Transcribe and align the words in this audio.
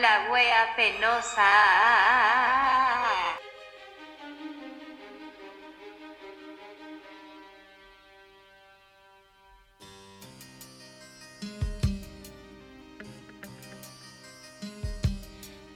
La 0.00 0.28
wea 0.30 0.74
penosa. 0.76 1.52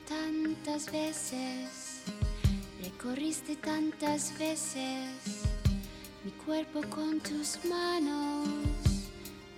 Tantas 0.08 0.90
veces, 0.90 2.02
recorriste 2.82 3.54
tantas 3.56 4.36
veces 4.36 5.48
mi 6.24 6.32
cuerpo 6.32 6.80
con 6.90 7.20
tus 7.20 7.64
manos, 7.64 8.48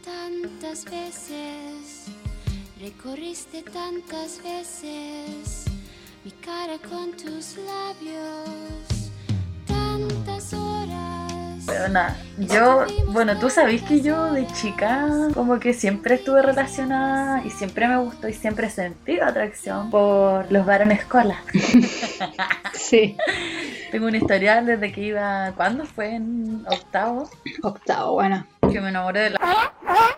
tantas 0.05 0.85
veces, 0.85 1.80
recorriste 2.81 3.63
tantas 3.63 4.43
veces 4.43 5.67
mi 6.25 6.31
cara 6.31 6.79
con 6.89 7.13
tus 7.13 7.59
labios, 7.59 9.11
tantas 9.67 10.55
horas. 10.55 11.65
Pero 11.67 11.89
nada, 11.89 12.17
yo, 12.39 12.87
bueno, 13.09 13.39
tú 13.39 13.51
sabés 13.51 13.83
que 13.83 14.01
yo 14.01 14.33
de 14.33 14.47
chica 14.55 15.29
como 15.35 15.61
que 15.61 15.75
siempre 15.75 16.15
estuve 16.15 16.41
relacionada 16.41 17.45
y 17.45 17.51
siempre 17.51 17.87
me 17.87 17.99
gustó 17.99 18.29
y 18.29 18.33
siempre 18.33 18.69
he 18.69 18.71
sentido 18.71 19.27
atracción 19.27 19.91
por 19.91 20.51
los 20.51 20.65
varones 20.65 21.05
cola. 21.05 21.43
Sí, 22.73 23.17
Tengo 23.93 24.07
una 24.09 24.17
historial 24.17 24.67
desde 24.67 24.91
que 24.91 25.01
iba, 25.03 25.53
¿cuándo 25.55 25.85
fue? 25.85 26.17
En 26.17 26.65
octavo, 26.67 27.31
octavo, 27.63 28.15
bueno. 28.15 28.47
Que 28.73 28.81
me 28.81 28.89
enamoré 28.91 29.21
de 29.21 29.31
la... 29.31 29.39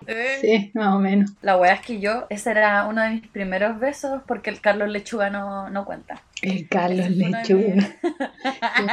Eh, 0.06 0.38
Sí, 0.40 0.70
más 0.74 0.94
o 0.94 0.98
menos. 0.98 1.30
La 1.42 1.56
wea 1.56 1.74
es 1.74 1.80
que 1.80 2.00
yo, 2.00 2.26
ese 2.28 2.50
era 2.50 2.86
uno 2.86 3.00
de 3.02 3.10
mis 3.10 3.26
primeros 3.28 3.78
besos 3.78 4.20
porque 4.26 4.50
el 4.50 4.60
Carlos 4.60 4.88
Lechuga 4.88 5.30
no, 5.30 5.70
no 5.70 5.84
cuenta. 5.84 6.20
El 6.42 6.68
Carlos 6.68 7.08
Lechuga. 7.10 7.74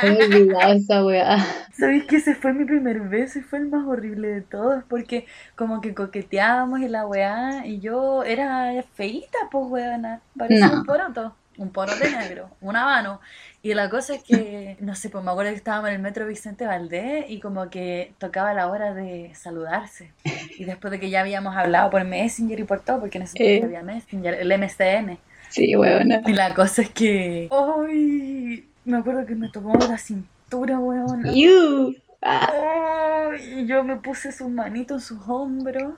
Me 0.04 0.10
olvidado 0.26 0.74
esa 0.74 1.04
weá. 1.04 1.38
¿Sabéis 1.74 2.04
que 2.06 2.18
ese 2.18 2.36
fue 2.36 2.54
mi 2.54 2.66
primer 2.66 3.02
beso 3.02 3.40
y 3.40 3.42
fue 3.42 3.60
el 3.60 3.68
más 3.70 3.86
horrible 3.88 4.28
de 4.28 4.42
todos? 4.42 4.84
Porque 4.88 5.26
como 5.56 5.82
que 5.82 5.94
coqueteábamos 5.96 6.80
y 6.82 6.88
la 6.88 7.08
weá 7.08 7.66
y 7.66 7.80
yo 7.80 8.23
era 8.23 8.72
feíta, 8.94 9.38
pues 9.52 9.66
weona. 9.68 10.22
Parecía 10.38 10.68
No. 10.68 10.73
un 10.76 10.86
poroto, 10.86 11.36
un 11.58 11.72
porote 11.72 12.12
negro, 12.12 12.50
un 12.62 12.76
habano. 12.76 13.20
Y 13.62 13.74
la 13.74 13.90
cosa 13.90 14.16
es 14.16 14.24
que, 14.24 14.78
no 14.80 14.96
sé, 14.96 15.10
pues 15.10 15.22
me 15.24 15.32
acuerdo 15.32 15.52
que 15.52 15.58
estábamos 15.58 15.90
en 15.90 15.96
el 15.98 16.02
metro 16.02 16.26
Vicente 16.26 16.66
Valdés 16.66 17.26
y 17.30 17.40
como 17.42 17.70
que 17.70 18.14
tocaba 18.18 18.54
la 18.54 18.68
hora 18.68 18.94
de 18.94 19.32
saludarse. 19.36 20.14
Y 20.58 20.64
después 20.64 20.92
de 20.92 21.00
que 21.00 21.10
ya 21.10 21.20
habíamos 21.22 21.56
hablado 21.58 21.90
por 21.90 22.04
Messenger 22.06 22.58
y 22.60 22.64
por 22.64 22.80
todo, 22.80 23.02
porque 23.02 23.18
en 23.18 23.24
ese 23.26 23.36
Eh. 23.58 23.62
había 23.64 23.84
Messenger, 23.84 24.36
el 24.36 24.52
MCN. 24.54 25.18
Sí, 25.50 25.76
weona. 25.76 26.22
Y 26.26 26.34
la 26.34 26.54
cosa 26.54 26.84
es 26.84 26.90
que, 26.92 27.50
¡ay! 27.52 28.66
Me 28.86 28.98
acuerdo 28.98 29.26
que 29.26 29.36
me 29.36 29.50
tocó 29.50 29.73
la 29.78 29.98
cintura, 29.98 30.80
weona. 30.80 31.34
You. 31.34 31.96
Ah. 32.22 33.32
Y 33.56 33.66
yo 33.66 33.84
me 33.84 33.98
puse 33.98 34.32
sus 34.32 34.50
manitos 34.50 35.02
en 35.04 35.08
sus 35.18 35.28
hombros 35.30 35.94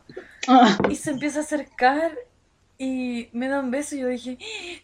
Ah. 0.48 0.78
y 0.90 0.96
se 0.96 1.12
empieza 1.12 1.40
a 1.40 1.44
acercar 1.44 2.12
y 2.78 3.30
me 3.34 3.48
da 3.48 3.60
un 3.60 3.70
beso 3.72 3.96
y 3.96 4.00
yo 4.00 4.08
dije, 4.08 4.32
"Eh, 4.40 4.82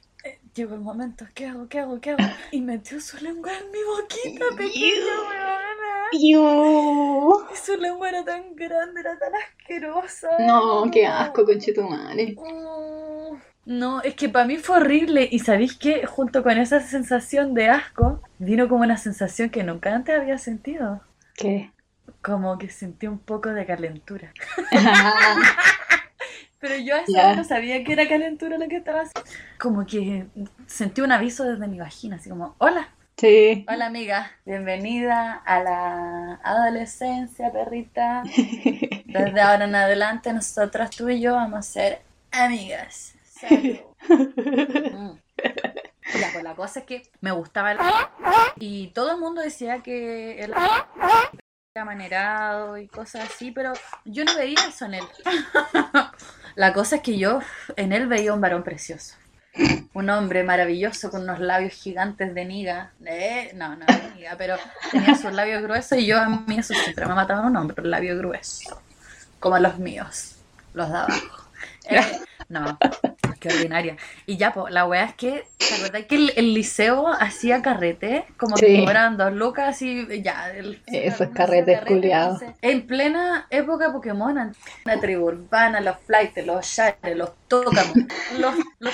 llegó 0.57 0.73
el 0.73 0.81
momento, 0.81 1.25
¿qué 1.33 1.45
hago? 1.45 1.67
¿Qué 1.69 1.79
hago? 1.79 2.01
¿Qué 2.01 2.11
hago? 2.11 2.23
Y 2.51 2.61
metió 2.61 2.99
su 2.99 3.17
lengua 3.23 3.51
en 3.53 3.71
mi 3.71 3.77
boquita 3.83 4.45
pequeña, 4.57 5.21
weona. 5.29 6.07
Y 6.11 6.33
su 7.55 7.77
lengua 7.77 8.09
era 8.09 8.25
tan 8.25 8.55
grande, 8.55 9.01
era 9.01 9.17
tan 9.19 9.31
asquerosa. 9.35 10.29
No, 10.39 10.89
qué 10.91 11.05
asco, 11.05 11.45
conchetumare. 11.45 12.35
Mm, 12.37 13.37
No, 13.65 14.01
es 14.01 14.15
que 14.15 14.29
para 14.29 14.45
mí 14.45 14.57
fue 14.57 14.77
horrible 14.77 15.27
y 15.31 15.39
sabéis 15.39 15.77
que 15.77 16.05
junto 16.05 16.41
con 16.41 16.57
esa 16.57 16.79
sensación 16.79 17.53
de 17.53 17.69
asco 17.69 18.21
vino 18.39 18.67
como 18.67 18.83
una 18.83 18.97
sensación 18.97 19.49
que 19.49 19.63
nunca 19.63 19.93
antes 19.93 20.17
había 20.19 20.37
sentido. 20.37 21.01
¿Qué? 21.35 21.71
Como 22.23 22.57
que 22.57 22.69
sentí 22.69 23.05
un 23.07 23.19
poco 23.19 23.49
de 23.49 23.65
calentura. 23.65 24.33
Pero 26.59 26.75
yo 26.77 26.95
a 26.95 26.99
vez 26.99 27.37
no 27.37 27.43
sabía 27.43 27.83
que 27.83 27.93
era 27.93 28.07
calentura 28.07 28.57
lo 28.57 28.67
que 28.67 28.77
estaba 28.77 29.01
haciendo. 29.01 29.29
Como 29.59 29.85
que 29.85 30.25
sentí 30.65 31.01
un 31.01 31.11
aviso 31.11 31.43
desde 31.43 31.67
mi 31.67 31.77
vagina, 31.77 32.15
así 32.15 32.29
como, 32.29 32.55
hola, 32.57 32.89
sí. 33.15 33.63
hola 33.69 33.85
amiga, 33.85 34.31
bienvenida 34.43 35.33
a 35.33 35.59
la 35.61 36.39
adolescencia, 36.43 37.51
perrita. 37.51 38.23
Desde 39.05 39.41
ahora 39.41 39.65
en 39.65 39.75
adelante 39.75 40.33
nosotras, 40.33 40.89
tú 40.89 41.09
y 41.09 41.21
yo, 41.21 41.35
vamos 41.35 41.59
a 41.59 41.61
ser 41.61 42.01
amigas. 42.31 43.15
Salud. 43.23 43.77
Mm. 44.07 45.19
Ya, 46.19 46.29
pues 46.31 46.43
la 46.43 46.55
cosa 46.55 46.79
es 46.79 46.85
que 46.85 47.03
me 47.19 47.31
gustaba 47.31 47.73
el... 47.73 47.79
Y 48.55 48.87
todo 48.87 49.11
el 49.11 49.19
mundo 49.19 49.41
decía 49.41 49.83
que 49.83 50.39
él 50.41 50.53
era 51.77 51.85
manerado 51.85 52.77
y 52.77 52.87
cosas 52.87 53.29
así, 53.29 53.51
pero 53.51 53.73
yo 54.03 54.25
no 54.25 54.35
veía 54.35 54.57
eso 54.67 54.85
en 54.85 54.95
él. 54.95 55.03
La 56.55 56.73
cosa 56.73 56.97
es 56.97 57.01
que 57.03 57.19
yo 57.19 57.39
en 57.75 57.93
él 57.93 58.07
veía 58.07 58.33
un 58.33 58.41
varón 58.41 58.63
precioso. 58.63 59.15
Un 59.93 60.09
hombre 60.09 60.43
maravilloso 60.43 61.11
con 61.11 61.21
unos 61.21 61.39
labios 61.39 61.73
gigantes 61.73 62.33
de 62.33 62.45
niga. 62.45 62.93
Eh, 63.05 63.51
no, 63.53 63.75
no 63.75 63.85
de 63.85 64.11
niga, 64.15 64.35
pero 64.37 64.55
tenía 64.91 65.15
sus 65.15 65.33
labios 65.33 65.61
gruesos 65.61 65.99
y 65.99 66.07
yo 66.07 66.19
a 66.19 66.27
mí 66.27 66.57
eso 66.57 66.73
siempre 66.73 67.05
me 67.05 67.13
mataba 67.13 67.41
un 67.45 67.55
hombre, 67.55 67.79
un 67.81 67.91
labio 67.91 68.17
grueso. 68.17 68.81
Como 69.39 69.59
los 69.59 69.77
míos, 69.77 70.35
los 70.73 70.89
de 70.89 70.97
abajo. 70.97 71.49
Eh, 71.89 72.01
no, 72.49 72.77
qué 73.39 73.49
ordinaria. 73.49 73.97
Y 74.25 74.37
ya, 74.37 74.53
pues, 74.53 74.73
la 74.73 74.85
weá 74.85 75.03
es 75.05 75.15
que, 75.15 75.47
¿te 75.57 75.75
acordás 75.75 76.05
que 76.05 76.15
el, 76.15 76.33
el 76.35 76.53
liceo 76.53 77.07
hacía 77.07 77.61
carrete? 77.61 78.25
Como 78.37 78.55
que 78.55 78.67
Sí. 78.67 78.79
cobraban 78.83 79.17
dos 79.17 79.33
lucas 79.33 79.81
y 79.81 80.21
ya. 80.21 80.49
el- 80.51 80.81
Esos 80.87 81.29
carretes 81.29 81.79
carrete, 81.79 81.85
culiados. 81.85 82.41
En 82.61 82.87
plena 82.87 83.47
época 83.49 83.91
Pokémon, 83.91 84.55
la 84.85 84.99
tribu 84.99 85.25
urbana, 85.25 85.81
los 85.81 85.97
flights, 86.05 86.45
los 86.45 86.65
shares, 86.65 87.15
los 87.17 87.31
Tokamon, 87.47 88.07
los, 88.39 88.55
los 88.79 88.93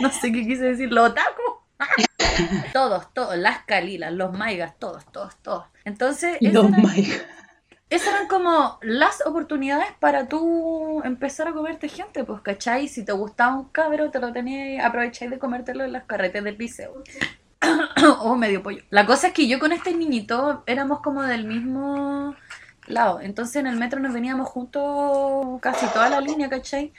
no 0.00 0.10
sé 0.10 0.32
qué 0.32 0.44
quise 0.46 0.64
decir, 0.64 0.90
los 0.92 1.10
otaku. 1.10 1.42
Todos, 2.72 3.12
todos, 3.14 3.36
las 3.36 3.64
Kalilas, 3.64 4.12
los 4.12 4.32
Maigas, 4.32 4.78
todos, 4.78 5.04
todos, 5.12 5.36
todos. 5.42 5.64
Entonces, 5.84 6.36
Los 6.40 6.70
Maigas. 6.70 7.22
Esas 7.90 8.14
eran 8.14 8.28
como 8.28 8.78
las 8.82 9.26
oportunidades 9.26 9.88
para 9.98 10.28
tú 10.28 11.02
empezar 11.04 11.48
a 11.48 11.52
comerte 11.52 11.88
gente, 11.88 12.22
pues, 12.22 12.40
¿cachai? 12.40 12.86
Si 12.86 13.04
te 13.04 13.10
gustaba 13.10 13.56
un 13.56 13.64
cabro, 13.64 14.12
te 14.12 14.20
lo 14.20 14.32
tenías, 14.32 14.84
aprovecháis 14.84 15.28
de 15.30 15.40
comértelo 15.40 15.84
en 15.84 15.92
las 15.92 16.04
carretes 16.04 16.44
del 16.44 16.56
liceo. 16.56 17.02
o 18.20 18.36
medio 18.36 18.62
pollo. 18.62 18.84
La 18.90 19.06
cosa 19.06 19.28
es 19.28 19.32
que 19.32 19.48
yo 19.48 19.58
con 19.58 19.72
este 19.72 19.92
niñito 19.92 20.62
éramos 20.66 21.00
como 21.00 21.24
del 21.24 21.44
mismo 21.44 22.36
lado. 22.86 23.20
Entonces 23.20 23.56
en 23.56 23.66
el 23.66 23.76
metro 23.76 23.98
nos 23.98 24.12
veníamos 24.12 24.48
juntos 24.48 25.60
casi 25.60 25.86
toda 25.86 26.08
la 26.08 26.20
línea, 26.20 26.48
¿cachai? 26.48 26.92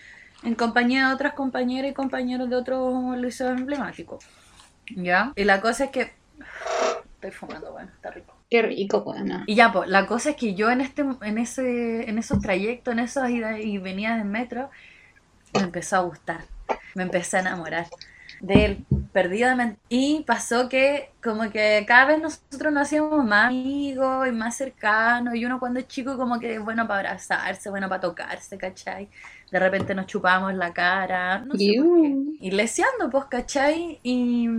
En 0.44 0.56
compañía 0.56 1.08
de 1.08 1.14
otras 1.14 1.34
compañeras 1.34 1.92
y 1.92 1.94
compañeros 1.94 2.50
de 2.50 2.58
otros 2.58 3.18
liceos 3.18 3.58
emblemáticos. 3.58 4.26
¿Ya? 4.90 5.32
Y 5.38 5.46
la 5.46 5.62
cosa 5.62 5.86
es 5.86 5.92
que... 5.92 6.14
Estoy 7.14 7.32
fumando, 7.32 7.72
bueno, 7.72 7.92
está 7.96 8.12
rico. 8.12 8.41
Qué 8.52 8.62
rico, 8.62 8.98
weona. 9.00 9.46
Y 9.48 9.56
ya, 9.56 9.72
pues, 9.72 9.88
la 9.90 10.06
cosa 10.06 10.32
es 10.32 10.36
que 10.36 10.54
yo 10.56 10.70
en 10.70 10.82
este, 10.82 11.06
en 11.22 11.38
ese, 11.38 12.10
en 12.10 12.18
esos 12.18 12.42
trayectos, 12.42 12.92
en 12.92 13.00
esas 13.00 13.30
idas 13.30 13.58
y 13.62 13.78
venidas 13.78 14.20
en 14.20 14.30
metro, 14.30 14.70
me 15.54 15.62
empezó 15.62 15.96
a 15.96 16.00
gustar. 16.02 16.42
Me 16.94 17.04
empecé 17.04 17.38
a 17.38 17.40
enamorar 17.40 17.88
de 18.42 18.66
él, 18.66 18.86
perdidamente. 19.14 19.80
Y 19.88 20.24
pasó 20.28 20.68
que 20.68 21.12
como 21.24 21.50
que 21.50 21.86
cada 21.88 22.06
vez 22.06 22.22
nosotros 22.22 22.74
nos 22.74 22.84
hacíamos 22.84 23.24
más 23.24 23.48
amigos 23.48 24.28
y 24.28 24.32
más 24.32 24.58
cercanos. 24.58 25.34
Y 25.36 25.46
uno 25.46 25.58
cuando 25.58 25.80
es 25.80 25.88
chico 25.88 26.18
como 26.18 26.38
que 26.38 26.56
es 26.56 26.62
bueno 26.62 26.86
para 26.88 27.12
abrazarse, 27.12 27.70
bueno 27.70 27.88
para 27.88 28.02
tocarse, 28.02 28.58
¿cachai? 28.58 29.08
De 29.50 29.60
repente 29.60 29.96
nos 29.96 30.08
chupábamos 30.08 30.56
la 30.56 30.74
cara, 30.74 31.40
no 31.40 31.56
sé 31.56 31.74
por 31.78 32.02
qué. 32.02 32.10
Iu. 32.10 32.36
Y 32.42 32.52
leseando, 32.52 33.10
pues, 33.10 33.26
¿cachai? 33.26 34.00
Y, 34.04 34.50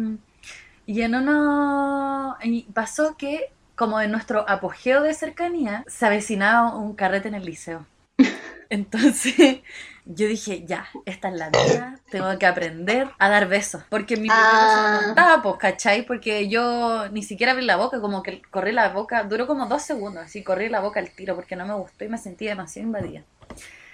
y 0.87 1.03
en 1.03 1.15
uno... 1.15 2.37
Y 2.43 2.63
pasó 2.73 3.17
que, 3.19 3.53
como 3.77 4.01
en 4.01 4.11
nuestro 4.11 4.49
apogeo 4.49 5.03
de 5.03 5.15
cercanía, 5.15 5.85
se 5.87 6.07
avecinaba 6.07 6.77
un 6.77 6.95
carrete 6.95 7.29
en 7.29 7.35
el 7.35 7.45
liceo. 7.45 7.87
Entonces, 8.71 9.61
yo 10.07 10.27
dije, 10.27 10.65
ya, 10.67 10.87
esta 11.05 11.29
es 11.29 11.35
la 11.35 11.51
vida, 11.51 11.99
tengo 12.11 12.39
que 12.39 12.47
aprender 12.47 13.09
a 13.19 13.29
dar 13.29 13.47
besos. 13.49 13.83
Porque 13.91 14.17
mi 14.17 14.29
Ah. 14.31 14.99
no 15.01 15.07
contaba, 15.07 15.43
pues, 15.43 15.57
¿cachai? 15.59 16.07
Porque 16.07 16.49
yo 16.49 17.09
ni 17.11 17.23
siquiera 17.23 17.53
abrí 17.53 17.65
la 17.65 17.77
boca, 17.77 18.01
como 18.01 18.23
que 18.23 18.41
corrí 18.51 18.73
la 18.73 18.89
boca, 18.89 19.25
duró 19.25 19.47
como 19.47 19.67
dos 19.67 19.83
segundos, 19.83 20.25
así, 20.25 20.43
corrí 20.43 20.69
la 20.69 20.81
boca 20.81 21.01
al 21.01 21.11
tiro, 21.11 21.35
porque 21.35 21.55
no 21.57 21.67
me 21.67 21.75
gustó 21.75 22.05
y 22.05 22.09
me 22.09 22.19
sentí 22.19 22.47
demasiado 22.47 22.87
invadida. 22.87 23.23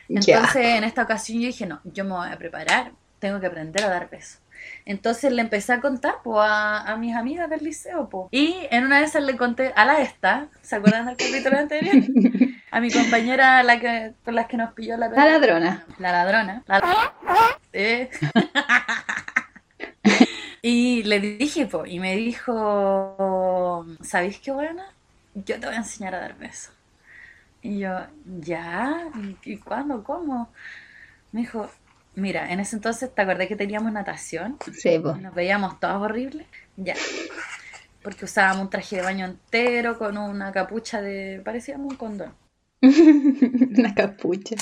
Entonces, 0.09 0.65
en 0.65 0.85
esta 0.85 1.03
ocasión 1.03 1.41
yo 1.41 1.47
dije, 1.49 1.67
no, 1.67 1.81
yo 1.85 2.05
me 2.05 2.13
voy 2.13 2.29
a 2.31 2.39
preparar, 2.39 2.93
tengo 3.19 3.41
que 3.41 3.47
aprender 3.47 3.85
a 3.85 3.89
dar 3.89 4.09
besos. 4.09 4.39
Entonces 4.85 5.33
le 5.33 5.43
empecé 5.43 5.73
a 5.73 5.81
contar 5.81 6.17
po, 6.23 6.41
a, 6.41 6.81
a 6.81 6.97
mis 6.97 7.15
amigas 7.15 7.51
del 7.51 7.65
liceo. 7.65 8.09
Po. 8.09 8.29
Y 8.31 8.57
en 8.71 8.85
una 8.85 8.99
de 8.99 9.05
esas 9.05 9.23
le 9.23 9.37
conté 9.37 9.73
a 9.77 9.85
la 9.85 10.01
esta, 10.01 10.49
¿se 10.63 10.77
acuerdan 10.77 11.07
del 11.07 11.17
capítulo 11.17 11.59
anterior? 11.59 11.97
A 12.71 12.81
mi 12.81 12.91
compañera 12.91 13.63
la 13.63 13.81
que, 13.81 14.13
con 14.27 14.35
la 14.35 14.47
que 14.47 14.59
nos 14.59 14.75
pilló 14.75 14.99
la 14.99 15.09
La 15.09 15.25
ladrona. 15.25 15.85
La 15.99 16.13
ladrona. 16.13 16.63
La- 16.67 16.83
¿eh? 17.73 18.11
y 20.63 21.03
le 21.05 21.21
dije, 21.21 21.67
po, 21.67 21.87
y 21.87 21.99
me 21.99 22.15
dijo, 22.17 23.87
¿sabéis 24.03 24.39
qué 24.41 24.51
buena? 24.51 24.85
Yo 25.35 25.59
te 25.59 25.67
voy 25.67 25.75
a 25.75 25.79
enseñar 25.79 26.15
a 26.15 26.21
dar 26.21 26.37
besos. 26.37 26.73
Y 27.63 27.79
yo, 27.81 27.99
¿ya? 28.41 29.05
¿Y, 29.45 29.53
y 29.53 29.57
cuándo? 29.59 30.03
¿Cómo? 30.05 30.51
Me 31.33 31.41
dijo, 31.41 31.71
mira, 32.19 32.53
en 32.53 32.61
ese 32.61 32.77
entonces, 32.77 33.15
¿te 33.15 33.23
acordás 33.23 33.47
que 33.49 33.57
teníamos 33.57 33.93
natación? 33.93 34.59
Sí, 34.73 34.99
pues. 34.99 35.19
Nos 35.21 35.35
veíamos 35.35 35.79
todas 35.81 35.97
horribles. 35.97 36.47
Ya. 36.77 36.95
Porque 38.03 38.25
usábamos 38.25 38.63
un 38.63 38.71
traje 38.71 38.97
de 38.97 39.03
baño 39.03 39.27
entero 39.27 39.99
con 39.99 40.17
una 40.19 40.53
capucha 40.53 41.01
de... 41.01 41.41
parecíamos 41.45 41.93
un 41.93 41.97
condón. 41.97 42.35
Una 42.81 43.95
capucha. 43.95 44.55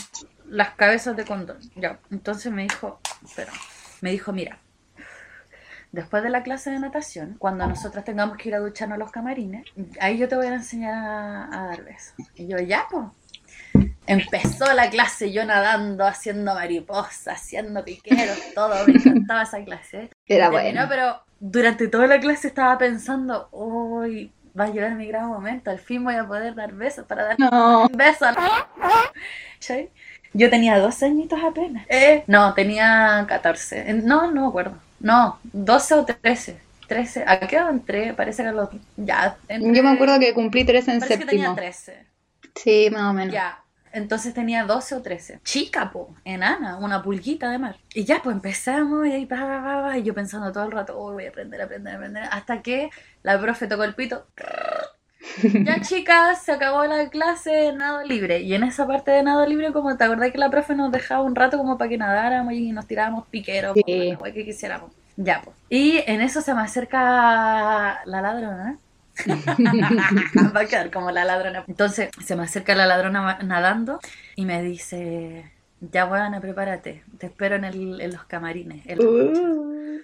Las 0.49 0.71
cabezas 0.71 1.17
de 1.17 1.25
condón. 1.25 1.59
Ya. 1.75 1.99
Entonces 2.11 2.53
me 2.53 2.63
dijo, 2.63 3.01
pero, 3.35 3.53
me 4.01 4.11
dijo, 4.11 4.33
mira, 4.33 4.59
después 5.93 6.23
de 6.23 6.31
la 6.31 6.43
clase 6.43 6.71
de 6.71 6.79
natación, 6.79 7.37
cuando 7.39 7.67
nosotros 7.67 8.05
tengamos 8.05 8.39
que 8.39 8.49
ir 8.49 8.55
a 8.55 8.61
ducharnos 8.61 8.97
a 8.97 8.99
los 8.99 9.11
camarines, 9.11 9.67
ahí 10.01 10.17
yo 10.17 10.29
te 10.29 10.37
voy 10.37 10.47
a 10.47 10.55
enseñar 10.55 10.95
a, 10.95 11.45
a 11.45 11.67
dar 11.67 11.85
besos. 11.85 12.15
Y 12.35 12.47
yo, 12.47 12.59
ya, 12.59 12.87
pues. 12.91 13.05
Empezó 14.07 14.73
la 14.73 14.89
clase 14.91 15.33
yo 15.33 15.45
nadando, 15.45 16.07
haciendo 16.07 16.55
mariposas, 16.55 17.27
haciendo 17.29 17.85
piqueros, 17.85 18.39
todo. 18.55 18.75
Me 18.87 18.95
encantaba 18.95 19.43
esa 19.43 19.65
clase. 19.65 20.11
Era 20.27 20.49
bueno. 20.51 20.87
pero 20.89 21.21
durante 21.41 21.89
toda 21.89 22.07
la 22.07 22.21
clase 22.21 22.49
estaba 22.49 22.79
pensando, 22.79 23.49
uy, 23.53 24.31
va 24.59 24.65
a 24.65 24.69
llegar 24.69 24.93
mi 24.93 25.07
gran 25.07 25.27
momento, 25.27 25.71
al 25.71 25.79
fin 25.79 26.05
voy 26.05 26.15
a 26.15 26.27
poder 26.27 26.55
dar 26.55 26.73
besos 26.73 27.05
para 27.07 27.25
dar 27.25 27.41
No. 27.41 27.89
besos. 27.93 28.29
¿Cachai? 29.55 29.91
Yo 30.33 30.51
tenía 30.51 30.79
12 30.79 31.07
añitos 31.07 31.39
apenas. 31.43 31.87
Eh, 31.89 32.23
no, 32.27 32.53
tenía 32.55 33.25
14. 33.27 33.91
Eh, 33.91 33.95
No, 33.95 34.31
no 34.31 34.43
me 34.43 34.49
acuerdo. 34.49 34.77
No, 35.01 35.39
12 35.45 35.95
o 35.95 36.05
13. 36.05 36.59
13. 36.87 37.25
¿A 37.27 37.41
qué 37.41 37.57
edad 37.57 37.71
entré? 37.71 38.13
Parece 38.15 38.43
que 38.43 38.49
a 38.51 38.53
los... 38.53 38.69
Ya. 38.97 39.37
entré- 39.49 39.75
Yo 39.75 39.83
me 39.83 39.91
acuerdo 39.91 40.19
que 40.21 40.33
cumplí 40.35 40.65
tres 40.65 40.87
en 40.89 41.01
Parece 41.01 41.19
que 41.19 41.27
tenía 41.27 41.47
séptimo. 41.55 41.57
13. 41.57 42.07
Sí, 42.55 42.89
más 42.93 43.11
o 43.11 43.13
menos. 43.13 43.33
Ya. 43.35 43.59
Entonces 43.97 44.35
tenía 44.35 44.65
12 44.65 44.95
o 44.95 45.03
13. 45.03 45.41
Chica, 45.43 45.91
po, 45.91 46.15
enana, 46.25 46.77
una 46.77 47.03
pulguita 47.03 47.51
de 47.51 47.59
mar. 47.59 47.77
Y 47.95 48.05
ya, 48.05 48.21
pues 48.23 48.37
empezamos 48.37 49.07
y 49.07 49.13
ahí, 49.13 49.25
pa, 49.27 49.37
pa, 49.37 49.63
pa, 49.65 49.83
pa, 49.83 49.99
y 49.99 50.03
yo 50.03 50.13
pensando 50.15 50.53
todo 50.53 50.65
el 50.65 50.73
rato, 50.73 50.99
"Uy, 50.99 51.15
voy 51.15 51.25
a 51.27 51.31
aprender, 51.31 51.63
aprender, 51.63 51.95
aprender. 51.97 52.25
Hasta 52.31 52.61
que 52.61 52.91
la 53.23 53.41
profe 53.41 53.67
tocó 53.67 53.85
el 53.85 53.95
pito. 53.95 54.27
Ya, 55.65 55.81
chicas, 55.81 56.43
se 56.43 56.53
acabó 56.53 56.85
la 56.85 57.09
clase 57.09 57.51
de 57.51 57.73
nado 57.73 58.05
libre. 58.05 58.41
Y 58.43 58.55
en 58.55 58.65
esa 58.65 58.87
parte 58.87 59.11
de 59.11 59.23
nado 59.23 59.47
libre, 59.47 59.73
como 59.73 59.97
te 59.97 60.05
acordás 60.05 60.31
que 60.31 60.39
la 60.39 60.51
profe 60.51 60.75
nos 60.75 60.93
dejaba 60.93 61.23
un 61.23 61.35
rato 61.35 61.57
como 61.57 61.79
para 61.79 61.89
que 61.89 61.97
nadáramos 61.99 62.53
y 62.53 62.73
nos 62.73 62.87
tirábamos 62.87 63.27
piqueros, 63.29 63.75
Sí. 63.87 64.15
como 64.19 64.33
que 64.33 64.45
quisiéramos. 64.45 64.93
Ya, 65.17 65.41
pues. 65.43 65.57
Y 65.71 66.03
en 66.07 66.21
eso 66.21 66.43
se 66.43 66.53
me 66.55 66.61
acerca 66.61 68.01
la 68.05 68.21
ladrona. 68.21 68.79
Va 70.57 70.61
a 70.61 70.67
quedar 70.67 70.91
como 70.91 71.11
la 71.11 71.25
ladrona. 71.25 71.65
Entonces 71.67 72.11
se 72.25 72.37
me 72.37 72.45
acerca 72.45 72.75
la 72.75 72.87
ladrona 72.87 73.39
nadando 73.43 74.01
y 74.35 74.45
me 74.45 74.63
dice, 74.63 75.53
ya 75.81 76.05
bueno, 76.05 76.41
prepárate, 76.41 77.05
te 77.19 77.27
espero 77.27 77.57
en, 77.57 77.65
el, 77.65 78.01
en 78.01 78.13
los 78.13 78.25
camarines. 78.25 78.85
en 78.87 78.99
la 78.99 79.05
ducha". 79.05 79.41
Uh. 79.41 80.01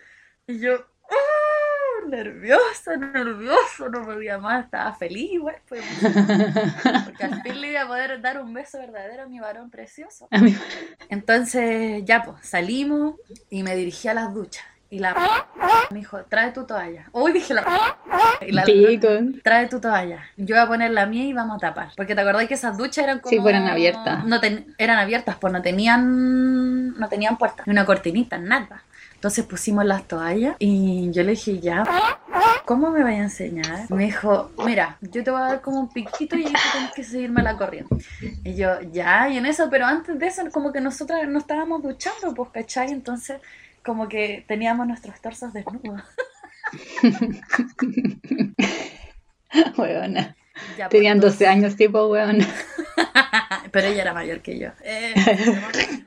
Y 0.47 0.59
yo, 0.59 0.75
¡ah! 1.11 2.09
nerviosa, 2.09 2.97
nerviosa, 2.97 3.89
no 3.89 4.05
podía 4.05 4.39
más, 4.39 4.65
estaba 4.65 4.93
feliz 4.95 5.33
igual, 5.33 5.57
pues, 5.69 5.83
porque 7.05 7.25
al 7.25 7.43
fin 7.43 7.61
le 7.61 7.71
iba 7.71 7.83
a 7.83 7.87
poder 7.87 8.21
dar 8.21 8.41
un 8.41 8.53
beso 8.53 8.79
verdadero 8.79 9.25
a 9.25 9.27
mi 9.27 9.41
varón 9.41 9.71
precioso. 9.71 10.29
Entonces, 11.09 12.03
ya 12.05 12.23
pues, 12.23 12.47
salimos 12.47 13.17
y 13.51 13.63
me 13.63 13.77
dirigí 13.77 14.09
a 14.09 14.15
las 14.15 14.33
duchas. 14.35 14.65
Y 14.93 14.99
la 14.99 15.15
me 15.91 16.01
dijo, 16.01 16.19
trae 16.29 16.51
tu 16.53 16.65
toalla. 16.67 17.07
Uy, 17.13 17.33
dije 17.33 17.55
la 17.55 17.65
y 18.47 18.53
la 18.53 18.63
Pico. 18.65 19.09
trae 19.43 19.67
tu 19.67 19.81
toalla. 19.81 20.19
Yo 20.37 20.55
voy 20.55 20.63
a 20.65 20.67
poner 20.67 20.91
la 20.91 21.07
mía 21.07 21.25
y 21.25 21.33
vamos 21.33 21.57
a 21.57 21.61
tapar. 21.61 21.89
Porque 21.97 22.15
te 22.15 22.21
acordás 22.21 22.47
que 22.47 22.53
esas 22.55 22.77
duchas 22.77 23.05
eran 23.05 23.21
como... 23.21 23.31
Sí, 23.31 23.49
eran 23.49 23.69
abiertas. 23.69 24.23
No 24.27 24.39
ten- 24.39 24.75
eran 24.77 24.99
abiertas, 24.99 25.37
pues 25.41 25.51
no 25.51 25.63
tenían, 25.63 26.99
no 26.99 27.09
tenían 27.09 27.39
puertas, 27.39 27.67
ni 27.67 27.71
una 27.73 27.87
cortinita, 27.87 28.37
nada. 28.37 28.83
Entonces 29.15 29.47
pusimos 29.47 29.85
las 29.87 30.07
toallas 30.07 30.57
y 30.59 31.11
yo 31.13 31.23
le 31.23 31.31
dije, 31.31 31.59
ya, 31.61 31.85
¿cómo 32.67 32.91
me 32.91 33.03
vaya 33.03 33.21
a 33.21 33.25
enseñar? 33.25 33.91
Me 33.91 34.05
dijo, 34.05 34.51
mira, 34.67 34.99
yo 35.01 35.25
te 35.25 35.31
voy 35.31 35.41
a 35.41 35.45
dar 35.45 35.61
como 35.63 35.81
un 35.81 35.89
piquito 35.89 36.37
y 36.37 36.45
tú 36.45 36.53
tienes 36.73 36.93
que 36.95 37.03
seguirme 37.03 37.41
la 37.43 37.57
corriente. 37.57 37.97
Y 38.45 38.57
yo, 38.57 38.79
ya, 38.93 39.29
y 39.31 39.39
en 39.39 39.47
eso, 39.47 39.69
pero 39.71 39.87
antes 39.87 40.19
de 40.19 40.27
eso, 40.27 40.43
como 40.53 40.71
que 40.71 40.83
nosotras 40.83 41.27
no 41.29 41.39
estábamos 41.39 41.83
duchando, 41.83 42.35
pues, 42.35 42.51
¿cachai? 42.51 42.91
Entonces, 42.91 43.41
como 43.85 44.09
que 44.09 44.45
teníamos 44.49 44.87
nuestros 44.87 45.21
torsos 45.21 45.53
desnudos. 45.53 46.03
Huevona. 49.77 50.37
Ya, 50.77 50.89
pues, 50.89 50.91
Tenían 50.91 51.17
entonces- 51.17 51.39
12 51.41 51.47
años, 51.49 51.77
tipo, 51.77 52.07
huevona. 52.07 52.47
Pero 53.73 53.87
ella 53.89 54.03
era 54.03 54.15
mayor 54.15 54.41
que 54.41 54.59
yo. 54.59 54.69
Eh, 54.83 55.15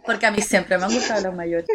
porque 0.06 0.26
a 0.28 0.32
mí 0.32 0.42
siempre 0.42 0.78
me 0.78 0.86
han 0.86 0.94
gustado 0.94 1.22
los 1.24 1.36
mayores. 1.36 1.66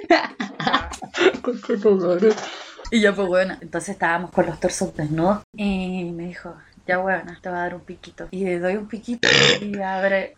Y 2.92 3.00
yo, 3.00 3.14
pues 3.14 3.28
bueno, 3.28 3.56
entonces 3.60 3.90
estábamos 3.90 4.30
con 4.30 4.46
los 4.46 4.58
torsos 4.60 4.94
desnudos. 4.96 5.40
Y 5.56 6.10
me 6.12 6.28
dijo, 6.28 6.56
ya 6.86 6.98
bueno, 6.98 7.36
te 7.40 7.48
voy 7.48 7.58
a 7.58 7.62
dar 7.62 7.74
un 7.74 7.80
piquito. 7.82 8.28
Y 8.30 8.44
le 8.44 8.58
doy 8.60 8.76
un 8.76 8.86
piquito 8.88 9.28
y 9.60 9.80
abre. 9.80 10.34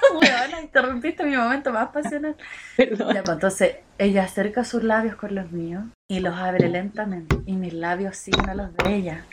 Weona, 0.20 0.60
interrumpiste 0.60 1.24
mi 1.24 1.36
momento 1.36 1.72
más 1.72 1.90
pasional. 1.90 2.36
Perdón. 2.76 3.14
Ya, 3.14 3.22
pues 3.22 3.34
entonces 3.34 3.76
ella 3.98 4.24
acerca 4.24 4.64
sus 4.64 4.82
labios 4.82 5.16
con 5.16 5.34
los 5.34 5.50
míos 5.52 5.84
y 6.08 6.20
los 6.20 6.36
abre 6.36 6.68
lentamente. 6.68 7.36
Y 7.46 7.54
mis 7.54 7.72
labios 7.72 8.16
siguen 8.16 8.48
a 8.48 8.54
los 8.54 8.74
de 8.76 8.94
ella. 8.94 9.24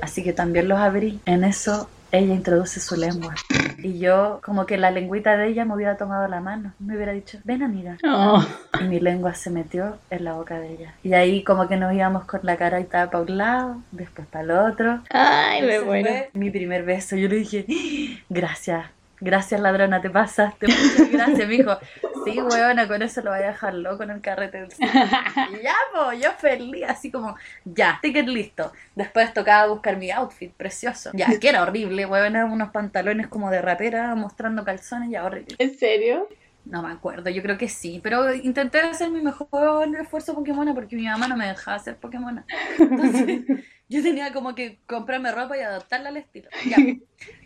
Así 0.00 0.22
que 0.22 0.32
también 0.32 0.68
los 0.68 0.78
abrí. 0.78 1.20
En 1.26 1.44
eso 1.44 1.88
ella 2.12 2.34
introduce 2.34 2.78
su 2.78 2.94
lengua. 2.94 3.34
Y 3.78 3.98
yo, 3.98 4.40
como 4.44 4.66
que 4.66 4.76
la 4.76 4.90
lengüita 4.90 5.36
de 5.36 5.48
ella 5.48 5.64
me 5.64 5.74
hubiera 5.74 5.96
tomado 5.96 6.28
la 6.28 6.40
mano. 6.40 6.74
Me 6.78 6.94
hubiera 6.94 7.12
dicho, 7.12 7.38
ven 7.44 7.62
amiga. 7.62 7.96
No. 8.02 8.46
Y 8.80 8.84
mi 8.84 9.00
lengua 9.00 9.34
se 9.34 9.50
metió 9.50 9.98
en 10.10 10.24
la 10.24 10.34
boca 10.34 10.60
de 10.60 10.74
ella. 10.74 10.94
Y 11.02 11.14
ahí 11.14 11.42
como 11.42 11.68
que 11.68 11.76
nos 11.76 11.92
íbamos 11.94 12.24
con 12.26 12.40
la 12.42 12.56
cara 12.56 12.80
y 12.80 12.82
estaba 12.82 13.10
para 13.10 13.24
un 13.24 13.38
lado, 13.38 13.82
después 13.90 14.26
para 14.28 14.44
el 14.44 14.50
otro. 14.50 15.00
Ay, 15.10 15.62
me 15.62 15.80
muero. 15.80 16.10
mi 16.34 16.50
primer 16.50 16.84
beso. 16.84 17.16
Yo 17.16 17.28
le 17.28 17.36
dije, 17.36 17.64
gracias, 18.28 18.86
gracias 19.22 19.60
ladrona, 19.60 20.02
te 20.02 20.10
pasaste. 20.10 20.66
Muchas 20.66 21.10
gracias, 21.10 21.48
me 21.48 21.56
dijo. 21.56 21.78
Sí, 22.24 22.40
weona, 22.40 22.86
con 22.86 23.02
eso 23.02 23.22
lo 23.22 23.30
voy 23.30 23.40
a 23.40 23.46
dejar 23.48 23.74
loco 23.74 24.02
en 24.02 24.10
el 24.10 24.20
carrete 24.20 24.60
del 24.60 24.70
cine". 24.70 24.90
Y 25.52 25.62
ya, 25.62 25.74
pues, 25.92 26.20
yo 26.20 26.30
feliz, 26.32 26.84
así 26.86 27.10
como, 27.10 27.36
ya, 27.64 27.98
ticket 28.02 28.26
listo. 28.26 28.72
Después 28.94 29.32
tocaba 29.32 29.68
buscar 29.68 29.96
mi 29.96 30.10
outfit, 30.10 30.52
precioso. 30.52 31.10
Ya, 31.14 31.38
que 31.40 31.48
era 31.48 31.62
horrible, 31.62 32.06
weona, 32.06 32.44
unos 32.44 32.70
pantalones 32.70 33.26
como 33.28 33.50
de 33.50 33.62
rapera 33.62 34.14
mostrando 34.14 34.64
calzones, 34.64 35.10
ya 35.10 35.24
horrible. 35.24 35.56
¿En 35.58 35.76
serio? 35.76 36.28
No 36.64 36.80
me 36.80 36.92
acuerdo, 36.92 37.28
yo 37.28 37.42
creo 37.42 37.58
que 37.58 37.68
sí, 37.68 37.98
pero 38.04 38.32
intenté 38.32 38.78
hacer 38.78 39.10
mi 39.10 39.20
mejor 39.20 39.48
esfuerzo 40.00 40.32
Pokémon 40.32 40.72
porque 40.74 40.94
mi 40.94 41.06
mamá 41.06 41.26
no 41.26 41.36
me 41.36 41.48
dejaba 41.48 41.76
hacer 41.76 41.96
Pokémon. 41.96 42.44
Entonces, 42.78 43.40
yo 43.92 44.02
tenía 44.02 44.32
como 44.32 44.54
que 44.54 44.80
comprarme 44.86 45.30
ropa 45.32 45.56
y 45.56 45.60
adaptarla 45.60 46.08
al 46.08 46.16
estilo. 46.16 46.48
Ya. 46.64 46.76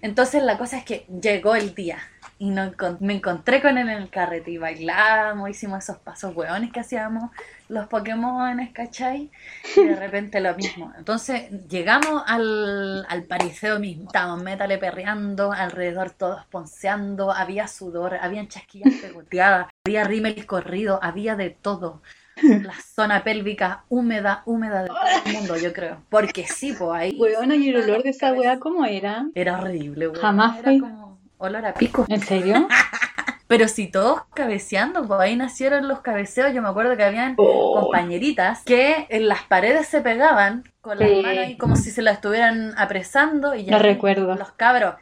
Entonces, 0.01 0.43
la 0.43 0.57
cosa 0.57 0.79
es 0.79 0.85
que 0.85 1.07
llegó 1.21 1.55
el 1.55 1.75
día 1.75 1.99
y 2.39 2.51
no 2.51 2.73
me 3.01 3.15
encontré 3.15 3.61
con 3.61 3.79
él 3.79 3.89
en 3.89 4.03
el 4.03 4.11
carrete 4.11 4.51
y 4.51 4.59
bailamos, 4.59 5.51
hicimos 5.51 5.85
esos 5.85 5.99
pasos 5.99 6.35
hueones 6.35 6.73
que 6.73 6.81
hacíamos 6.81 7.31
los 7.69 7.87
Pokémon, 7.89 8.59
¿cachai? 8.73 9.31
Y 9.77 9.85
de 9.85 9.97
repente 9.97 10.41
lo 10.41 10.55
mismo. 10.55 10.93
Entonces, 10.97 11.51
llegamos 11.69 12.23
al, 12.27 13.05
al 13.09 13.25
pariseo 13.25 13.79
mismo. 13.79 14.05
Estábamos 14.07 14.43
metale 14.43 14.79
perreando, 14.79 15.53
alrededor 15.53 16.11
todos 16.11 16.45
ponceando, 16.47 17.33
había 17.33 17.69
sudor, 17.69 18.15
habían 18.15 18.49
chasquillas 18.49 18.95
pegoteadas, 19.01 19.69
había 19.85 20.05
rímel 20.05 20.47
corrido, 20.47 21.01
había 21.03 21.37
de 21.37 21.51
todo. 21.51 22.03
La 22.43 22.75
zona 22.95 23.25
pélvica 23.25 23.85
húmeda, 23.89 24.43
húmeda 24.45 24.83
de 24.83 24.89
todo 24.89 24.99
el 25.25 25.33
mundo, 25.33 25.57
yo 25.57 25.73
creo. 25.73 26.03
Porque 26.11 26.47
sí, 26.47 26.75
pues 26.79 26.91
ahí 26.93 27.17
Huevona, 27.19 27.57
¿y 27.57 27.71
el 27.71 27.77
olor 27.83 28.03
de 28.03 28.11
esa 28.11 28.33
weá 28.35 28.59
cómo 28.59 28.85
era? 28.85 29.27
era 29.35 29.59
horrible, 29.59 30.09
güey. 30.09 30.21
Jamás 30.21 30.59
Era 30.59 30.65
fui. 30.71 30.81
como 30.81 31.19
olor 31.39 31.65
a 31.65 31.75
pico. 31.75 32.05
¿En 32.09 32.21
serio? 32.21 32.69
Pero 33.49 33.69
si 33.69 33.87
todos 33.87 34.23
cabeceando, 34.35 35.07
pues 35.07 35.21
ahí 35.21 35.37
nacieron 35.37 35.87
los 35.87 36.01
cabeceos. 36.01 36.53
Yo 36.53 36.63
me 36.63 36.69
acuerdo 36.69 36.97
que 36.97 37.05
habían 37.05 37.35
Oh. 37.39 37.81
compañeritas 37.81 38.63
que 38.65 39.07
en 39.09 39.29
las 39.29 39.43
paredes 39.45 39.87
se 39.87 40.01
pegaban 40.01 40.65
con 40.81 40.99
las 40.99 41.09
Sí. 41.09 41.23
manos 41.23 41.39
ahí 41.39 41.57
como 41.57 41.77
si 41.77 41.91
se 41.93 42.03
la 42.03 42.11
estuvieran 42.11 42.75
apresando 42.77 43.55
y 43.55 43.65
ya 43.65 43.77
ahí 43.77 43.83
recuerdo. 43.83 44.35
los 44.35 44.51
cabros 44.53 44.97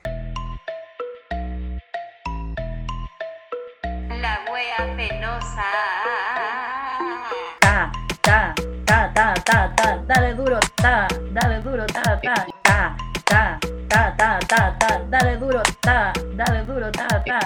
ta 10.85 11.09
dale 11.33 11.63
duro 11.63 11.87
ta 11.87 12.03
ta 12.21 12.47
ta 12.63 12.97
ta 13.25 13.59
ta 13.89 14.15
ta 14.19 14.39
ta 14.47 14.77
ta 14.79 15.01
dale 15.09 15.39
duro 15.39 15.63
ta 15.81 16.13
dale 16.37 16.63
duro 16.67 16.91
ta 16.91 17.09
ta 17.25 17.39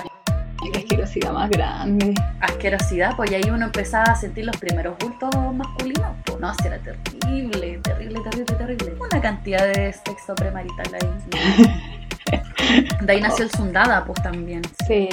que 0.73 0.78
asquerosidad 0.80 1.33
más 1.33 1.49
grande. 1.49 2.14
Asquerosidad, 2.40 3.14
pues 3.14 3.30
y 3.30 3.37
ahí 3.37 3.49
uno 3.49 3.66
empezaba 3.66 4.07
a 4.07 4.16
sentir 4.16 4.45
los 4.45 4.57
primeros 4.57 4.99
bultos 4.99 5.30
masculinos. 5.54 6.16
Pues 6.25 6.40
no, 6.40 6.52
si 6.54 6.66
era 6.66 6.78
terrible, 6.78 7.78
terrible, 7.78 8.21
terrible, 8.28 8.57
terrible. 8.57 8.95
Una 8.99 9.21
cantidad 9.21 9.64
de 9.68 9.92
sexo 9.92 10.35
premarital 10.35 10.95
ahí. 10.95 11.78
De 13.07 13.12
ahí 13.12 13.21
nació 13.21 13.45
el 13.45 13.52
Sundada, 13.52 14.04
pues 14.04 14.21
también. 14.21 14.62
Sí. 14.88 15.09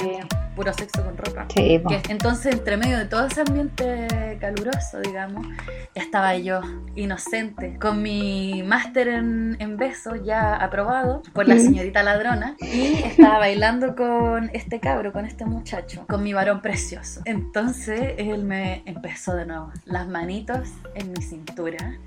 Puro 0.56 0.72
sexo 0.72 1.04
con 1.04 1.16
ropa. 1.18 1.46
Sí. 1.54 1.82
Que 1.86 2.00
entonces, 2.08 2.54
entre 2.54 2.76
medio 2.78 2.98
de 2.98 3.04
todo 3.04 3.26
ese 3.26 3.42
ambiente 3.42 4.38
caluroso, 4.40 5.00
digamos, 5.00 5.46
ya 5.94 6.02
estaba 6.02 6.36
yo, 6.36 6.60
inocente, 6.94 7.78
con 7.78 8.02
mi 8.02 8.62
máster 8.62 9.08
en, 9.08 9.56
en 9.60 9.76
besos 9.76 10.18
ya 10.24 10.56
aprobado 10.56 11.22
por 11.34 11.46
la 11.46 11.54
Mm. 11.56 11.60
señorita 11.60 12.02
ladrona, 12.02 12.56
y 12.60 13.02
estaba 13.04 13.38
bailando 13.38 13.94
con 13.94 14.50
este 14.54 14.80
cabro, 14.80 15.12
con 15.12 15.26
este 15.26 15.44
muchacho, 15.44 16.04
con 16.08 16.22
mi 16.22 16.32
varón 16.32 16.62
precioso. 16.62 17.20
Entonces, 17.26 18.14
él 18.16 18.44
me 18.44 18.82
empezó 18.86 19.34
de 19.34 19.46
nuevo, 19.46 19.70
las 19.84 20.08
manitos 20.08 20.68
en 20.94 21.12
mi 21.12 21.22
cintura. 21.22 21.98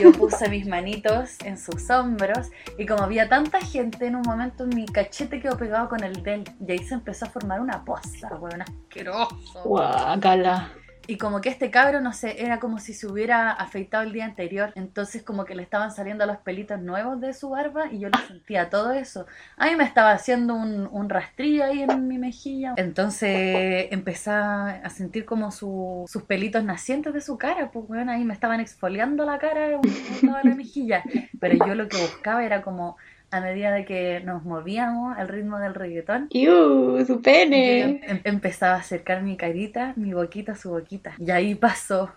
Yo 0.00 0.12
puse 0.12 0.48
mis 0.48 0.66
manitos 0.66 1.36
en 1.44 1.58
sus 1.58 1.90
hombros 1.90 2.50
y 2.78 2.86
como 2.86 3.02
había 3.02 3.28
tanta 3.28 3.60
gente, 3.60 4.06
en 4.06 4.16
un 4.16 4.22
momento 4.22 4.66
mi 4.66 4.86
cachete 4.86 5.40
quedó 5.40 5.56
pegado 5.56 5.88
con 5.88 6.02
el 6.04 6.22
de 6.22 6.34
él 6.34 6.44
y 6.66 6.72
ahí 6.72 6.78
se 6.78 6.94
empezó 6.94 7.26
a 7.26 7.28
formar 7.28 7.60
una 7.60 7.84
poza, 7.86 8.28
weón, 8.36 8.60
asqueroso. 8.60 9.62
Guácala. 9.64 10.72
Y 11.08 11.18
como 11.18 11.40
que 11.40 11.48
este 11.50 11.70
cabro, 11.70 12.00
no 12.00 12.12
sé, 12.12 12.42
era 12.44 12.58
como 12.58 12.80
si 12.80 12.92
se 12.92 13.06
hubiera 13.06 13.52
afeitado 13.52 14.02
el 14.02 14.12
día 14.12 14.24
anterior. 14.24 14.72
Entonces 14.74 15.22
como 15.22 15.44
que 15.44 15.54
le 15.54 15.62
estaban 15.62 15.92
saliendo 15.92 16.26
los 16.26 16.38
pelitos 16.38 16.80
nuevos 16.80 17.20
de 17.20 17.32
su 17.32 17.50
barba 17.50 17.92
y 17.92 18.00
yo 18.00 18.08
le 18.08 18.18
sentía 18.26 18.70
todo 18.70 18.90
eso. 18.90 19.24
A 19.56 19.66
mí 19.66 19.76
me 19.76 19.84
estaba 19.84 20.10
haciendo 20.10 20.54
un, 20.54 20.88
un 20.90 21.08
rastrillo 21.08 21.62
ahí 21.62 21.82
en 21.82 22.08
mi 22.08 22.18
mejilla. 22.18 22.74
Entonces 22.76 23.86
empecé 23.92 24.32
a 24.32 24.90
sentir 24.90 25.24
como 25.24 25.52
su- 25.52 26.06
sus 26.08 26.24
pelitos 26.24 26.64
nacientes 26.64 27.14
de 27.14 27.20
su 27.20 27.38
cara. 27.38 27.70
Pues 27.70 27.86
bueno, 27.86 28.10
ahí 28.10 28.24
me 28.24 28.34
estaban 28.34 28.58
exfoliando 28.58 29.24
la 29.24 29.38
cara, 29.38 29.68
de 29.68 29.78
la 30.22 30.42
mejilla. 30.56 31.04
Pero 31.38 31.64
yo 31.64 31.76
lo 31.76 31.86
que 31.88 31.98
buscaba 31.98 32.44
era 32.44 32.62
como 32.62 32.96
a 33.30 33.40
medida 33.40 33.72
de 33.72 33.84
que 33.84 34.20
nos 34.20 34.44
movíamos 34.44 35.16
al 35.18 35.28
ritmo 35.28 35.58
del 35.58 35.74
reggaetón. 35.74 36.28
¡Iu! 36.30 37.04
¡Su 37.06 37.14
Yo 37.14 37.22
pene! 37.22 38.00
em- 38.06 38.20
empezaba 38.24 38.74
a 38.74 38.78
acercar 38.80 39.22
mi 39.22 39.36
carita, 39.36 39.92
mi 39.96 40.12
boquita 40.14 40.52
a 40.52 40.56
su 40.56 40.70
boquita. 40.70 41.14
Y 41.18 41.30
ahí 41.30 41.54
pasó. 41.54 42.10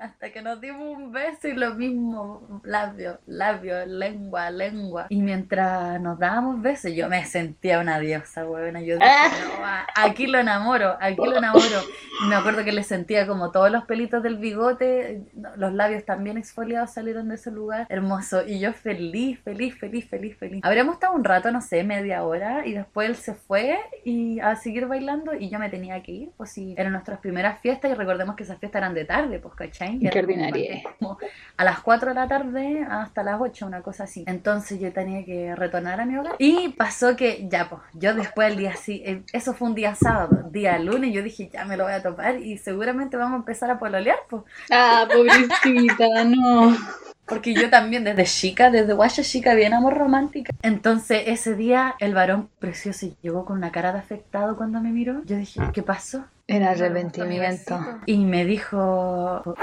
Hasta 0.00 0.30
que 0.30 0.42
nos 0.42 0.60
dimos 0.60 0.96
un 0.96 1.12
beso 1.12 1.48
y 1.48 1.54
lo 1.54 1.74
mismo, 1.74 2.60
labio, 2.64 3.18
labio, 3.26 3.86
lengua, 3.86 4.50
lengua. 4.50 5.06
Y 5.08 5.22
mientras 5.22 6.00
nos 6.00 6.18
dábamos 6.18 6.60
besos, 6.62 6.92
yo 6.92 7.08
me 7.08 7.24
sentía 7.24 7.80
una 7.80 7.98
diosa, 8.00 8.44
huevona. 8.46 8.80
Yo 8.80 8.94
dije, 8.96 9.06
Ah. 9.08 9.86
no, 9.96 10.02
aquí 10.04 10.26
lo 10.26 10.38
enamoro, 10.38 10.96
aquí 11.00 11.16
lo 11.24 11.36
enamoro. 11.36 11.80
Y 12.24 12.28
me 12.28 12.34
acuerdo 12.34 12.64
que 12.64 12.72
le 12.72 12.82
sentía 12.82 13.26
como 13.26 13.50
todos 13.50 13.70
los 13.70 13.84
pelitos 13.84 14.22
del 14.22 14.38
bigote, 14.38 15.22
los 15.56 15.72
labios 15.72 16.04
también 16.04 16.36
exfoliados 16.38 16.92
salieron 16.92 17.28
de 17.28 17.36
ese 17.36 17.50
lugar. 17.50 17.86
Hermoso. 17.88 18.44
Y 18.46 18.58
yo 18.60 18.72
feliz, 18.72 19.40
feliz, 19.42 19.78
feliz, 19.78 20.08
feliz, 20.08 20.36
feliz. 20.36 20.60
Habríamos 20.64 20.94
estado 20.94 21.14
un 21.14 21.24
rato, 21.24 21.50
no 21.52 21.60
sé, 21.60 21.84
media 21.84 22.24
hora, 22.24 22.66
y 22.66 22.72
después 22.74 23.08
él 23.08 23.16
se 23.16 23.34
fue 23.34 23.78
y 24.04 24.40
a 24.40 24.56
seguir 24.56 24.86
bailando 24.86 25.34
y 25.34 25.48
yo 25.48 25.58
me 25.58 25.68
tenía 25.70 26.02
que 26.02 26.12
ir, 26.12 26.30
pues 26.36 26.50
sí, 26.50 26.74
eran 26.76 26.92
nuestras 26.92 27.18
primeras 27.20 27.60
fiestas 27.60 27.90
y 27.90 27.94
recordemos 27.94 28.36
que 28.36 28.42
esas 28.42 28.58
fiestas 28.58 28.80
eran 28.80 28.94
de 28.94 29.04
tarde, 29.04 29.37
pues, 29.38 29.54
¿cachai? 29.54 29.98
Qué 29.98 30.82
como 30.98 31.18
a 31.56 31.64
las 31.64 31.80
4 31.80 32.10
de 32.10 32.14
la 32.14 32.28
tarde 32.28 32.86
hasta 32.88 33.22
las 33.22 33.40
8, 33.40 33.66
una 33.66 33.82
cosa 33.82 34.04
así. 34.04 34.24
Entonces 34.26 34.80
yo 34.80 34.92
tenía 34.92 35.24
que 35.24 35.54
retornar 35.54 36.00
a 36.00 36.06
mi 36.06 36.16
hogar. 36.16 36.36
Y 36.38 36.70
pasó 36.70 37.16
que 37.16 37.46
ya, 37.48 37.68
pues, 37.68 37.82
yo 37.94 38.14
después 38.14 38.50
el 38.50 38.58
día 38.58 38.70
así, 38.70 39.02
eh, 39.04 39.22
eso 39.32 39.54
fue 39.54 39.68
un 39.68 39.74
día 39.74 39.94
sábado, 39.94 40.48
día 40.50 40.78
lunes, 40.78 41.12
yo 41.12 41.22
dije, 41.22 41.50
ya 41.52 41.64
me 41.64 41.76
lo 41.76 41.84
voy 41.84 41.92
a 41.92 42.02
topar 42.02 42.40
y 42.40 42.58
seguramente 42.58 43.16
vamos 43.16 43.34
a 43.34 43.36
empezar 43.38 43.70
a 43.70 43.78
pololear, 43.78 44.18
pues. 44.28 44.42
¡Ah, 44.70 45.06
pobrecita! 45.10 46.06
No. 46.28 46.76
Porque 47.28 47.52
yo 47.54 47.68
también 47.68 48.04
desde 48.04 48.24
chica, 48.24 48.70
desde 48.70 48.94
guaya 48.94 49.22
chica, 49.22 49.54
bien 49.54 49.74
amor 49.74 49.96
romántica. 49.96 50.52
Entonces 50.62 51.24
ese 51.26 51.54
día 51.54 51.94
el 51.98 52.14
varón 52.14 52.48
precioso 52.58 53.06
llegó 53.20 53.44
con 53.44 53.58
una 53.58 53.70
cara 53.70 53.92
de 53.92 53.98
afectado 53.98 54.56
cuando 54.56 54.80
me 54.80 54.90
miró. 54.90 55.22
Yo 55.24 55.36
dije, 55.36 55.60
¿qué 55.74 55.82
pasó? 55.82 56.24
Mi 56.48 56.64
arrepentimiento. 56.64 58.00
Y 58.06 58.18
me 58.24 58.44
dijo. 58.46 59.54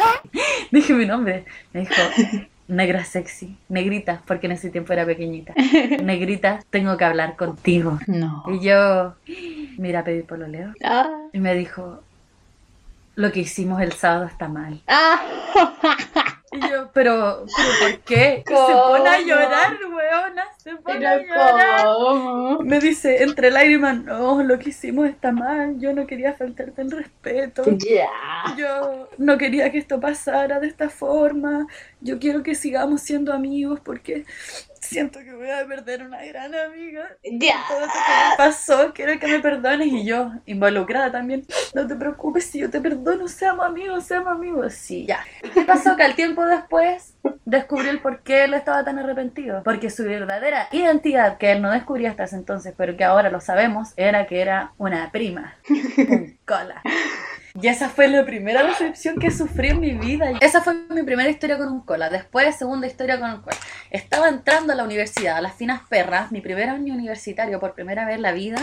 Dije 0.72 0.92
mi 0.92 1.06
nombre. 1.06 1.44
Me 1.72 1.80
dijo. 1.80 1.94
Negra 2.66 3.04
sexy, 3.04 3.58
negrita, 3.68 4.22
porque 4.26 4.46
en 4.46 4.52
ese 4.52 4.70
tiempo 4.70 4.94
era 4.94 5.04
pequeñita. 5.04 5.52
Negrita, 6.02 6.60
tengo 6.70 6.96
que 6.96 7.04
hablar 7.04 7.36
contigo. 7.36 7.98
No. 8.06 8.42
Y 8.46 8.60
yo, 8.60 9.16
mira, 9.76 10.02
pedí 10.02 10.22
pololeo. 10.22 10.72
¡Ah! 10.82 11.10
Y 11.34 11.40
me 11.40 11.54
dijo, 11.54 12.02
lo 13.16 13.32
que 13.32 13.40
hicimos 13.40 13.82
el 13.82 13.92
sábado 13.92 14.24
está 14.24 14.48
mal. 14.48 14.80
¡Ah! 14.86 15.20
Y 16.52 16.60
yo, 16.60 16.90
pero, 16.94 17.44
pero 17.54 17.68
¿por 17.80 18.00
qué? 18.00 18.42
Y 18.46 18.48
se 18.48 18.54
pone 18.54 19.08
a 19.10 19.20
llorar, 19.20 19.76
weona, 19.84 20.44
se 20.64 20.76
pone 20.76 21.06
a 21.06 21.18
Pero 21.18 21.26
llorar. 21.26 21.84
¿cómo? 21.84 22.58
Me 22.60 22.80
dice, 22.80 23.22
entre 23.22 23.50
lágrimas, 23.50 24.02
no, 24.02 24.42
lo 24.42 24.58
que 24.58 24.70
hicimos 24.70 25.06
está 25.06 25.30
mal, 25.30 25.78
yo 25.78 25.92
no 25.92 26.06
quería 26.06 26.32
faltarte 26.32 26.80
el 26.80 26.90
respeto. 26.90 27.64
Ya. 27.76 28.08
Yo 28.56 29.10
no 29.18 29.36
quería 29.36 29.70
que 29.70 29.76
esto 29.76 30.00
pasara 30.00 30.60
de 30.60 30.68
esta 30.68 30.88
forma. 30.88 31.66
Yo 32.00 32.18
quiero 32.18 32.42
que 32.42 32.54
sigamos 32.54 33.02
siendo 33.02 33.34
amigos 33.34 33.80
porque 33.80 34.24
siento 34.80 35.18
que 35.20 35.34
voy 35.34 35.50
a 35.50 35.66
perder 35.66 36.02
una 36.02 36.24
gran 36.24 36.54
amiga. 36.54 37.14
Ya. 37.22 37.56
Todo 37.68 37.80
esto 37.80 37.98
que 38.06 38.30
me 38.30 38.36
pasó, 38.38 38.92
quiero 38.94 39.18
que 39.20 39.26
me 39.26 39.40
perdones. 39.40 39.88
Y 39.88 40.06
yo, 40.06 40.32
involucrada 40.46 41.12
también, 41.12 41.44
no 41.74 41.86
te 41.86 41.94
preocupes, 41.94 42.46
si 42.46 42.60
yo 42.60 42.70
te 42.70 42.80
perdono, 42.80 43.28
seamos 43.28 43.66
amigos, 43.66 44.04
seamos 44.04 44.32
amigos. 44.32 44.72
Sí, 44.72 45.04
ya. 45.04 45.22
¿Y 45.42 45.50
qué 45.50 45.60
pasó? 45.60 45.94
Que 45.94 46.04
al 46.04 46.14
tiempo 46.14 46.42
después 46.46 47.13
descubrí 47.44 47.88
el 47.88 48.00
por 48.00 48.22
qué 48.22 48.44
él 48.44 48.54
estaba 48.54 48.84
tan 48.84 48.98
arrepentido. 48.98 49.62
Porque 49.62 49.90
su 49.90 50.04
verdadera 50.04 50.68
identidad, 50.72 51.38
que 51.38 51.52
él 51.52 51.62
no 51.62 51.70
descubría 51.70 52.10
hasta 52.10 52.24
ese 52.24 52.36
entonces, 52.36 52.74
pero 52.76 52.96
que 52.96 53.04
ahora 53.04 53.30
lo 53.30 53.40
sabemos, 53.40 53.92
era 53.96 54.26
que 54.26 54.40
era 54.40 54.72
una 54.78 55.10
prima. 55.10 55.54
Un 55.68 56.38
cola. 56.46 56.82
Y 57.60 57.68
esa 57.68 57.88
fue 57.88 58.08
la 58.08 58.24
primera 58.24 58.64
decepción 58.64 59.16
que 59.16 59.30
sufrí 59.30 59.68
en 59.68 59.78
mi 59.78 59.92
vida. 59.92 60.32
Esa 60.40 60.60
fue 60.60 60.74
mi 60.90 61.04
primera 61.04 61.30
historia 61.30 61.56
con 61.56 61.68
un 61.68 61.82
cola. 61.82 62.10
Después, 62.10 62.56
segunda 62.56 62.88
historia 62.88 63.20
con 63.20 63.30
un 63.30 63.42
cola. 63.42 63.56
Estaba 63.90 64.28
entrando 64.28 64.72
a 64.72 64.76
la 64.76 64.82
universidad, 64.82 65.36
a 65.36 65.40
las 65.40 65.54
finas 65.54 65.82
perras, 65.88 66.32
mi 66.32 66.40
primer 66.40 66.68
año 66.68 66.92
universitario, 66.92 67.60
por 67.60 67.74
primera 67.74 68.06
vez 68.06 68.16
en 68.16 68.22
la 68.22 68.32
vida, 68.32 68.58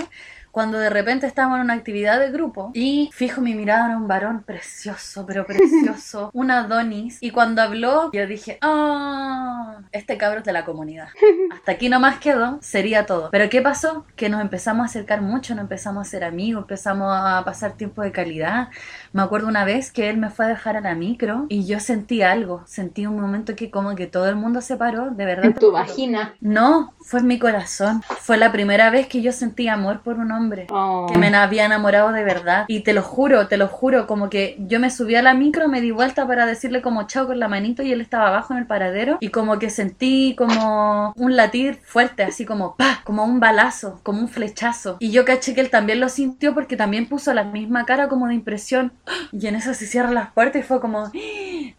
cuando 0.51 0.77
de 0.77 0.89
repente 0.89 1.27
estábamos 1.27 1.57
en 1.57 1.65
una 1.65 1.73
actividad 1.73 2.19
de 2.19 2.31
grupo 2.31 2.71
y 2.73 3.09
fijo 3.13 3.41
mi 3.41 3.55
mirada 3.55 3.91
en 3.91 3.97
un 3.97 4.07
varón 4.07 4.43
precioso, 4.43 5.25
pero 5.25 5.45
precioso, 5.45 6.29
un 6.33 6.51
Adonis. 6.51 7.17
Y 7.21 7.31
cuando 7.31 7.61
habló, 7.61 8.11
yo 8.11 8.27
dije, 8.27 8.57
ah, 8.61 9.79
este 9.91 10.17
cabro 10.17 10.39
es 10.39 10.45
de 10.45 10.53
la 10.53 10.65
comunidad. 10.65 11.07
Hasta 11.53 11.71
aquí 11.71 11.89
nomás 11.89 12.19
quedó, 12.19 12.59
sería 12.61 13.05
todo. 13.05 13.29
Pero 13.31 13.49
¿qué 13.49 13.61
pasó? 13.61 14.05
Que 14.15 14.29
nos 14.29 14.41
empezamos 14.41 14.83
a 14.83 14.85
acercar 14.85 15.21
mucho, 15.21 15.55
nos 15.55 15.63
empezamos 15.63 16.07
a 16.07 16.09
ser 16.09 16.23
amigos, 16.23 16.63
empezamos 16.63 17.07
a 17.11 17.43
pasar 17.45 17.73
tiempo 17.73 18.01
de 18.01 18.11
calidad. 18.11 18.69
Me 19.13 19.21
acuerdo 19.21 19.47
una 19.47 19.65
vez 19.65 19.91
que 19.91 20.09
él 20.09 20.17
me 20.17 20.29
fue 20.29 20.45
a 20.45 20.49
dejar 20.49 20.77
a 20.77 20.81
la 20.81 20.95
micro 20.95 21.45
y 21.49 21.65
yo 21.65 21.79
sentí 21.79 22.21
algo, 22.21 22.63
sentí 22.65 23.05
un 23.05 23.19
momento 23.19 23.55
que 23.55 23.71
como 23.71 23.95
que 23.95 24.07
todo 24.07 24.29
el 24.29 24.35
mundo 24.35 24.61
se 24.61 24.75
paró, 24.75 25.11
de 25.11 25.25
verdad. 25.25 25.45
En 25.45 25.53
tu 25.53 25.71
vagina. 25.71 26.33
No, 26.41 26.93
fue 26.99 27.21
en 27.21 27.27
mi 27.27 27.39
corazón. 27.39 28.01
Fue 28.19 28.37
la 28.37 28.51
primera 28.51 28.89
vez 28.89 29.07
que 29.07 29.21
yo 29.21 29.31
sentí 29.31 29.67
amor 29.67 30.01
por 30.01 30.17
un 30.17 30.31
hombre. 30.31 30.40
Oh. 30.71 31.07
Que 31.11 31.17
me 31.17 31.27
había 31.35 31.65
enamorado 31.65 32.11
de 32.11 32.23
verdad. 32.23 32.65
Y 32.67 32.81
te 32.81 32.93
lo 32.93 33.01
juro, 33.01 33.47
te 33.47 33.57
lo 33.57 33.67
juro, 33.67 34.07
como 34.07 34.29
que 34.29 34.55
yo 34.59 34.79
me 34.79 34.89
subí 34.89 35.15
a 35.15 35.21
la 35.21 35.33
micro, 35.33 35.67
me 35.67 35.81
di 35.81 35.91
vuelta 35.91 36.27
para 36.27 36.45
decirle 36.45 36.81
como 36.81 37.03
chao 37.07 37.27
con 37.27 37.39
la 37.39 37.47
manito 37.47 37.83
y 37.83 37.91
él 37.91 38.01
estaba 38.01 38.27
abajo 38.27 38.53
en 38.53 38.59
el 38.59 38.67
paradero. 38.67 39.17
Y 39.19 39.29
como 39.29 39.59
que 39.59 39.69
sentí 39.69 40.35
como 40.37 41.13
un 41.15 41.35
latir 41.35 41.79
fuerte, 41.83 42.23
así 42.23 42.45
como 42.45 42.75
pa, 42.75 43.01
como 43.03 43.23
un 43.23 43.39
balazo, 43.39 43.99
como 44.03 44.19
un 44.19 44.27
flechazo. 44.29 44.97
Y 44.99 45.11
yo 45.11 45.25
caché 45.25 45.53
que 45.53 45.61
él 45.61 45.69
también 45.69 45.99
lo 45.99 46.09
sintió 46.09 46.53
porque 46.53 46.77
también 46.77 47.07
puso 47.07 47.33
la 47.33 47.43
misma 47.43 47.85
cara 47.85 48.07
como 48.07 48.27
de 48.27 48.35
impresión. 48.35 48.93
Y 49.33 49.47
en 49.47 49.55
eso 49.55 49.73
se 49.73 49.85
cierran 49.87 50.13
las 50.13 50.31
puertas 50.31 50.61
y 50.61 50.63
fue 50.63 50.79
como, 50.81 51.05
"Ah, 51.05 51.11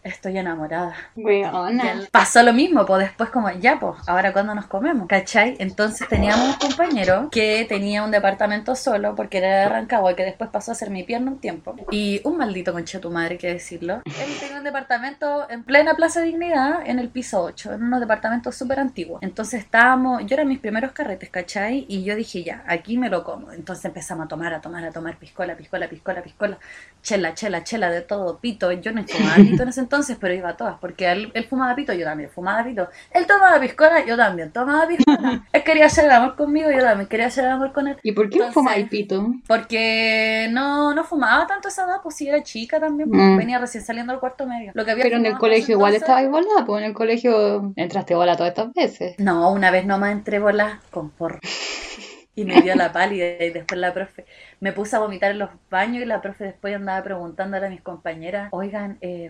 estoy 0.03 0.37
enamorada. 0.37 0.95
Weona. 1.15 2.01
pasó 2.11 2.41
lo 2.43 2.53
mismo, 2.53 2.85
pues 2.85 3.01
después 3.07 3.29
como, 3.29 3.49
ya, 3.51 3.79
pues, 3.79 3.95
ahora 4.07 4.33
cuando 4.33 4.53
nos 4.55 4.65
comemos, 4.65 5.07
¿cachai? 5.07 5.55
Entonces 5.59 6.07
teníamos 6.07 6.47
un 6.47 6.53
compañero 6.55 7.29
que 7.31 7.65
tenía 7.67 8.03
un 8.03 8.11
departamento 8.11 8.52
solo 8.75 9.15
porque 9.15 9.39
era 9.39 9.61
de 9.61 9.69
Rancagua 9.69 10.15
que 10.15 10.23
después 10.23 10.49
pasó 10.49 10.71
a 10.71 10.75
ser 10.75 10.89
mi 10.89 11.03
pierna 11.03 11.31
un 11.31 11.39
tiempo. 11.39 11.75
Y 11.91 12.21
un 12.23 12.37
maldito 12.37 12.73
concha 12.73 12.99
tu 12.99 13.09
madre, 13.09 13.37
que 13.37 13.47
decirlo. 13.47 14.01
Él 14.05 14.39
tenía 14.39 14.57
un 14.57 14.63
departamento 14.63 15.49
en 15.49 15.63
plena 15.63 15.95
Plaza 15.95 16.21
Dignidad, 16.21 16.81
en 16.85 16.99
el 16.99 17.09
piso 17.09 17.41
8, 17.41 17.73
en 17.73 17.83
unos 17.83 17.99
departamentos 17.99 18.55
súper 18.55 18.79
antiguos. 18.79 19.21
Entonces 19.21 19.61
estábamos, 19.61 20.25
yo 20.25 20.35
eran 20.35 20.47
mis 20.47 20.59
primeros 20.59 20.91
carretes, 20.91 21.29
¿cachai? 21.29 21.85
Y 21.87 22.03
yo 22.03 22.15
dije, 22.15 22.43
ya, 22.43 22.63
aquí 22.67 22.97
me 22.97 23.09
lo 23.09 23.23
como. 23.23 23.51
Entonces 23.51 23.85
empezamos 23.85 24.25
a 24.25 24.27
tomar, 24.27 24.53
a 24.53 24.61
tomar, 24.61 24.83
a 24.85 24.91
tomar 24.91 25.17
piscola, 25.17 25.55
piscola, 25.55 25.87
piscola, 25.89 26.21
piscola, 26.21 26.57
chela, 27.03 27.33
chela, 27.35 27.63
chela, 27.63 27.89
de 27.91 28.01
todo, 28.01 28.39
pito. 28.39 28.71
Yo 28.71 28.91
no 28.93 29.03
fumaba 29.05 29.35
pito 29.35 29.61
en 29.63 29.69
ese 29.69 29.81
entonces 29.81 30.17
pero 30.19 30.33
iba 30.33 30.49
a 30.49 30.57
todas, 30.57 30.77
porque 30.79 31.11
él, 31.11 31.31
él 31.35 31.43
fumaba 31.45 31.75
pito, 31.75 31.93
yo 31.93 32.05
también 32.05 32.29
fumaba 32.31 32.63
pito. 32.63 32.89
Él 33.11 33.27
tomaba 33.27 33.59
piscola, 33.59 34.03
yo 34.05 34.17
también 34.17 34.51
tomaba 34.51 34.87
piscola. 34.87 35.45
él 35.53 35.63
quería 35.63 35.85
hacer 35.85 36.05
el 36.05 36.11
amor 36.11 36.35
conmigo, 36.35 36.71
yo 36.71 36.79
también 36.79 37.07
quería 37.07 37.27
hacer 37.27 37.45
el 37.45 37.51
amor 37.51 37.71
con 37.73 37.87
él. 37.89 37.97
¿Y 38.01 38.13
por 38.13 38.29
qué 38.29 38.39
no 38.39 38.45
Entonces- 38.45 38.53
fumáis 38.53 38.89
pito? 38.89 39.33
Porque 39.47 40.47
no, 40.51 40.93
no 40.93 41.03
fumaba 41.03 41.45
tanto 41.45 41.67
esa 41.67 41.83
edad, 41.85 41.97
pues 42.01 42.15
si 42.15 42.27
era 42.27 42.41
chica 42.41 42.79
también, 42.79 43.09
pues, 43.09 43.21
Mm. 43.21 43.37
venía 43.37 43.59
recién 43.59 43.83
saliendo 43.83 44.13
del 44.13 44.19
cuarto 44.19 44.47
medio. 44.47 44.71
Lo 44.73 44.85
que 44.85 44.91
había 44.91 45.03
Pero 45.03 45.17
en 45.17 45.25
el 45.25 45.37
colegio 45.37 45.73
igual 45.75 45.93
entonces- 45.93 46.09
estabais 46.09 46.29
volada, 46.31 46.65
pues 46.65 46.81
en 46.81 46.87
el 46.89 46.93
colegio 46.95 47.73
entraste 47.75 48.15
bola 48.15 48.35
todas 48.37 48.49
estas 48.51 48.73
veces. 48.73 49.15
No, 49.19 49.51
una 49.51 49.71
vez 49.71 49.85
nomás 49.85 50.11
entré 50.13 50.39
bola 50.39 50.79
con 50.89 51.09
porro. 51.09 51.39
Y 52.35 52.45
me 52.45 52.59
dio 52.63 52.73
la 52.73 52.91
pálida 52.91 53.43
y 53.45 53.51
después 53.51 53.79
la 53.79 53.93
profe 53.93 54.25
me 54.63 54.71
puse 54.71 54.95
a 54.95 54.99
vomitar 54.99 55.31
en 55.31 55.39
los 55.39 55.49
baños 55.69 56.01
y 56.01 56.05
la 56.05 56.21
profe 56.21 56.45
después 56.45 56.73
andaba 56.73 57.03
preguntándole 57.03 57.65
a 57.67 57.69
mis 57.69 57.81
compañeras, 57.81 58.47
oigan, 58.53 58.97
eh, 59.01 59.29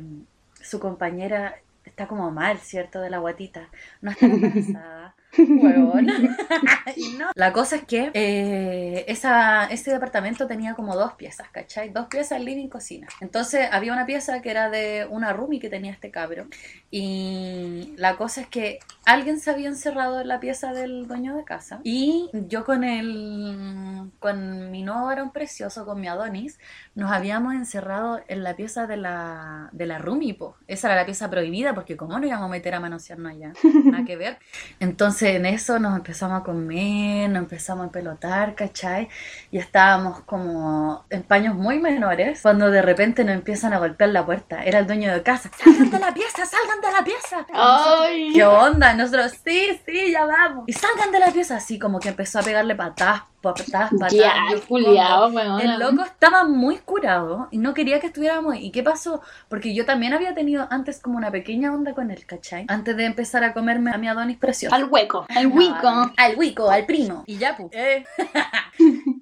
su 0.62 0.80
compañera 0.80 1.56
está 1.86 2.08
como 2.08 2.30
mal, 2.30 2.60
¿cierto? 2.60 3.02
De 3.02 3.10
la 3.10 3.18
guatita. 3.18 3.68
No 4.02 4.12
está 4.12 4.28
embarazada. 4.28 5.16
Y 6.96 7.18
no. 7.18 7.32
La 7.36 7.54
cosa 7.54 7.78
es 7.78 7.84
que 7.86 8.12
eh, 8.14 9.06
esa, 9.08 9.66
ese 9.66 9.92
departamento 9.92 10.48
tenía 10.48 10.76
como 10.76 10.96
dos 10.96 11.14
piezas, 11.14 11.50
¿cachai? 11.50 11.90
Dos 11.90 12.08
piezas, 12.08 12.42
living, 12.42 12.68
cocina. 12.68 13.08
Entonces 13.22 13.68
había 13.72 13.94
una 13.94 14.06
pieza 14.06 14.42
que 14.42 14.52
era 14.52 14.70
de 14.70 15.08
una 15.10 15.34
roomie 15.34 15.60
que 15.60 15.70
tenía 15.70 15.92
este 15.92 16.12
cabro. 16.12 16.48
Y 16.92 17.94
la 17.98 18.16
cosa 18.18 18.42
es 18.42 18.48
que 18.48 18.80
alguien 19.06 19.40
se 19.40 19.50
había 19.50 19.70
encerrado 19.70 20.22
en 20.22 20.28
la 20.28 20.40
pieza 20.40 20.74
del 20.74 21.08
dueño 21.08 21.36
de 21.36 21.44
casa. 21.44 21.80
Y 21.84 22.30
yo 22.34 22.66
con 22.66 22.84
el 22.84 24.12
con 24.20 24.72
mi 24.72 24.84
nuevo 24.84 25.06
varón 25.06 25.32
precioso, 25.32 25.86
con 25.86 26.00
mi 26.00 26.08
Adonis, 26.08 26.60
nos 26.96 27.12
habíamos 27.12 27.54
encerrado 27.56 28.22
en 28.28 28.44
la 28.44 28.56
pieza 28.56 28.88
de 28.88 28.98
la, 28.98 29.70
de 29.72 29.86
la 29.86 29.98
roomie, 29.98 30.34
po. 30.34 30.56
Esa 30.68 30.88
era 30.88 30.96
la 30.96 31.06
pieza 31.06 31.30
prohibida, 31.30 31.74
porque 31.74 31.98
¿cómo 31.98 32.18
nos 32.18 32.28
íbamos 32.28 32.46
a 32.46 32.52
meter 32.52 32.76
a 32.76 32.80
manosearnos 32.80 33.32
allá? 33.32 33.54
Nada 33.86 34.06
que 34.06 34.16
ver. 34.16 34.38
Entonces 34.80 35.23
en 35.24 35.46
eso 35.46 35.80
nos 35.80 35.96
empezamos 35.96 36.42
a 36.42 36.44
comer, 36.44 37.30
nos 37.30 37.44
empezamos 37.44 37.88
a 37.88 37.92
pelotar, 37.92 38.56
¿cachai? 38.56 39.10
Y 39.52 39.58
estábamos 39.58 40.22
como 40.22 41.06
en 41.10 41.24
paños 41.24 41.56
muy 41.56 41.80
menores, 41.80 42.42
cuando 42.42 42.70
de 42.70 42.82
repente 42.82 43.24
nos 43.24 43.36
empiezan 43.36 43.74
a 43.74 43.80
golpear 43.80 44.10
la 44.12 44.26
puerta. 44.26 44.64
Era 44.64 44.80
el 44.80 44.88
dueño 44.88 45.12
de 45.14 45.24
casa. 45.24 45.50
¡Salgan 45.64 45.90
de 45.90 46.00
la 46.00 46.14
pieza! 46.14 46.46
¡Salgan 46.46 46.82
de 46.82 46.92
la 46.92 47.04
pieza! 47.04 47.46
¡Ay! 47.54 48.34
¿Qué 48.34 48.46
onda? 48.46 48.94
Nosotros, 48.94 49.34
sí, 49.44 49.80
sí, 49.86 50.12
ya 50.12 50.26
vamos. 50.26 50.66
Y 50.68 50.74
salgan 50.74 51.12
de 51.12 51.20
la 51.20 51.32
pieza, 51.32 51.58
así 51.58 51.80
como 51.80 52.00
que 52.00 52.10
empezó 52.10 52.40
a 52.40 52.44
pegarle 52.44 52.76
patadas, 52.76 53.24
patadas, 53.44 53.92
patadas. 53.92 54.14
Ya, 54.14 54.34
Yo, 54.52 54.62
culiao. 54.66 55.60
El 55.60 55.78
loco 55.78 56.04
estaba 56.04 56.46
muy 56.46 56.78
curado 56.78 57.50
y 57.52 57.58
no 57.60 57.74
quería 57.74 58.00
que 58.00 58.08
estuviéramos. 58.08 58.56
¿Y 58.56 58.72
qué 58.72 58.82
pasó? 58.82 59.22
Porque 59.50 59.76
yo 59.76 59.86
también 59.86 60.14
había 60.14 60.34
tenido 60.34 60.68
antes 60.72 61.00
como 61.00 61.18
una 61.18 61.30
pequeña 61.30 61.72
onda 61.74 61.94
con 61.94 62.10
él, 62.10 62.26
¿cachai? 62.26 62.66
Antes 62.70 62.98
de 62.98 63.06
empezar 63.06 63.44
a 63.44 63.54
comerme 63.54 63.92
a 63.92 63.98
mi 63.98 64.08
Adonis 64.08 64.38
precioso. 64.38 64.74
Al 64.76 64.86
hueco, 64.86 65.26
al 65.30 65.50
No, 65.50 65.56
huico. 65.56 66.12
Al 66.18 66.36
huico, 66.38 66.70
al 66.70 66.86
primo. 66.86 67.24
Y 67.28 67.38
ya, 67.38 67.56
pues. 67.56 67.70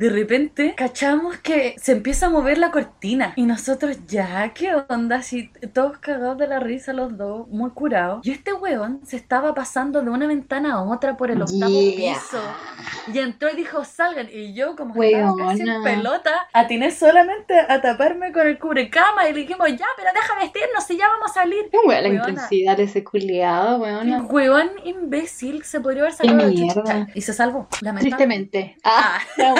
De 0.01 0.09
repente, 0.09 0.73
cachamos 0.75 1.37
que 1.37 1.75
se 1.77 1.91
empieza 1.91 2.25
a 2.25 2.29
mover 2.29 2.57
la 2.57 2.71
cortina. 2.71 3.33
Y 3.35 3.43
nosotros, 3.43 3.97
ya, 4.07 4.51
¿qué 4.53 4.73
onda? 4.89 5.17
Así, 5.17 5.51
todos 5.73 5.99
cagados 5.99 6.39
de 6.39 6.47
la 6.47 6.59
risa, 6.59 6.91
los 6.91 7.15
dos, 7.17 7.47
muy 7.49 7.69
curados. 7.69 8.25
Y 8.25 8.31
este 8.31 8.51
weón 8.51 9.01
se 9.05 9.15
estaba 9.15 9.53
pasando 9.53 10.01
de 10.01 10.09
una 10.09 10.25
ventana 10.25 10.73
a 10.73 10.81
otra 10.83 11.15
por 11.17 11.29
el 11.29 11.41
octavo 11.43 11.69
Yeah. 11.71 12.13
piso. 12.15 12.41
Y 13.13 13.19
entró 13.19 13.49
y 13.51 13.55
dijo, 13.55 13.83
salgan. 13.85 14.27
Y 14.31 14.53
yo, 14.55 14.75
como 14.75 15.01
estaba 15.03 15.35
casi 15.37 15.61
en 15.61 15.69
Weona. 15.69 15.83
pelota, 15.83 16.31
atiné 16.51 16.89
solamente 16.89 17.59
a 17.59 17.79
taparme 17.79 18.31
con 18.31 18.47
el 18.47 18.57
cubrecama. 18.57 19.29
Y 19.29 19.33
le 19.33 19.41
dijimos, 19.41 19.67
ya, 19.69 19.85
pero 19.97 20.09
deja 20.15 20.35
vestirnos 20.39 20.89
y 20.89 20.97
ya 20.97 21.07
vamos 21.09 21.29
a 21.29 21.33
salir. 21.35 21.69
Qué 21.71 21.77
wea 21.85 22.01
la 22.01 22.09
Weona. 22.09 22.29
intensidad 22.29 22.75
de 22.77 22.83
ese 22.83 23.03
culiado, 23.03 23.77
weona. 23.77 24.23
huevón 24.23 24.71
imbécil 24.83 25.63
se 25.63 25.79
podría 25.79 26.03
haber 26.07 26.15
de 26.15 26.67
chucha. 26.73 27.07
Y 27.13 27.21
se 27.21 27.33
salvó, 27.33 27.67
lamentablemente. 27.81 28.49
Tristemente. 28.49 28.77
Ah, 28.83 29.09
Ah. 29.11 29.19
la 29.37 29.53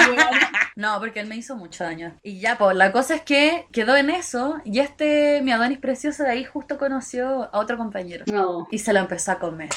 No, 0.76 0.98
porque 1.00 1.20
él 1.20 1.26
me 1.26 1.36
hizo 1.36 1.56
mucho 1.56 1.84
daño. 1.84 2.18
Y 2.22 2.40
ya, 2.40 2.56
pues 2.56 2.76
la 2.76 2.92
cosa 2.92 3.14
es 3.14 3.22
que 3.22 3.66
quedó 3.72 3.96
en 3.96 4.10
eso. 4.10 4.60
Y 4.64 4.80
este, 4.80 5.42
mi 5.42 5.52
Adonis 5.52 5.78
precioso, 5.78 6.22
de 6.22 6.30
ahí 6.30 6.44
justo 6.44 6.78
conoció 6.78 7.50
a 7.52 7.58
otro 7.58 7.76
compañero. 7.76 8.24
No. 8.32 8.66
Y 8.70 8.78
se 8.78 8.92
lo 8.92 9.00
empezó 9.00 9.32
a 9.32 9.38
comer. 9.38 9.68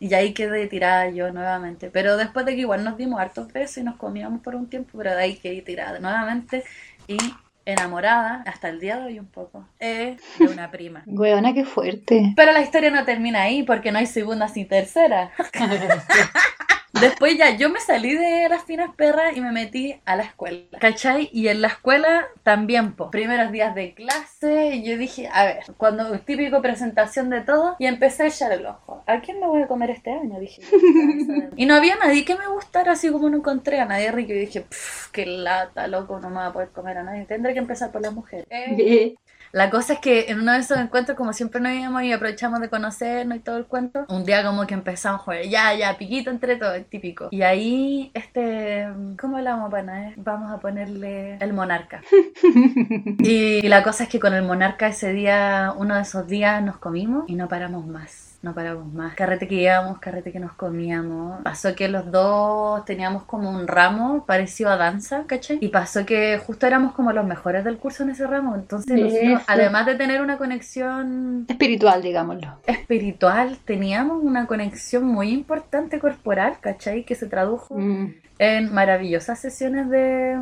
Y 0.00 0.12
ahí 0.14 0.32
quedé 0.32 0.66
tirada 0.66 1.08
yo 1.10 1.30
nuevamente. 1.32 1.90
Pero 1.90 2.16
después 2.16 2.46
de 2.46 2.54
que 2.54 2.62
igual 2.62 2.84
nos 2.84 2.96
dimos 2.96 3.20
hartos 3.20 3.52
besos 3.52 3.78
y 3.78 3.82
nos 3.84 3.96
comíamos 3.96 4.40
por 4.40 4.56
un 4.56 4.68
tiempo, 4.68 4.98
pero 4.98 5.10
de 5.14 5.22
ahí 5.22 5.36
quedé 5.36 5.62
tirada 5.62 6.00
nuevamente. 6.00 6.64
Y 7.06 7.18
enamorada, 7.64 8.42
hasta 8.46 8.68
el 8.68 8.80
día 8.80 8.98
de 8.98 9.06
hoy 9.06 9.18
un 9.18 9.26
poco, 9.26 9.68
eh, 9.78 10.16
de 10.38 10.46
una 10.46 10.70
prima. 10.70 11.02
Weona, 11.06 11.54
qué 11.54 11.64
fuerte. 11.64 12.32
Pero 12.34 12.52
la 12.52 12.62
historia 12.62 12.90
no 12.90 13.04
termina 13.04 13.42
ahí 13.42 13.62
porque 13.62 13.92
no 13.92 13.98
hay 13.98 14.06
segunda 14.06 14.48
sin 14.48 14.66
tercera. 14.68 15.30
Después 17.00 17.36
ya 17.36 17.56
yo 17.56 17.68
me 17.70 17.80
salí 17.80 18.14
de 18.14 18.48
las 18.48 18.64
finas 18.64 18.94
perras 18.94 19.36
y 19.36 19.40
me 19.40 19.52
metí 19.52 20.00
a 20.04 20.16
la 20.16 20.24
escuela. 20.24 20.78
¿Cachai? 20.80 21.30
Y 21.32 21.48
en 21.48 21.62
la 21.62 21.68
escuela 21.68 22.26
también, 22.42 22.94
po. 22.94 23.10
Primeros 23.10 23.52
días 23.52 23.74
de 23.74 23.94
clase, 23.94 24.76
y 24.76 24.84
yo 24.84 24.96
dije, 24.96 25.28
a 25.32 25.44
ver, 25.44 25.58
cuando 25.76 26.18
típico 26.20 26.60
presentación 26.62 27.30
de 27.30 27.40
todo, 27.40 27.76
y 27.78 27.86
empecé 27.86 28.24
a 28.24 28.26
echar 28.26 28.52
el 28.52 28.66
ojo. 28.66 29.02
¿A 29.06 29.20
quién 29.20 29.40
me 29.40 29.46
voy 29.46 29.62
a 29.62 29.68
comer 29.68 29.90
este 29.90 30.12
año? 30.12 30.38
Dije. 30.38 30.62
y 31.56 31.66
no 31.66 31.74
había 31.74 31.96
nadie 31.96 32.24
que 32.24 32.36
me 32.36 32.46
gustara, 32.48 32.92
así 32.92 33.10
como 33.10 33.28
no 33.30 33.38
encontré 33.38 33.80
a 33.80 33.84
nadie 33.84 34.12
rico. 34.12 34.32
Y 34.32 34.38
dije, 34.40 34.62
"Pff, 34.62 35.10
qué 35.10 35.26
lata, 35.26 35.86
loco, 35.86 36.18
no 36.20 36.28
me 36.30 36.36
va 36.36 36.46
a 36.46 36.52
poder 36.52 36.70
comer 36.70 36.98
a 36.98 37.02
nadie. 37.02 37.24
Tendré 37.24 37.52
que 37.52 37.58
empezar 37.60 37.90
por 37.90 38.02
las 38.02 38.12
mujeres. 38.12 38.46
Eh, 38.50 39.14
la 39.52 39.70
cosa 39.70 39.94
es 39.94 39.98
que 39.98 40.26
en 40.28 40.40
uno 40.40 40.52
de 40.52 40.58
esos 40.58 40.78
encuentros, 40.78 41.16
como 41.16 41.32
siempre 41.32 41.60
nos 41.60 41.72
íbamos 41.72 42.02
y 42.02 42.12
aprovechamos 42.12 42.60
de 42.60 42.68
conocernos 42.68 43.38
y 43.38 43.40
todo 43.40 43.56
el 43.56 43.66
cuento, 43.66 44.04
un 44.08 44.24
día 44.24 44.44
como 44.44 44.66
que 44.66 44.74
empezamos 44.74 45.20
a 45.20 45.24
jugar, 45.24 45.42
ya, 45.42 45.74
ya, 45.74 45.96
piquito 45.98 46.30
entre 46.30 46.56
todos, 46.56 46.78
típico. 46.88 47.28
Y 47.30 47.42
ahí, 47.42 48.10
este, 48.14 48.88
¿cómo 49.18 49.38
le 49.38 49.50
vamos 49.50 49.68
a 49.68 49.70
poner? 49.70 50.14
Vamos 50.16 50.52
a 50.52 50.58
ponerle 50.58 51.36
el 51.36 51.52
monarca. 51.52 52.02
y 53.18 53.62
la 53.62 53.82
cosa 53.82 54.04
es 54.04 54.08
que 54.08 54.20
con 54.20 54.34
el 54.34 54.42
monarca 54.42 54.86
ese 54.86 55.12
día, 55.12 55.74
uno 55.76 55.96
de 55.96 56.02
esos 56.02 56.26
días 56.26 56.62
nos 56.62 56.76
comimos 56.78 57.24
y 57.28 57.34
no 57.34 57.48
paramos 57.48 57.86
más. 57.86 58.29
No 58.42 58.54
paramos 58.54 58.90
más. 58.94 59.14
Carrete 59.14 59.46
que 59.46 59.56
llevábamos, 59.56 59.98
carrete 59.98 60.32
que 60.32 60.40
nos 60.40 60.52
comíamos. 60.54 61.42
Pasó 61.42 61.74
que 61.74 61.88
los 61.88 62.10
dos 62.10 62.84
teníamos 62.86 63.24
como 63.24 63.50
un 63.50 63.66
ramo 63.68 64.24
parecido 64.26 64.70
a 64.70 64.76
danza, 64.78 65.24
¿cachai? 65.26 65.58
Y 65.60 65.68
pasó 65.68 66.06
que 66.06 66.38
justo 66.38 66.66
éramos 66.66 66.94
como 66.94 67.12
los 67.12 67.26
mejores 67.26 67.64
del 67.64 67.76
curso 67.76 68.02
en 68.02 68.10
ese 68.10 68.26
ramo. 68.26 68.54
Entonces, 68.54 68.98
nosotros, 68.98 69.42
además 69.46 69.84
de 69.84 69.94
tener 69.96 70.22
una 70.22 70.38
conexión 70.38 71.44
Espiritual, 71.48 72.02
digámoslo. 72.02 72.56
espiritual, 72.66 73.58
teníamos 73.66 74.22
una 74.24 74.46
conexión 74.46 75.04
muy 75.04 75.30
importante 75.30 75.98
corporal, 75.98 76.54
¿cachai? 76.60 77.04
Que 77.04 77.14
se 77.14 77.26
tradujo 77.26 77.76
Mm. 77.76 78.14
en 78.38 78.72
maravillosas 78.72 79.38
sesiones 79.38 79.90
de, 79.90 80.38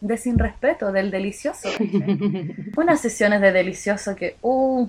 de 0.00 0.16
sin 0.18 0.38
respeto, 0.38 0.92
del 0.92 1.10
delicioso. 1.10 1.68
Unas 2.76 3.00
sesiones 3.00 3.40
de 3.40 3.50
delicioso 3.52 4.14
que, 4.14 4.36
uh, 4.42 4.86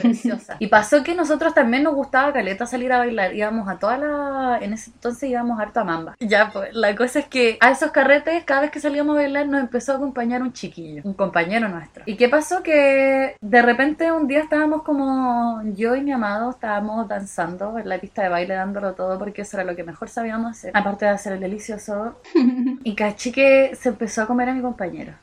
preciosa. 0.00 0.56
Y 0.58 0.68
pasó 0.68 1.02
que 1.02 1.14
nosotros 1.14 1.54
también 1.54 1.82
nos 1.82 1.94
gustaba 1.94 2.32
caleta 2.32 2.66
salir 2.66 2.92
a 2.92 2.98
bailar. 2.98 3.34
Íbamos 3.34 3.68
a 3.68 3.78
toda 3.78 3.98
la. 3.98 4.58
En 4.60 4.72
ese 4.72 4.90
entonces 4.90 5.28
íbamos 5.30 5.60
harto 5.60 5.80
a 5.80 5.84
Mamba. 5.84 6.16
Ya, 6.20 6.50
pues, 6.52 6.74
la 6.74 6.94
cosa 6.96 7.20
es 7.20 7.26
que 7.28 7.58
a 7.60 7.70
esos 7.70 7.90
carretes, 7.90 8.44
cada 8.44 8.62
vez 8.62 8.70
que 8.70 8.80
salíamos 8.80 9.16
a 9.16 9.20
bailar, 9.20 9.46
nos 9.48 9.60
empezó 9.60 9.92
a 9.92 9.96
acompañar 9.96 10.42
un 10.42 10.52
chiquillo, 10.52 11.02
un 11.04 11.14
compañero 11.14 11.68
nuestro. 11.68 12.02
¿Y 12.06 12.16
qué 12.16 12.28
pasó? 12.28 12.62
Que 12.62 13.36
de 13.40 13.62
repente 13.62 14.12
un 14.12 14.26
día 14.26 14.40
estábamos 14.40 14.82
como 14.82 15.62
yo 15.74 15.96
y 15.96 16.02
mi 16.02 16.12
amado 16.12 16.50
estábamos 16.50 17.08
danzando 17.08 17.78
en 17.78 17.88
la 17.88 17.98
pista 17.98 18.22
de 18.22 18.28
baile, 18.28 18.54
dándolo 18.54 18.94
todo, 18.94 19.18
porque 19.18 19.42
eso 19.42 19.56
era 19.56 19.64
lo 19.64 19.76
que 19.76 19.84
mejor 19.84 20.08
sabíamos 20.08 20.52
hacer, 20.52 20.72
aparte 20.74 21.04
de 21.04 21.10
hacer 21.10 21.32
el 21.34 21.40
delicioso. 21.40 22.20
Y 22.84 22.94
caché 22.94 23.32
que 23.32 23.74
se 23.74 23.88
empezó 23.88 24.22
a 24.22 24.26
comer 24.26 24.48
a 24.48 24.54
mi 24.54 24.62
compañero. 24.62 25.14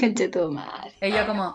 Conche 0.00 0.28
tu 0.28 0.50
madre. 0.50 0.92
Ella 1.00 1.26
como, 1.26 1.54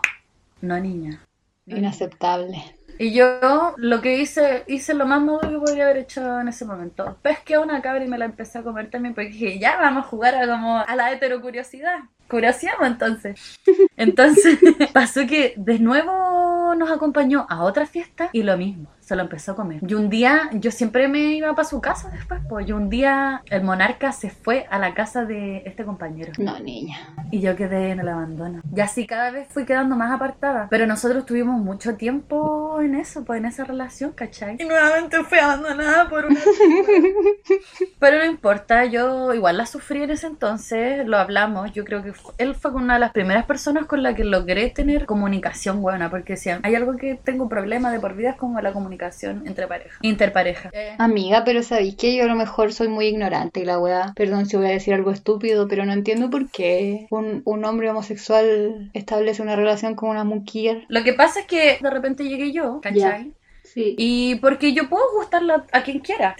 no 0.60 0.78
niña. 0.78 1.20
Inaceptable. 1.68 2.62
Y 3.00 3.12
yo 3.12 3.74
lo 3.76 4.00
que 4.00 4.18
hice, 4.18 4.64
hice 4.66 4.92
lo 4.92 5.06
más 5.06 5.20
maduro 5.20 5.48
que 5.48 5.58
podría 5.58 5.84
haber 5.84 5.98
hecho 5.98 6.40
en 6.40 6.48
ese 6.48 6.64
momento. 6.64 7.16
Pesqué 7.22 7.54
a 7.54 7.60
una 7.60 7.80
cabra 7.80 8.04
y 8.04 8.08
me 8.08 8.18
la 8.18 8.24
empecé 8.24 8.58
a 8.58 8.62
comer 8.62 8.90
también 8.90 9.14
porque 9.14 9.30
dije, 9.30 9.58
ya 9.60 9.76
vamos 9.76 10.04
a 10.04 10.08
jugar 10.08 10.34
a, 10.34 10.46
como 10.48 10.78
a 10.78 10.96
la 10.96 11.12
heterocuriosidad. 11.12 12.00
Curioseamos 12.28 12.86
entonces. 12.86 13.60
Entonces 13.96 14.58
pasó 14.92 15.26
que 15.26 15.54
de 15.56 15.78
nuevo 15.78 16.57
nos 16.74 16.90
acompañó 16.90 17.46
a 17.48 17.62
otra 17.62 17.86
fiesta 17.86 18.30
y 18.32 18.42
lo 18.42 18.56
mismo, 18.56 18.88
se 19.00 19.16
lo 19.16 19.22
empezó 19.22 19.52
a 19.52 19.56
comer. 19.56 19.80
Y 19.86 19.94
un 19.94 20.08
día, 20.08 20.50
yo 20.52 20.70
siempre 20.70 21.08
me 21.08 21.34
iba 21.34 21.54
para 21.54 21.68
su 21.68 21.80
casa 21.80 22.10
después, 22.10 22.40
pues. 22.48 22.68
Y 22.68 22.72
un 22.72 22.90
día 22.90 23.42
el 23.46 23.62
monarca 23.62 24.12
se 24.12 24.30
fue 24.30 24.66
a 24.70 24.78
la 24.78 24.94
casa 24.94 25.24
de 25.24 25.62
este 25.66 25.84
compañero. 25.84 26.32
No, 26.38 26.58
niña. 26.58 26.98
Y 27.30 27.40
yo 27.40 27.56
quedé 27.56 27.90
en 27.90 28.00
el 28.00 28.08
abandono. 28.08 28.60
Y 28.74 28.80
así 28.80 29.06
cada 29.06 29.30
vez 29.30 29.48
fui 29.50 29.64
quedando 29.64 29.96
más 29.96 30.12
apartada. 30.12 30.68
Pero 30.70 30.86
nosotros 30.86 31.26
tuvimos 31.26 31.60
mucho 31.60 31.96
tiempo 31.96 32.80
en 32.80 32.94
eso, 32.94 33.24
pues 33.24 33.38
en 33.38 33.46
esa 33.46 33.64
relación, 33.64 34.12
¿cachai? 34.12 34.56
Y 34.58 34.64
nuevamente 34.64 35.22
fui 35.24 35.38
abandonada 35.38 36.08
por 36.08 36.26
una... 36.26 36.40
Pero 37.98 38.18
no 38.18 38.24
importa, 38.24 38.84
yo 38.84 39.32
igual 39.34 39.56
la 39.56 39.66
sufrí 39.66 40.02
en 40.02 40.10
ese 40.10 40.26
entonces, 40.26 41.06
lo 41.06 41.16
hablamos, 41.16 41.72
yo 41.72 41.84
creo 41.84 42.02
que 42.02 42.12
él 42.38 42.54
fue 42.54 42.70
una 42.72 42.94
de 42.94 43.00
las 43.00 43.12
primeras 43.12 43.44
personas 43.46 43.86
con 43.86 44.02
la 44.02 44.14
que 44.14 44.24
logré 44.24 44.70
tener 44.70 45.06
comunicación 45.06 45.80
buena, 45.80 46.10
porque 46.10 46.36
si 46.36 46.50
hay 46.62 46.74
algo 46.74 46.96
que 46.96 47.14
tengo 47.14 47.44
un 47.44 47.48
problema 47.48 47.92
de 47.92 48.00
por 48.00 48.14
vida 48.14 48.30
es 48.30 48.36
como 48.36 48.60
la 48.60 48.72
comunicación 48.72 49.46
entre 49.46 49.66
pareja, 49.66 49.98
interpareja. 50.02 50.70
Eh, 50.72 50.94
Amiga, 50.98 51.44
pero 51.44 51.62
sabéis 51.62 51.96
que 51.96 52.14
yo 52.14 52.24
a 52.24 52.26
lo 52.26 52.34
mejor 52.34 52.72
soy 52.72 52.88
muy 52.88 53.06
ignorante 53.06 53.60
y 53.60 53.64
la 53.64 53.78
weá. 53.78 54.12
Perdón 54.16 54.46
si 54.46 54.56
voy 54.56 54.66
a 54.66 54.70
decir 54.70 54.94
algo 54.94 55.10
estúpido, 55.10 55.68
pero 55.68 55.84
no 55.84 55.92
entiendo 55.92 56.30
por 56.30 56.50
qué 56.50 57.06
un, 57.10 57.42
un 57.44 57.64
hombre 57.64 57.90
homosexual 57.90 58.90
establece 58.94 59.42
una 59.42 59.56
relación 59.56 59.94
con 59.94 60.10
una 60.10 60.24
mujer. 60.24 60.84
Lo 60.88 61.02
que 61.04 61.12
pasa 61.12 61.40
es 61.40 61.46
que 61.46 61.78
de 61.80 61.90
repente 61.90 62.24
llegué 62.28 62.52
yo, 62.52 62.80
¿cachai? 62.80 63.32
Sí. 63.62 63.94
Y 63.98 64.36
porque 64.36 64.72
yo 64.72 64.88
puedo 64.88 65.04
gustarle 65.14 65.54
a 65.72 65.82
quien 65.82 66.00
quiera. 66.00 66.34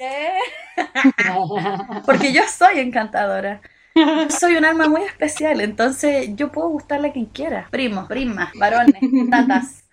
Porque 2.07 2.33
yo 2.33 2.43
soy 2.49 2.81
encantadora. 2.81 3.61
Yo 3.95 4.31
soy 4.31 4.57
un 4.57 4.65
alma 4.65 4.89
muy 4.89 5.03
especial, 5.03 5.61
entonces 5.61 6.31
yo 6.37 6.53
puedo 6.53 6.69
gustarle 6.69 7.09
a 7.09 7.13
quien 7.13 7.27
quiera. 7.27 7.67
Primos, 7.71 8.07
primas, 8.07 8.53
varones, 8.55 8.95
tatas, 9.31 9.85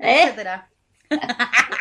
¿Eh? 0.00 0.24
etcétera. 0.24 0.68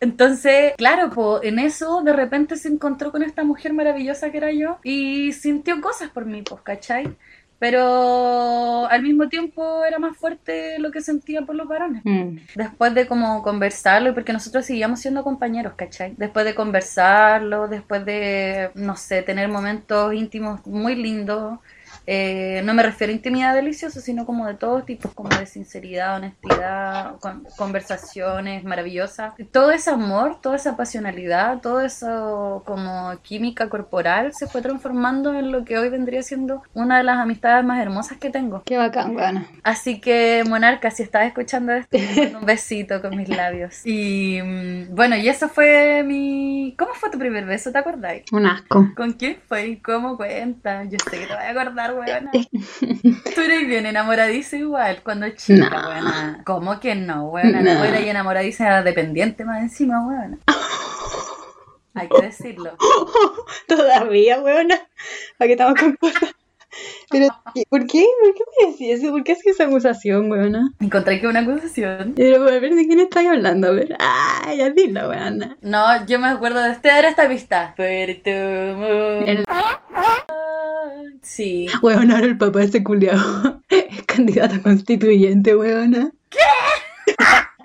Entonces, 0.00 0.74
claro, 0.76 1.10
po, 1.10 1.42
en 1.42 1.58
eso 1.58 2.02
de 2.02 2.12
repente 2.12 2.56
se 2.56 2.68
encontró 2.68 3.12
con 3.12 3.22
esta 3.22 3.44
mujer 3.44 3.72
maravillosa 3.72 4.30
que 4.30 4.38
era 4.38 4.52
yo 4.52 4.78
y 4.82 5.32
sintió 5.32 5.80
cosas 5.80 6.10
por 6.10 6.26
mí, 6.26 6.42
pues, 6.42 6.60
¿cachai? 6.62 7.16
Pero 7.58 8.86
al 8.86 9.02
mismo 9.02 9.28
tiempo 9.28 9.84
era 9.84 9.98
más 9.98 10.16
fuerte 10.16 10.78
lo 10.78 10.92
que 10.92 11.00
sentía 11.00 11.42
por 11.42 11.56
los 11.56 11.66
varones. 11.66 12.02
Mm. 12.04 12.36
Después 12.54 12.94
de 12.94 13.08
como 13.08 13.42
conversarlo, 13.42 14.10
y 14.10 14.12
porque 14.12 14.32
nosotros 14.32 14.64
seguíamos 14.64 15.00
siendo 15.00 15.24
compañeros, 15.24 15.72
¿cachai? 15.74 16.14
Después 16.16 16.44
de 16.44 16.54
conversarlo, 16.54 17.66
después 17.66 18.04
de, 18.04 18.70
no 18.74 18.96
sé, 18.96 19.22
tener 19.22 19.48
momentos 19.48 20.14
íntimos 20.14 20.64
muy 20.66 20.94
lindos, 20.94 21.58
eh, 22.10 22.62
no 22.64 22.72
me 22.72 22.82
refiero 22.82 23.10
a 23.12 23.16
intimidad 23.16 23.54
deliciosa, 23.54 24.00
sino 24.00 24.24
como 24.24 24.46
de 24.46 24.54
todos 24.54 24.86
tipos, 24.86 25.12
como 25.12 25.28
de 25.28 25.44
sinceridad, 25.44 26.16
honestidad, 26.16 27.16
con- 27.20 27.46
conversaciones 27.58 28.64
maravillosas. 28.64 29.34
Todo 29.52 29.72
ese 29.72 29.90
amor, 29.90 30.40
toda 30.40 30.56
esa 30.56 30.74
pasionalidad, 30.74 31.60
todo 31.60 31.82
eso 31.82 32.62
como 32.64 33.12
química 33.22 33.68
corporal 33.68 34.32
se 34.32 34.46
fue 34.46 34.62
transformando 34.62 35.34
en 35.34 35.52
lo 35.52 35.66
que 35.66 35.76
hoy 35.78 35.90
vendría 35.90 36.22
siendo 36.22 36.62
una 36.72 36.96
de 36.96 37.04
las 37.04 37.18
amistades 37.18 37.62
más 37.64 37.78
hermosas 37.82 38.16
que 38.16 38.30
tengo. 38.30 38.62
Qué 38.64 38.78
bacán, 38.78 39.14
weona. 39.14 39.46
Así 39.62 40.00
que, 40.00 40.44
Monarca, 40.48 40.90
si 40.90 41.02
estás 41.02 41.26
escuchando 41.26 41.72
esto, 41.74 41.98
un 42.40 42.46
besito 42.46 43.02
con 43.02 43.16
mis 43.18 43.28
labios. 43.28 43.84
Y 43.84 44.40
mm, 44.42 44.94
bueno, 44.94 45.14
y 45.16 45.28
eso 45.28 45.50
fue 45.50 46.02
mi... 46.04 46.74
¿Cómo 46.78 46.94
fue 46.94 47.10
tu 47.10 47.18
primer 47.18 47.44
beso? 47.44 47.70
¿Te 47.70 47.78
acordáis? 47.78 48.24
Un 48.32 48.46
asco. 48.46 48.86
¿Con 48.96 49.12
quién 49.12 49.36
fue 49.46 49.78
cómo 49.84 50.16
cuenta? 50.16 50.84
Yo 50.84 50.96
sé 51.10 51.18
que 51.18 51.26
te 51.26 51.34
voy 51.34 51.44
a 51.44 51.50
acordar, 51.50 51.97
weona. 51.98 52.30
Tú 53.34 53.40
eres 53.40 53.66
bien 53.66 53.86
enamoradiza 53.86 54.56
igual 54.56 55.02
cuando 55.02 55.28
chica, 55.30 55.68
No. 55.70 55.88
weona. 55.88 56.42
¿Cómo 56.44 56.80
que 56.80 56.94
no, 56.94 57.26
weona? 57.30 57.60
No, 57.60 57.74
No. 57.74 57.84
eres 57.84 58.06
enamoradiza 58.06 58.82
dependiente 58.82 59.44
más 59.44 59.62
encima, 59.62 60.06
weona. 60.06 60.38
Hay 61.94 62.08
que 62.08 62.22
decirlo. 62.22 62.76
Todavía, 63.66 64.40
weona. 64.40 64.78
¿Para 65.36 65.46
qué 65.48 65.52
estamos 65.52 65.78
con 65.78 65.96
cosas? 65.96 66.30
Pero, 67.10 67.26
¿y 67.54 67.64
¿por 67.66 67.86
qué? 67.86 68.04
¿Por 68.20 68.34
qué 68.34 68.42
me 68.60 68.70
decís 68.72 69.00
eso? 69.00 69.10
¿Por 69.12 69.24
qué 69.24 69.32
haces 69.32 69.46
esa 69.46 69.64
acusación, 69.64 70.30
weona? 70.30 70.70
Encontré 70.80 71.20
que 71.20 71.26
una 71.26 71.40
acusación. 71.40 72.12
Pero, 72.16 72.42
a 72.42 72.58
ver, 72.58 72.74
¿de 72.74 72.86
quién 72.86 73.00
estáis 73.00 73.28
hablando? 73.28 73.68
A 73.68 73.70
ver, 73.70 73.96
ah, 73.98 74.52
ya 74.56 74.70
dilo, 74.70 75.08
weona. 75.08 75.56
No, 75.62 76.06
yo 76.06 76.18
me 76.18 76.28
acuerdo 76.28 76.62
de 76.62 76.72
este, 76.72 76.88
era 76.90 77.08
esta 77.08 77.28
pista. 77.28 77.74
El- 77.78 79.44
Sí. 81.22 81.66
Weona, 81.82 82.14
ahora 82.16 82.26
el 82.26 82.38
papá 82.38 82.60
de 82.60 82.64
ese 82.66 82.82
culiao 82.82 83.60
es 83.68 84.02
candidato 84.04 84.56
a 84.56 84.62
constituyente, 84.62 85.54
weona. 85.56 86.10
¿Qué? 86.30 86.38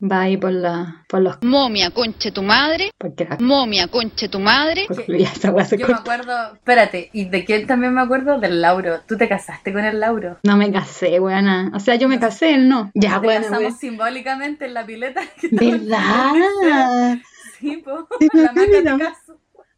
Va 0.00 0.20
ahí 0.22 0.36
por 0.36 0.52
la, 0.52 1.04
por 1.08 1.20
los, 1.22 1.42
Momia, 1.42 1.90
conche 1.90 2.30
tu 2.30 2.42
madre. 2.42 2.92
porque 2.98 3.24
la, 3.24 3.36
Momia, 3.40 3.88
conche 3.88 4.28
tu 4.28 4.38
madre. 4.38 4.84
porque 4.86 5.26
ya 5.42 5.50
weá 5.50 5.64
se 5.64 5.76
Yo 5.76 5.88
me 5.88 5.94
acuerdo, 5.94 6.54
espérate, 6.54 7.10
¿y 7.12 7.24
de 7.24 7.44
quién 7.44 7.66
también 7.66 7.94
me 7.94 8.00
acuerdo? 8.02 8.38
Del 8.38 8.60
Lauro. 8.60 9.00
¿Tú 9.08 9.16
te 9.16 9.28
casaste 9.28 9.72
con 9.72 9.84
el 9.84 9.98
Lauro? 9.98 10.38
No 10.44 10.56
me 10.56 10.70
casé, 10.70 11.18
weona. 11.18 11.72
O 11.74 11.80
sea, 11.80 11.96
yo 11.96 12.08
me 12.08 12.20
casé, 12.20 12.54
él 12.54 12.68
no. 12.68 12.92
Ya, 12.94 13.20
Te 13.20 13.26
weona, 13.26 13.40
casamos 13.42 13.60
weona. 13.64 13.76
simbólicamente 13.76 14.66
en 14.66 14.74
la 14.74 14.86
pileta. 14.86 15.22
que 15.40 15.48
¿Verdad? 15.52 17.18
Sí, 17.58 17.78
po. 17.84 18.06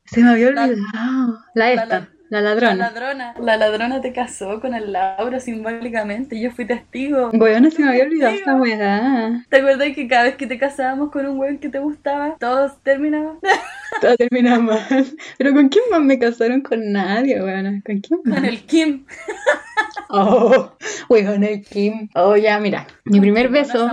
Se 0.05 0.23
me 0.23 0.31
había 0.31 0.51
La- 0.51 0.65
olvidado. 0.65 1.39
La 1.55 1.71
esta, 1.73 1.87
la- 1.87 2.09
la 2.31 2.41
La 2.41 2.55
ladrona. 2.55 3.35
La 3.41 3.57
ladrona 3.57 4.01
te 4.01 4.13
casó 4.13 4.61
con 4.61 4.73
el 4.73 4.93
Lauro 4.93 5.41
simbólicamente. 5.41 6.37
y 6.37 6.43
Yo 6.43 6.53
fui 6.53 6.65
testigo. 6.65 7.31
Weona, 7.33 7.71
se 7.71 7.83
me 7.83 7.89
había 7.89 8.05
olvidado 8.05 8.35
esa 8.35 8.55
weá. 8.55 9.45
¿Te 9.49 9.57
acuerdas 9.57 9.89
que 9.97 10.07
cada 10.07 10.23
vez 10.23 10.37
que 10.37 10.47
te 10.47 10.57
casábamos 10.57 11.11
con 11.11 11.27
un 11.27 11.39
weón 11.39 11.59
que 11.59 11.69
te 11.69 11.81
gustaba, 11.81 12.37
todos 12.39 12.81
terminaban 12.85 13.39
Todo 14.01 14.17
termina 14.17 14.61
mal. 14.61 15.07
Pero 15.39 15.53
¿con 15.53 15.69
quién 15.69 15.85
más 15.91 16.01
me 16.03 16.21
casaron? 16.21 16.61
Con 16.61 16.93
nadie, 16.93 17.43
weona. 17.43 17.83
¿Con 17.85 17.99
quién 17.99 18.21
más? 18.25 18.37
con 18.37 18.45
el 18.45 18.61
Kim? 18.65 19.05
Oh, 20.13 20.73
weón, 21.09 21.45
el 21.45 21.63
Kim. 21.63 22.09
Oh, 22.15 22.37
ya, 22.37 22.59
mira. 22.59 22.87
Mi 23.05 23.21
primer 23.21 23.49
beso 23.49 23.89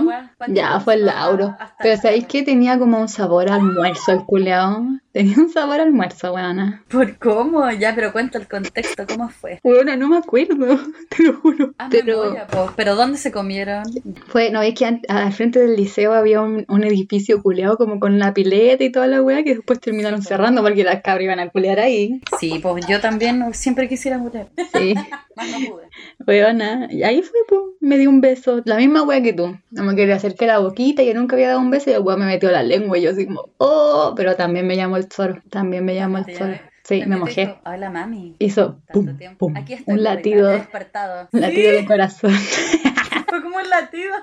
ya 0.48 0.80
fue 0.80 0.94
el 0.94 1.06
Lauro. 1.06 1.56
Pero 1.80 1.96
¿sabéis 2.00 2.26
que 2.26 2.42
tenía 2.42 2.78
como 2.78 3.00
un 3.00 3.08
sabor 3.08 3.48
a 3.48 3.54
almuerzo 3.54 4.12
el 4.12 4.24
culeado? 4.24 4.84
Tenía 5.12 5.36
un 5.38 5.48
sabor 5.48 5.80
a 5.80 5.84
almuerzo, 5.84 6.32
weona. 6.34 6.84
¿Por 6.88 7.18
cómo? 7.18 7.68
Ya, 7.72 7.94
pero 7.94 8.12
cuenta 8.12 8.38
el 8.38 8.46
contexto, 8.46 9.04
¿cómo 9.08 9.30
fue? 9.30 9.58
Weona, 9.64 9.96
no 9.96 10.08
me 10.08 10.18
acuerdo, 10.18 10.78
te 11.16 11.22
lo 11.22 11.32
juro. 11.34 11.72
Ah, 11.78 11.88
Pero 11.90 12.20
memoria, 12.24 12.46
po. 12.46 12.70
¿Pero 12.76 12.94
dónde 12.94 13.16
se 13.18 13.32
comieron? 13.32 13.84
fue, 14.28 14.50
no, 14.50 14.60
es 14.62 14.74
que 14.74 15.00
al 15.08 15.32
frente 15.32 15.60
del 15.60 15.76
liceo 15.76 16.12
había 16.12 16.42
un, 16.42 16.64
un 16.68 16.84
edificio 16.84 17.42
culeado 17.42 17.76
como 17.78 17.98
con 17.98 18.18
la 18.18 18.34
pileta 18.34 18.84
y 18.84 18.92
toda 18.92 19.06
la 19.06 19.22
weá 19.22 19.42
que 19.42 19.54
después 19.56 19.80
terminaron 19.80 20.22
cerrando 20.22 20.62
porque 20.62 20.84
las 20.84 21.00
cabras 21.02 21.24
iban 21.24 21.40
a 21.40 21.48
culear 21.48 21.80
ahí. 21.80 22.20
Sí, 22.38 22.58
pues 22.62 22.86
yo 22.86 23.00
también 23.00 23.42
siempre 23.54 23.88
quisiera 23.88 24.18
mujer. 24.18 24.48
Sí. 24.74 24.94
Más 25.36 25.50
no 25.50 25.58
pude. 25.70 25.88
Weona, 26.26 26.88
y 26.90 27.02
ahí 27.02 27.22
fue, 27.22 27.38
pues, 27.48 27.60
me 27.80 27.96
dio 27.96 28.10
un 28.10 28.20
beso, 28.20 28.60
la 28.64 28.76
misma 28.76 29.02
wea 29.04 29.22
que 29.22 29.32
tú. 29.32 29.56
No 29.70 29.84
me 29.84 29.96
quería 29.96 30.16
acerqué 30.16 30.46
la 30.46 30.58
boquita 30.58 31.02
y 31.02 31.06
yo 31.06 31.14
nunca 31.14 31.36
había 31.36 31.48
dado 31.48 31.60
un 31.60 31.70
beso 31.70 31.90
y 31.90 31.94
el 31.94 32.00
weón 32.00 32.20
me 32.20 32.26
metió 32.26 32.50
la 32.50 32.62
lengua 32.62 32.98
y 32.98 33.02
yo 33.02 33.10
así 33.12 33.24
como, 33.26 33.48
oh, 33.58 34.12
pero 34.16 34.36
también 34.36 34.66
me 34.66 34.76
llamó 34.76 34.97
el 34.98 35.10
zorro, 35.10 35.40
también 35.50 35.84
me 35.84 35.94
llamó 35.94 36.18
el 36.18 36.26
llamé- 36.26 36.60
Sí, 36.84 37.02
me 37.06 37.16
mojé. 37.16 37.56
Hola, 37.66 37.90
mami. 37.90 38.34
Hizo 38.38 38.80
pum, 38.92 39.18
pum, 39.36 39.56
Aquí 39.56 39.74
estoy, 39.74 39.94
un 39.94 40.02
latido, 40.02 40.48
despertado. 40.48 41.28
un 41.32 41.40
latido 41.40 41.70
Sí, 41.70 41.76
de 41.76 41.84
corazón. 41.86 42.30
Fue 43.28 43.42
como 43.42 43.56
un 43.56 43.68
latido. 43.68 44.14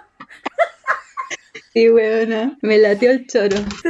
Sí, 1.73 1.89
weona, 1.89 2.57
me 2.61 2.77
latió 2.79 3.11
el 3.11 3.27
choro. 3.27 3.55
Este. 3.57 3.89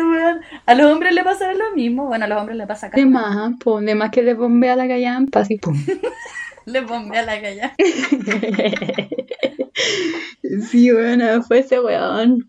A 0.66 0.74
los 0.76 0.92
hombres 0.92 1.14
le 1.14 1.24
pasará 1.24 1.54
lo 1.54 1.72
mismo. 1.76 2.08
Bueno, 2.08 2.26
a 2.26 2.28
los 2.28 2.40
hombres 2.40 2.58
le 2.58 2.68
pasa 2.68 2.88
acá. 2.88 2.98
De 2.98 3.06
más, 3.06 3.54
pues, 3.64 3.86
de 3.86 3.96
más 3.96 4.10
que 4.12 4.24
le 4.24 4.34
bombea 4.34 4.76
la 4.76 4.88
callampa, 4.88 5.42
así, 5.42 5.58
pum. 5.58 5.76
Le 6.66 6.82
bombea 6.82 7.22
la 7.22 7.40
calle. 7.40 7.72
Sí, 10.70 10.92
weona, 10.92 11.42
fue 11.42 11.60
ese 11.60 11.80
weón. 11.80 12.48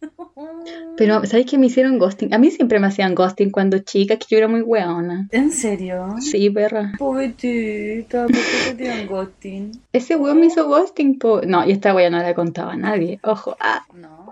Pero, 0.96 1.24
¿sabes 1.26 1.46
qué 1.46 1.58
me 1.58 1.66
hicieron 1.66 1.98
ghosting? 1.98 2.32
A 2.32 2.38
mí 2.38 2.50
siempre 2.50 2.78
me 2.78 2.86
hacían 2.86 3.14
ghosting 3.14 3.50
cuando 3.50 3.78
chica, 3.78 4.16
que 4.16 4.26
yo 4.28 4.38
era 4.38 4.48
muy 4.48 4.62
weona. 4.62 5.28
¿En 5.30 5.50
serio? 5.50 6.14
Sí, 6.20 6.50
perra. 6.50 6.92
Pobrecita, 6.98 8.26
¿por 8.26 8.34
qué 8.34 8.70
te 8.70 8.74
dieron 8.74 9.06
ghosting? 9.06 9.72
Ese 9.92 10.16
weón 10.16 10.40
me 10.40 10.46
hizo 10.46 10.66
ghosting, 10.66 11.18
po. 11.18 11.40
No, 11.42 11.66
y 11.66 11.72
esta 11.72 11.94
weón 11.94 12.12
no 12.12 12.18
la 12.18 12.34
contaba 12.34 12.72
a 12.72 12.76
nadie. 12.76 13.18
Ojo, 13.22 13.56
ah. 13.60 13.84
No. 13.94 14.25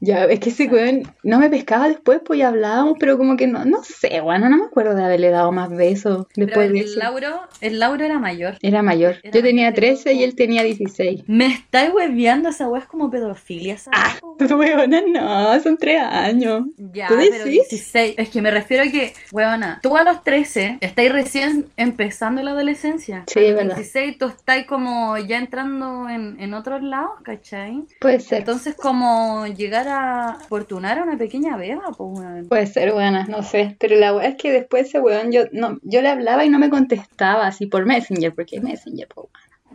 Ya, 0.00 0.24
es 0.24 0.40
que 0.40 0.50
ese 0.50 0.66
weón 0.66 1.02
no 1.22 1.38
me 1.38 1.50
pescaba 1.50 1.88
después, 1.88 2.20
pues 2.24 2.38
ya 2.38 2.48
hablábamos, 2.48 2.96
pero 2.98 3.16
como 3.18 3.36
que 3.36 3.46
no, 3.46 3.64
no 3.64 3.82
sé, 3.84 4.20
weón, 4.20 4.42
no 4.42 4.56
me 4.56 4.64
acuerdo 4.64 4.94
de 4.94 5.04
haberle 5.04 5.30
dado 5.30 5.52
más 5.52 5.70
besos 5.70 6.26
Pero 6.34 6.46
después 6.46 6.72
de 6.72 6.78
el 6.80 6.84
eso. 6.84 6.98
Lauro, 6.98 7.40
el 7.60 7.78
Lauro 7.78 8.04
era 8.04 8.18
mayor. 8.18 8.56
Era 8.62 8.82
mayor. 8.82 9.16
Era 9.22 9.32
Yo 9.32 9.42
tenía 9.42 9.70
mayor 9.70 9.74
de 9.74 9.80
13 9.80 10.12
y 10.14 10.22
él 10.22 10.34
tenía 10.34 10.62
16. 10.62 11.24
Me 11.26 11.46
estáis 11.46 11.92
hueveando, 11.92 12.48
esa 12.48 12.68
weá 12.68 12.82
es 12.82 12.88
como 12.88 13.10
pedofilia, 13.10 13.78
¿sabes? 13.78 13.98
Ah, 14.00 14.16
weona, 14.54 15.02
no, 15.06 15.60
son 15.60 15.76
3 15.76 16.00
años. 16.02 16.64
Ya, 16.92 17.08
¿Tú 17.08 17.14
pero 17.16 17.44
decís? 17.44 17.68
16. 17.68 18.14
Es 18.18 18.28
que 18.30 18.42
me 18.42 18.50
refiero 18.50 18.84
a 18.84 18.86
que, 18.90 19.12
weona, 19.32 19.80
tú 19.82 19.96
a 19.96 20.04
los 20.04 20.22
13 20.22 20.78
estáis 20.80 21.12
recién 21.12 21.66
empezando 21.76 22.42
la 22.42 22.52
adolescencia. 22.52 23.24
Sí, 23.26 23.40
a 23.40 23.42
es 23.42 23.48
los 23.50 23.56
verdad. 23.58 23.76
16 23.76 24.18
tú 24.18 24.26
estás 24.26 24.64
como 24.66 25.16
ya 25.18 25.38
entrando 25.38 26.08
en, 26.08 26.36
en 26.40 26.54
otros 26.54 26.82
lados, 26.82 27.12
¿cachai? 27.22 27.84
Puede 28.00 28.20
ser. 28.20 28.38
Entonces 28.40 28.74
como 28.74 29.46
llegar 29.54 29.86
a 29.88 30.38
fortunar 30.48 30.98
a 30.98 31.02
una 31.02 31.16
pequeña 31.16 31.56
beba, 31.56 31.90
pues. 31.96 32.46
Puede 32.48 32.66
ser, 32.66 32.92
buena, 32.92 33.24
no 33.26 33.42
sé. 33.42 33.76
Pero 33.78 33.96
la 33.96 34.14
weá 34.14 34.28
es 34.28 34.36
que 34.36 34.52
después 34.52 34.88
ese 34.88 35.00
weón, 35.00 35.32
yo, 35.32 35.44
no, 35.52 35.78
yo 35.82 36.02
le 36.02 36.08
hablaba 36.08 36.44
y 36.44 36.48
no 36.48 36.58
me 36.58 36.70
contestaba 36.70 37.46
así 37.46 37.66
por 37.66 37.86
Messenger, 37.86 38.34
porque 38.34 38.56
es 38.56 38.62
Messenger, 38.62 39.08
po. 39.08 39.30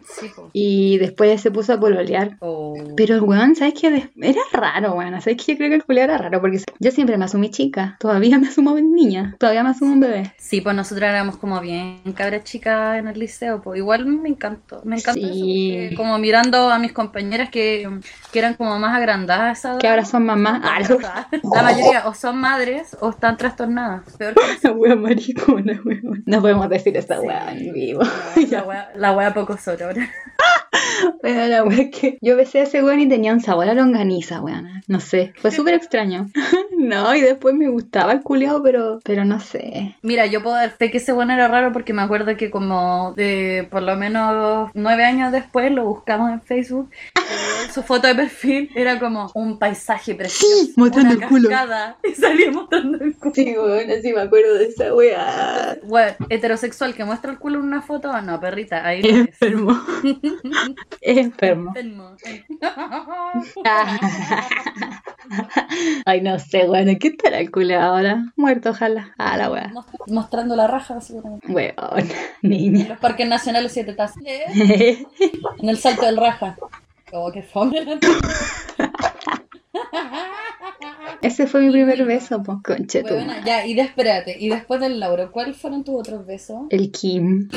Sí. 0.05 0.29
Y 0.51 0.97
después 0.97 1.41
se 1.41 1.51
puso 1.51 1.73
a 1.73 1.79
pololear. 1.79 2.37
Oh. 2.39 2.75
Pero 2.95 3.15
el 3.15 3.21
weón, 3.21 3.55
¿sabes 3.55 3.73
qué? 3.79 4.09
Era 4.21 4.41
raro, 4.51 4.93
weón. 4.93 5.19
¿Sabes 5.21 5.37
qué? 5.43 5.53
Yo 5.53 5.57
creo 5.57 5.69
que 5.69 5.75
el 5.75 5.83
culiao 5.85 6.05
era 6.05 6.17
raro 6.17 6.41
porque 6.41 6.59
yo 6.79 6.91
siempre 6.91 7.17
me 7.17 7.25
asumí 7.25 7.49
chica. 7.51 7.95
Todavía 7.99 8.37
me 8.37 8.47
asumo 8.47 8.73
niña. 8.79 9.35
Todavía 9.39 9.63
me 9.63 9.69
asumo 9.69 9.93
un 9.93 9.99
bebé. 9.99 10.33
Sí, 10.37 10.61
pues 10.61 10.75
nosotros 10.75 11.07
éramos 11.09 11.37
como 11.37 11.59
bien 11.61 12.01
cabras 12.15 12.43
chicas 12.43 12.97
en 12.99 13.07
el 13.07 13.17
liceo, 13.17 13.61
pues 13.61 13.77
igual 13.79 14.05
me 14.05 14.29
encantó, 14.29 14.81
me 14.83 14.97
encanta 14.97 15.21
Sí. 15.21 15.75
eso, 15.75 15.95
como 15.95 16.17
mirando 16.17 16.69
a 16.69 16.79
mis 16.79 16.91
compañeras 16.91 17.49
que, 17.49 17.89
que 18.31 18.39
eran 18.39 18.55
como 18.55 18.77
más 18.79 18.95
agrandadas 18.95 19.59
esa. 19.59 19.77
Que 19.77 19.87
ahora 19.87 20.05
son 20.05 20.25
mamás. 20.25 20.61
Ah. 20.63 21.27
La 21.55 21.63
mayoría 21.63 22.07
o 22.07 22.13
son 22.13 22.37
madres 22.37 22.95
o 22.99 23.09
están 23.09 23.37
trastornadas. 23.37 24.03
Peor 24.17 24.33
que 24.35 24.41
La 24.67 24.71
wea 24.73 24.95
maricona, 24.95 25.79
weón. 25.85 26.23
No 26.25 26.41
podemos 26.41 26.69
decir 26.69 26.95
esta 26.97 27.19
wea 27.21 27.51
en 27.53 27.73
vivo. 27.73 28.01
la 28.49 28.63
wea, 28.63 28.91
la 28.95 29.11
wea 29.13 29.33
poco 29.33 29.57
solo 29.57 29.82
ahora. 29.83 30.09
Pero 31.21 31.47
la 31.47 31.63
wea 31.63 31.89
que 31.89 32.17
yo 32.21 32.35
besé 32.35 32.59
a 32.59 32.63
ese 32.63 32.83
weón 32.83 32.99
y 32.99 33.07
tenía 33.07 33.33
un 33.33 33.41
sabor 33.41 33.69
a 33.69 33.73
longaniza, 33.73 34.41
weón. 34.41 34.83
No 34.87 34.99
sé. 34.99 35.33
Fue 35.37 35.51
súper 35.63 35.73
extraño. 35.75 36.29
no, 36.77 37.15
y 37.15 37.21
después 37.21 37.55
me 37.55 37.67
gustaba 37.69 38.13
el 38.13 38.21
culiao, 38.21 38.61
pero, 38.61 38.99
pero 39.03 39.25
no 39.25 39.39
sé. 39.39 39.95
Mira, 40.01 40.25
yo 40.25 40.41
puedo 40.43 40.55
dar 40.55 40.71
fe 40.71 40.91
que 40.91 40.97
ese 40.97 41.11
bueno 41.11 41.33
era 41.33 41.47
raro 41.47 41.71
porque 41.71 41.93
me 41.93 42.01
acuerdo 42.01 42.35
que 42.37 42.51
como 42.51 43.13
de 43.15 43.67
por 43.71 43.81
lo 43.81 43.95
menos 43.95 44.71
nueve 44.73 45.05
años 45.05 45.31
después 45.31 45.71
lo 45.71 45.85
buscamos 45.85 46.31
en 46.31 46.41
Facebook. 46.41 46.89
y 47.15 47.71
Su 47.71 47.83
foto 47.83 48.07
de 48.07 48.15
perfil 48.15 48.69
era 48.75 48.99
como 48.99 49.31
un 49.33 49.57
paisaje 49.59 50.15
precioso. 50.15 50.71
mostrando 50.75 51.15
una 51.15 51.23
el 51.25 51.29
culo. 51.29 51.49
Y 52.03 52.15
salía 52.15 52.51
mostrando 52.51 53.03
el 53.03 53.15
culo. 53.15 53.33
Sí, 53.35 53.55
weón, 53.57 53.91
así 53.91 54.13
me 54.13 54.21
acuerdo 54.21 54.55
de 54.55 54.65
esa 54.65 54.93
wea. 54.93 55.77
Bueno, 55.83 56.15
heterosexual 56.29 56.93
que 56.93 57.05
muestra 57.05 57.31
el 57.31 57.39
culo 57.39 57.59
en 57.59 57.65
una 57.65 57.81
foto, 57.81 58.21
no, 58.21 58.39
perrita, 58.39 58.85
ahí 58.85 59.01
no 59.01 59.23
es. 59.23 59.37
Enfermo. 61.01 61.01
Es 61.01 61.17
enfermo. 61.17 61.73
Ay, 66.05 66.21
no 66.21 66.37
sé, 66.39 66.67
weón. 66.69 66.95
¿Qué 66.97 67.09
estará 67.09 67.39
el 67.39 67.51
culo 67.51 67.79
ahora? 67.79 68.25
Muerto, 68.35 68.71
ojalá. 68.71 69.13
Ah, 69.17 69.37
la 69.37 69.49
wea. 69.51 69.69
Mos- 69.73 69.85
Mostrando 70.07 70.55
la 70.55 70.67
raja, 70.67 70.99
seguramente. 71.01 71.51
Weón, 71.51 71.73
En 72.43 72.49
niña. 72.49 72.87
los 72.89 72.99
parques 72.99 73.27
nacionales 73.27 73.71
siete 73.71 73.93
tazas. 73.93 74.17
En 74.25 75.69
el 75.69 75.77
salto 75.77 76.05
del 76.05 76.17
raja. 76.17 76.55
Oh, 77.11 77.31
qué 77.31 77.43
fome. 77.43 77.77
Ese 81.21 81.47
fue 81.47 81.61
mi 81.61 81.71
primer 81.71 82.03
beso, 82.05 82.43
pues, 82.43 82.57
conche 82.63 83.01
Bueno, 83.01 83.33
ya, 83.45 83.65
y 83.65 83.73
de, 83.75 83.81
espérate, 83.83 84.35
y 84.37 84.49
después 84.49 84.81
del 84.81 84.99
Lauro, 84.99 85.31
¿cuáles 85.31 85.55
fueron 85.57 85.83
tus 85.83 85.95
otros 85.99 86.25
besos? 86.25 86.63
El 86.69 86.91
Kim. 86.91 87.49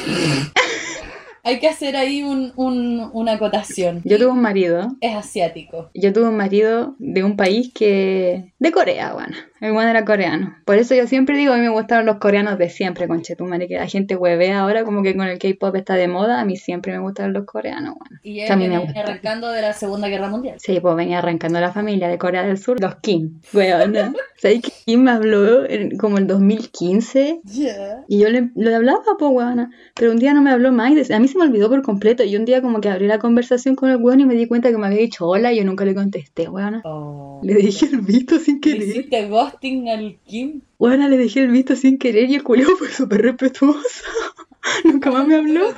Hay 1.47 1.61
que 1.61 1.69
hacer 1.69 1.95
ahí 1.95 2.25
un, 2.25 2.53
un- 2.57 3.09
una 3.13 3.33
acotación. 3.35 4.03
Yo 4.05 4.19
tuve 4.19 4.27
un 4.33 4.41
marido. 4.41 4.89
Es 5.01 5.15
asiático. 5.15 5.91
Yo 5.95 6.13
tuve 6.13 6.27
un 6.29 6.37
marido 6.37 6.97
de 6.99 7.23
un 7.23 7.37
país 7.37 7.71
que... 7.73 8.53
De 8.59 8.73
Corea, 8.73 9.13
bueno. 9.15 9.37
El 9.61 9.73
bueno 9.73 9.89
era 9.91 10.05
coreano. 10.05 10.55
Por 10.65 10.77
eso 10.77 10.95
yo 10.95 11.07
siempre 11.07 11.37
digo, 11.37 11.53
a 11.53 11.57
mí 11.57 11.63
me 11.63 11.71
gustaron 11.71 12.05
los 12.07 12.17
coreanos 12.19 12.59
de 12.59 12.69
siempre, 12.69 13.09
conchetumare, 13.09 13.67
que 13.69 13.77
la 13.77 13.87
gente 13.87 14.15
huevea 14.17 14.61
ahora 14.61 14.85
como 14.85 15.03
que 15.03 15.17
con 15.17 15.27
el 15.27 15.39
K-pop 15.39 15.75
está 15.77 15.95
de 15.95 16.09
moda. 16.09 16.41
A 16.41 16.45
mí 16.45 16.57
siempre 16.57 16.93
me 16.93 16.99
gustaron 16.99 17.33
los 17.33 17.45
coreanos, 17.47 17.95
bueno. 17.99 18.21
Y 18.23 18.39
O 18.39 18.43
él 18.43 18.47
sea, 18.49 18.55
a 18.57 18.59
mí 18.59 18.69
me 18.69 18.77
arrancando 18.77 19.49
de 19.51 19.63
la 19.63 19.73
Segunda 19.73 20.09
Guerra 20.09 20.29
Mundial. 20.29 20.57
Sí, 20.59 20.79
pues 20.81 20.95
venía 20.97 21.19
arrancando 21.19 21.59
la 21.61 21.73
familia 21.73 22.09
de 22.09 22.19
Corea 22.19 22.43
del 22.43 22.59
Sur, 22.59 22.81
los 22.81 22.97
Kim. 22.97 23.41
Weón, 23.55 23.95
¿sabes 24.37 24.61
que 24.63 24.73
Kim 24.85 25.03
me 25.05 25.11
habló 25.13 25.65
en- 25.69 25.97
como 25.97 26.19
el 26.19 26.27
2015? 26.27 27.41
Ya. 27.45 28.05
Y 28.09 28.19
yo 28.21 28.29
le, 28.29 28.51
le 28.55 28.75
hablaba, 28.75 29.03
pues, 29.19 29.31
weona. 29.33 29.71
Pero 29.95 30.11
un 30.13 30.19
día 30.19 30.35
no 30.35 30.43
me 30.43 30.51
habló 30.51 30.73
más 30.73 30.93
y 30.93 31.13
a 31.13 31.19
mí 31.19 31.29
se 31.29 31.39
me 31.39 31.45
olvidó 31.45 31.69
por 31.69 31.83
completo. 31.83 32.23
Y 32.25 32.37
un 32.37 32.45
día 32.45 32.61
como 32.63 32.81
que 32.81 32.89
abrí 32.91 33.07
la 33.07 33.19
conversación 33.19 33.75
con 33.77 33.89
el 33.91 33.97
weón 33.97 34.21
y 34.21 34.27
me 34.27 34.35
di 34.35 34.47
cuenta 34.47 34.71
que 34.71 34.77
me 34.77 34.87
había 34.87 34.99
dicho 34.99 35.27
hola 35.27 35.53
y 35.53 35.57
yo 35.59 35.65
nunca 35.65 35.85
le 35.85 35.95
contesté, 35.95 36.49
weona. 36.49 36.83
Oh. 36.85 37.41
Le 37.43 37.55
dejé 37.55 37.87
el 37.87 38.01
visto 38.01 38.39
sin 38.39 38.57
¿Le 38.57 38.61
querer. 38.61 39.09
Ghosting 39.47 39.89
al 39.89 40.19
Kim? 40.27 40.63
Weona, 40.79 41.09
le 41.09 41.17
dejé 41.17 41.41
el 41.41 41.51
visto 41.51 41.77
sin 41.77 41.99
querer 41.99 42.31
y 42.31 42.37
el 42.37 42.43
culiao 42.43 42.77
fue 42.77 42.89
súper 42.89 43.23
respetuoso. 43.23 44.05
nunca 44.85 45.11
más 45.11 45.27
me 45.27 45.37
habló. 45.37 45.75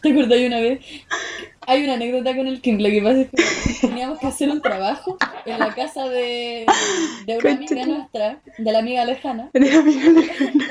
¿Te 0.00 0.10
acordás 0.10 0.38
de 0.38 0.46
una 0.46 0.60
vez? 0.60 0.80
Hay 1.66 1.84
una 1.84 1.94
anécdota 1.94 2.34
con 2.36 2.46
el 2.46 2.60
Kim. 2.60 2.78
Lo 2.78 2.88
que 2.88 3.02
pasa 3.02 3.20
es 3.20 3.28
que 3.30 3.86
teníamos 3.88 4.18
que 4.18 4.26
hacer 4.26 4.50
un 4.50 4.60
trabajo 4.60 5.16
en 5.44 5.58
la 5.58 5.74
casa 5.74 6.08
de, 6.08 6.66
de 7.26 7.38
una 7.38 7.52
amiga 7.52 7.86
nuestra, 7.86 8.40
de 8.58 8.72
la 8.72 8.78
amiga 8.78 9.04
lejana. 9.04 9.50
Amiga 9.54 9.82
lejana. 9.82 10.22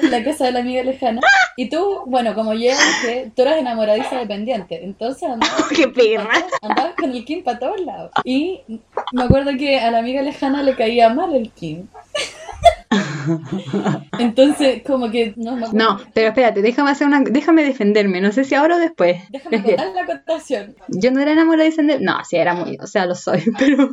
en 0.02 0.12
la 0.12 0.24
casa 0.24 0.46
de 0.46 0.52
la 0.52 0.60
amiga 0.60 0.84
lejana. 0.84 1.22
Y 1.56 1.70
tú, 1.70 2.04
bueno, 2.06 2.34
como 2.34 2.54
ya 2.54 2.76
dije, 2.76 3.32
tú 3.36 3.42
eras 3.42 3.58
enamoradiza 3.58 4.18
dependiente. 4.18 4.84
Entonces 4.84 5.30
andabas, 5.30 5.66
¡Qué 5.76 5.88
perra! 5.88 6.30
andabas 6.62 6.96
con 6.96 7.12
el 7.12 7.26
Kim 7.26 7.44
para 7.44 7.60
todos 7.60 7.82
lados. 7.82 8.12
Y 8.24 8.62
me 9.14 9.24
acuerdo 9.24 9.52
que 9.58 9.80
a 9.80 9.92
la 9.92 10.00
amiga 10.00 10.22
lejana 10.22 10.64
le 10.64 10.76
caía 10.76 11.10
mal 11.14 11.36
el 11.36 11.52
Kim. 11.52 11.88
Entonces, 14.20 14.82
como 14.86 15.10
que 15.12 15.34
no 15.38 15.52
acuerdo. 15.52 15.74
No, 15.74 16.00
pero 16.14 16.28
espérate, 16.30 16.62
déjame 16.62 16.92
hacer 16.92 17.08
una... 17.08 17.22
Déjame 17.22 17.64
defenderme. 17.64 18.22
No 18.22 18.32
sé 18.32 18.44
si 18.44 18.56
ahora 18.56 18.76
o 18.76 18.80
después. 18.80 19.18
Déjame 19.30 19.64
contar 19.64 19.88
la 19.94 20.02
acotación. 20.04 20.76
Yo 20.90 21.12
no 21.12 21.20
era 21.22 21.32
enamoradiza 21.32 21.82
de... 21.84 22.00
No, 22.00 22.24
sí, 22.24 22.38
era 22.38 22.54
muy... 22.54 22.78
O 22.82 22.88
sea, 22.88 23.06
lo 23.06 23.16
soy. 23.16 23.44
Pero 23.60 23.92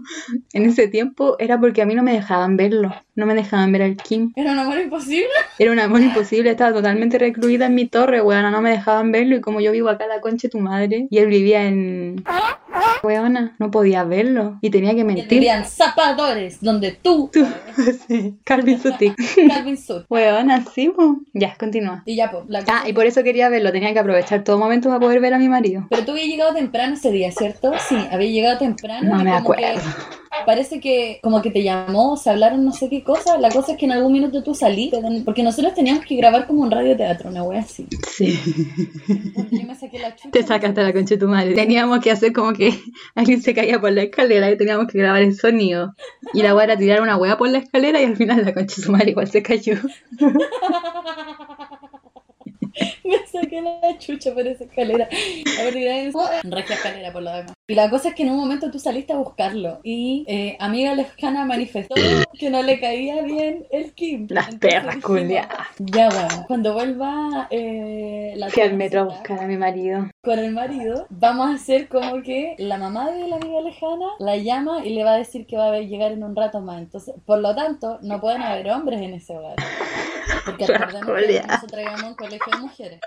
en 0.53 0.67
ese 0.67 0.89
tiempo 0.89 1.37
era 1.39 1.59
porque 1.59 1.83
a 1.83 1.87
mí 1.87 1.95
no 1.95 2.03
me 2.03 2.13
dejaban 2.13 2.57
verlo. 2.57 2.95
No 3.15 3.27
me 3.27 3.35
dejaban 3.35 3.73
ver 3.73 3.83
al 3.83 3.97
Kim. 3.97 4.33
Era 4.37 4.53
un 4.53 4.59
amor 4.59 4.79
imposible. 4.79 5.29
Era 5.59 5.73
un 5.73 5.79
amor 5.81 6.01
imposible, 6.03 6.51
estaba 6.51 6.73
totalmente 6.73 7.19
recluida 7.19 7.67
en 7.67 7.75
mi 7.75 7.87
torre, 7.87 8.23
weona, 8.23 8.51
no 8.53 8.61
me 8.61 8.71
dejaban 8.71 9.11
verlo 9.11 9.37
y 9.37 9.41
como 9.41 9.61
yo 9.61 9.73
vivo 9.73 9.89
acá 9.89 10.07
la 10.07 10.21
concha 10.21 10.47
de 10.47 10.51
tu 10.51 10.59
madre 10.61 11.09
y 11.11 11.19
él 11.19 11.27
vivía 11.27 11.65
en... 11.67 12.23
Weona, 13.03 13.55
no 13.59 13.71
podía 13.71 14.05
verlo 14.05 14.59
y 14.61 14.71
tenía 14.71 14.93
que 14.95 15.01
Y 15.01 15.05
mentir. 15.05 15.29
dirían 15.29 15.65
zapadores, 15.65 16.61
donde 16.61 16.93
tú, 16.93 17.31
Tú, 17.33 17.45
sí, 18.09 18.37
Calvin 18.45 18.79
Calvin 19.49 19.77
Sud. 19.77 20.05
Weona, 20.09 20.65
sí, 20.75 20.89
po. 20.89 21.19
Ya, 21.33 21.55
continúa. 21.59 22.03
Y 22.07 22.17
ya, 22.17 22.31
pues, 22.31 22.45
la 22.49 22.61
cosa 22.61 22.83
Ah, 22.83 22.89
y 22.89 22.93
por 22.93 23.07
eso 23.07 23.23
quería 23.23 23.49
verlo, 23.49 23.73
tenía 23.73 23.93
que 23.93 23.99
aprovechar 23.99 24.45
todo 24.45 24.59
momento 24.59 24.89
para 24.89 25.01
poder 25.01 25.21
ver 25.21 25.35
a 25.35 25.39
mi 25.39 25.49
marido. 25.49 25.87
Pero 25.91 26.05
tú 26.05 26.13
habías 26.13 26.27
llegado 26.29 26.55
temprano 26.55 26.95
ese 26.95 27.11
día, 27.11 27.31
¿cierto? 27.33 27.73
Sí, 27.89 27.97
había 28.11 28.31
llegado 28.31 28.59
temprano. 28.59 29.09
No 29.09 29.21
y 29.21 29.25
me 29.25 29.31
como 29.31 29.37
acuerdo. 29.53 29.81
Parece 30.47 30.81
que 30.81 31.21
como 31.23 31.43
que 31.43 31.51
te 31.51 31.63
llamó, 31.63 32.17
se 32.17 32.31
hablaron 32.31 32.65
no 32.65 32.73
sé 32.73 32.89
qué 32.89 33.03
cosa. 33.03 33.39
La 33.39 33.51
cosa 33.51 33.73
es 33.73 33.79
que 33.79 33.87
en 33.87 33.93
algún 33.93 34.13
minuto 34.13 34.43
tú 34.43 34.55
saliste, 34.55 35.01
porque 35.25 35.43
nosotros 35.43 35.75
teníamos 35.75 36.05
que 36.05 36.17
grabar 36.17 36.47
como 36.47 36.63
un 36.63 36.71
radioteatro, 36.71 37.31
una 37.31 37.43
wea 37.43 37.61
así. 37.61 37.87
Sí, 38.09 38.39
Yo 39.51 39.67
me 39.67 39.75
saqué 39.75 39.99
la 39.99 40.15
chucha. 40.15 40.31
te 40.31 40.43
sacaste 40.43 40.83
la 40.83 40.93
concha 40.93 41.15
de 41.15 41.19
tu 41.21 41.29
madre. 41.29 41.55
Teníamos 41.55 42.01
que 42.01 42.11
hacer 42.11 42.33
como 42.33 42.53
que 42.53 42.73
alguien 43.15 43.43
se 43.43 43.55
caía 43.55 43.81
por 43.81 43.93
la 43.93 44.03
escalera 44.03 44.51
y 44.51 44.57
teníamos 44.57 44.87
que 44.87 44.99
grabar 44.99 45.23
el 45.23 45.35
sonido. 45.35 45.95
Y 46.33 46.43
la 46.43 46.55
wea 46.55 46.65
era 46.65 46.77
tirar 46.77 47.01
una 47.03 47.17
wea 47.17 47.37
por 47.39 47.49
la 47.49 47.59
escalera 47.59 48.01
y 48.01 48.05
al 48.05 48.17
final 48.17 48.45
la 48.45 48.55
concha 48.55 48.77
de 48.77 48.83
su 48.83 48.93
madre 48.93 49.11
igual 49.11 49.29
se 49.29 49.43
cayó. 49.43 49.75
Me 53.05 53.27
saqué 53.27 53.61
la 53.61 53.99
chucha 53.99 54.33
por 54.35 54.47
esa 54.47 54.65
escalera. 54.65 55.09
A 55.61 55.63
ver, 55.65 55.77
eso. 55.77 56.21
Regia 56.45 56.77
escalera 56.77 57.13
por 57.13 57.23
lo 57.23 57.33
demás. 57.33 57.53
Y 57.71 57.75
la 57.75 57.91
cosa 57.91 58.09
es 58.11 58.15
que 58.15 58.23
en 58.23 58.31
un 58.31 58.39
momento 58.39 58.71
tú 58.71 58.79
saliste 58.79 59.13
a 59.13 59.17
buscarlo. 59.17 59.81
Y 59.83 60.25
eh, 60.27 60.57
amiga 60.59 60.95
lejana 60.95 61.45
manifestó 61.45 61.95
que 62.39 62.51
no 62.51 62.63
le 62.63 62.81
caía 62.81 63.23
bien 63.23 63.67
el 63.71 63.93
Kim. 63.93 64.27
Las 64.31 64.49
Entonces 64.49 64.81
perras. 64.81 64.97
Ya 65.79 66.09
bueno, 66.09 66.45
cuando 66.47 66.73
vuelva 66.73 67.47
eh, 67.51 68.33
la 68.37 68.49
Fui 68.49 68.63
al 68.63 68.75
metro 68.75 69.01
a 69.01 69.05
buscar 69.05 69.41
a 69.41 69.47
mi 69.47 69.57
marido. 69.57 70.09
con 70.23 70.39
el 70.39 70.53
marido, 70.53 71.07
vamos 71.11 71.49
a 71.51 71.55
hacer 71.55 71.89
como 71.89 72.23
que 72.23 72.55
la 72.59 72.79
mamá 72.79 73.11
de 73.11 73.29
la 73.29 73.37
amiga 73.37 73.61
lejana 73.61 74.07
la 74.19 74.37
llama 74.37 74.85
y 74.87 74.91
le 74.95 75.05
va 75.05 75.13
a 75.13 75.19
decir 75.19 75.47
que 75.47 75.57
va 75.57 75.73
a 75.73 75.81
llegar 75.81 76.13
en 76.13 76.25
un 76.25 76.35
rato 76.35 76.61
más. 76.61 76.81
Entonces, 76.81 77.15
por 77.27 77.39
lo 77.41 77.55
tanto, 77.55 77.99
no 78.03 78.21
pueden 78.21 78.43
haber 78.43 78.71
hombres 78.71 79.01
en 79.03 79.15
ese 79.15 79.37
hogar. 79.37 79.57
Porque 80.45 80.67
que 80.67 81.43
nosotros 81.47 81.83
íbamos 81.83 82.03
a 82.03 82.07
un 82.09 82.15
colegio 82.15 82.53
de 82.53 82.59
mujeres. 82.59 83.01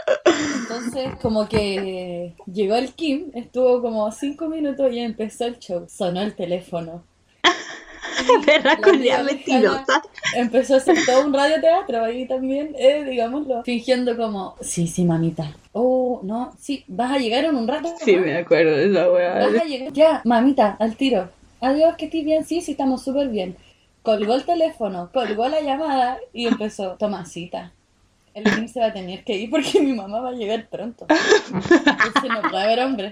Entonces, 0.62 1.16
como 1.22 1.48
que 1.48 2.36
llegó 2.52 2.76
el 2.76 2.94
Kim, 2.94 3.32
estuvo 3.34 3.82
como 3.82 4.12
cinco 4.12 4.48
minutos 4.48 4.92
y 4.92 5.00
empezó 5.00 5.46
el 5.46 5.60
show. 5.60 5.86
Sonó 5.90 6.22
el 6.22 6.36
teléfono. 6.36 7.04
Perra 8.46 9.24
mentirosa. 9.24 10.02
Empezó 10.36 10.76
a 10.76 10.78
hacer 10.78 10.98
todo 11.06 11.26
un 11.26 11.34
radioteatro 11.34 12.04
ahí 12.04 12.28
también, 12.28 12.76
eh, 12.78 13.04
digámoslo. 13.04 13.64
Fingiendo 13.64 14.16
como, 14.16 14.56
sí, 14.62 14.88
sí, 14.88 15.06
mamita. 15.06 15.52
Oh, 15.74 16.22
no, 16.24 16.54
sí, 16.60 16.84
vas 16.88 17.12
a 17.12 17.18
llegar 17.18 17.46
en 17.46 17.56
un 17.56 17.68
rato. 17.68 17.94
Sí, 18.04 18.16
me 18.18 18.38
acuerdo 18.38 18.76
de 18.76 18.90
esa 18.90 19.08
Vas 19.08 19.14
weá. 19.14 19.62
a 19.62 19.66
llegar. 19.66 19.94
Ya, 19.94 20.22
mamita, 20.26 20.78
al 20.80 20.96
tiro. 20.96 21.30
Adiós, 21.62 21.96
que 21.96 22.06
estés 22.06 22.26
bien, 22.26 22.44
sí, 22.46 22.62
sí, 22.62 22.72
estamos 22.72 23.04
súper 23.04 23.30
bien. 23.30 23.56
Colgó 24.04 24.34
el 24.36 24.44
teléfono, 24.46 25.10
colgó 25.14 25.48
la 25.48 25.62
llamada 25.62 26.18
y 26.34 26.48
empezó, 26.48 26.96
Tomasita. 26.98 27.72
El 28.34 28.46
Kim 28.46 28.68
se 28.68 28.80
va 28.80 28.88
a 28.88 28.94
tener 28.94 29.24
que 29.24 29.34
ir 29.36 29.50
porque 29.50 29.80
mi 29.82 29.94
mamá 29.94 30.22
va 30.22 30.30
a 30.30 30.34
llegar 30.34 30.68
pronto. 30.70 31.06
Entonces 31.10 32.30
no 32.30 32.42
puede 32.50 32.64
haber 32.64 32.80
hombre. 32.80 33.12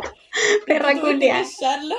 Perra 0.65 0.91
Tuve 0.91 0.95
que 0.95 1.02
culiada. 1.02 1.43
callarlo. 1.60 1.95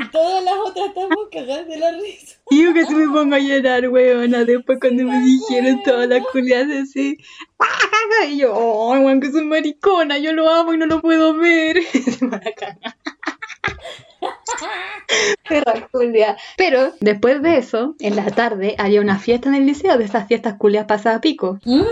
Y 0.00 0.10
todas 0.10 0.42
las 0.44 0.54
otras 0.66 0.88
estamos 0.88 1.16
cagadas 1.30 1.68
de 1.68 1.76
la 1.78 1.92
risa. 1.92 2.36
Y 2.50 2.64
yo 2.64 2.74
casi 2.74 2.94
me 2.94 3.06
pongo 3.12 3.36
a 3.36 3.38
llorar, 3.38 3.88
weona. 3.88 4.44
Después 4.44 4.78
cuando 4.80 5.04
me 5.04 5.20
dijeron 5.20 5.82
todas 5.84 6.08
las 6.08 6.26
culiadas 6.32 6.82
así. 6.82 7.16
"Ah", 7.60 8.26
Y 8.28 8.38
yo, 8.38 8.52
oh, 8.54 8.90
weón, 8.98 9.20
que 9.20 9.30
soy 9.30 9.44
maricona. 9.44 10.18
Yo 10.18 10.32
lo 10.32 10.50
amo 10.50 10.74
y 10.74 10.78
no 10.78 10.86
lo 10.86 11.00
puedo 11.00 11.34
ver. 11.36 11.82
Se 11.92 12.24
me 12.24 12.30
van 12.32 12.48
a 12.48 12.52
cagar. 12.52 12.96
Perra 15.48 15.88
culia. 15.90 16.36
Pero 16.56 16.92
después 17.00 17.42
de 17.42 17.58
eso, 17.58 17.94
en 18.00 18.16
la 18.16 18.30
tarde 18.30 18.74
había 18.78 19.00
una 19.00 19.18
fiesta 19.18 19.48
en 19.48 19.56
el 19.56 19.66
liceo, 19.66 19.98
de 19.98 20.04
esas 20.04 20.26
fiestas 20.26 20.54
culias 20.54 20.86
pasadas 20.86 21.18
a 21.18 21.20
pico. 21.20 21.58
¿Mm? 21.64 21.82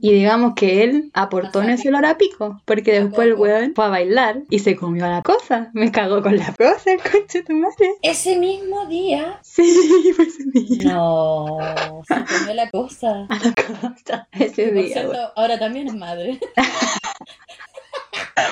Y 0.00 0.12
digamos 0.12 0.52
que 0.54 0.84
él 0.84 1.10
aportó 1.14 1.62
en 1.62 1.70
ese 1.70 1.88
olor 1.88 2.04
a 2.04 2.18
pico, 2.18 2.60
porque 2.64 3.00
después 3.00 3.28
el 3.28 3.34
weón 3.34 3.72
fue 3.74 3.86
a 3.86 3.88
bailar 3.88 4.42
y 4.50 4.58
se 4.58 4.76
comió 4.76 5.06
la 5.06 5.22
cosa. 5.22 5.70
Me 5.72 5.90
cagó 5.90 6.22
con 6.22 6.36
la 6.36 6.52
cosa, 6.52 6.92
el 6.92 7.00
conche 7.00 7.38
de 7.38 7.44
tu 7.44 7.54
madre. 7.54 7.94
Ese 8.02 8.38
mismo 8.38 8.86
día. 8.86 9.38
Sí, 9.42 10.12
fue 10.16 10.26
ese 10.26 10.44
día. 10.52 10.92
No, 10.92 11.58
se 12.06 12.14
comió 12.14 12.54
la 12.54 12.70
cosa. 12.70 13.26
A 13.28 13.38
la 13.38 13.54
cosa, 13.54 14.28
ese 14.32 14.66
Por 14.66 14.74
día, 14.74 14.92
cierto, 14.92 15.32
ahora 15.34 15.58
también 15.58 15.88
es 15.88 15.94
madre. 15.94 16.40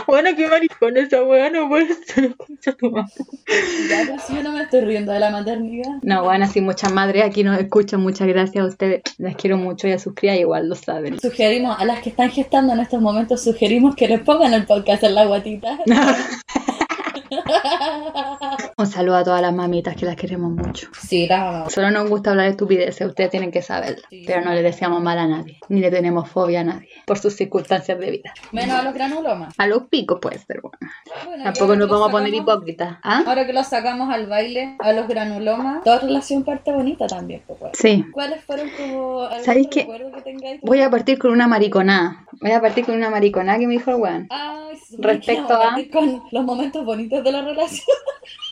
Bueno, 0.06 0.30
qué 0.36 0.48
maricón 0.48 0.96
esa 0.96 1.22
weá, 1.22 1.50
no 1.50 1.68
puede 1.68 1.94
ser, 1.94 2.34
tu 2.76 2.90
madre. 2.90 3.12
Ya, 3.88 4.06
pues 4.08 4.28
yo 4.28 4.42
no 4.42 4.52
me 4.52 4.62
estoy 4.62 4.80
riendo 4.80 5.12
de 5.12 5.20
la 5.20 5.30
maternidad. 5.30 5.90
No, 6.02 6.24
bueno, 6.24 6.44
así 6.44 6.60
muchas 6.60 6.92
madres 6.92 7.24
aquí 7.24 7.44
nos 7.44 7.58
escuchan, 7.58 8.00
muchas 8.00 8.26
gracias 8.28 8.64
a 8.64 8.68
ustedes. 8.68 9.02
Las 9.18 9.36
quiero 9.36 9.58
mucho 9.58 9.86
y 9.88 9.92
a 9.92 9.98
sus 9.98 10.14
crías 10.14 10.38
igual 10.38 10.68
lo 10.68 10.74
saben. 10.74 11.20
Sugerimos, 11.20 11.78
a 11.78 11.84
las 11.84 12.00
que 12.00 12.10
están 12.10 12.30
gestando 12.30 12.72
en 12.72 12.80
estos 12.80 13.00
momentos, 13.00 13.42
sugerimos 13.42 13.94
que 13.94 14.08
les 14.08 14.20
pongan 14.20 14.54
el 14.54 14.64
podcast 14.64 15.04
en 15.04 15.14
la 15.14 15.26
guatita. 15.26 15.78
Un 18.76 18.86
saludo 18.86 19.16
a 19.16 19.24
todas 19.24 19.40
las 19.42 19.52
mamitas 19.54 19.96
que 19.96 20.06
las 20.06 20.16
queremos 20.16 20.50
mucho. 20.50 20.88
Sí, 21.00 21.26
la 21.26 21.38
mamá. 21.38 21.70
Solo 21.70 21.90
nos 21.90 22.08
gusta 22.08 22.30
hablar 22.30 22.46
de 22.46 22.50
estupideces, 22.52 23.06
ustedes 23.06 23.30
tienen 23.30 23.50
que 23.50 23.62
saberlo. 23.62 24.02
Sí. 24.10 24.24
Pero 24.26 24.42
no 24.42 24.52
le 24.52 24.62
deseamos 24.62 25.02
mal 25.02 25.18
a 25.18 25.26
nadie, 25.26 25.58
ni 25.68 25.80
le 25.80 25.90
tenemos 25.90 26.28
fobia 26.28 26.60
a 26.60 26.64
nadie, 26.64 26.88
por 27.06 27.18
sus 27.18 27.34
circunstancias 27.34 27.98
de 27.98 28.10
vida. 28.10 28.34
Menos 28.52 28.78
a 28.78 28.82
los 28.82 28.94
granulomas. 28.94 29.54
A 29.58 29.66
los 29.66 29.84
picos 29.84 30.18
puede 30.20 30.38
ser, 30.38 30.60
bueno. 30.60 30.78
Bueno, 31.24 31.44
Tampoco 31.44 31.76
nos 31.76 31.86
que 31.86 31.92
vamos 31.92 32.08
a 32.08 32.12
poner 32.12 32.34
hipócritas. 32.34 32.98
¿Ah? 33.02 33.22
Ahora 33.26 33.46
que 33.46 33.52
los 33.52 33.66
sacamos 33.66 34.12
al 34.12 34.26
baile, 34.26 34.76
a 34.80 34.92
los 34.92 35.08
granulomas, 35.08 35.84
toda 35.84 36.00
relación 36.00 36.44
parte 36.44 36.72
bonita 36.72 37.06
también, 37.06 37.42
pues, 37.46 37.58
bueno. 37.58 37.74
Sí. 37.78 38.04
¿Cuáles 38.12 38.42
fueron 38.44 38.68
como 38.76 39.28
¿Sabéis 39.42 39.68
qué? 39.70 39.80
recuerdo 39.80 40.12
que 40.12 40.22
tengáis? 40.22 40.60
Voy 40.62 40.80
a 40.80 40.90
partir 40.90 41.18
con 41.18 41.30
una 41.30 41.46
mariconada. 41.48 42.23
Voy 42.40 42.50
a 42.52 42.60
partir 42.60 42.84
con 42.84 42.94
una 42.94 43.10
mariconada 43.10 43.58
que 43.58 43.66
me 43.66 43.74
dijo 43.74 43.90
el 43.90 43.96
weón. 43.96 44.28
Respecto 44.98 45.54
a- 45.54 45.60
partir 45.70 45.90
Con 45.90 46.22
los 46.30 46.44
momentos 46.44 46.84
bonitos 46.84 47.22
de 47.24 47.32
la 47.32 47.42
relación. 47.42 47.86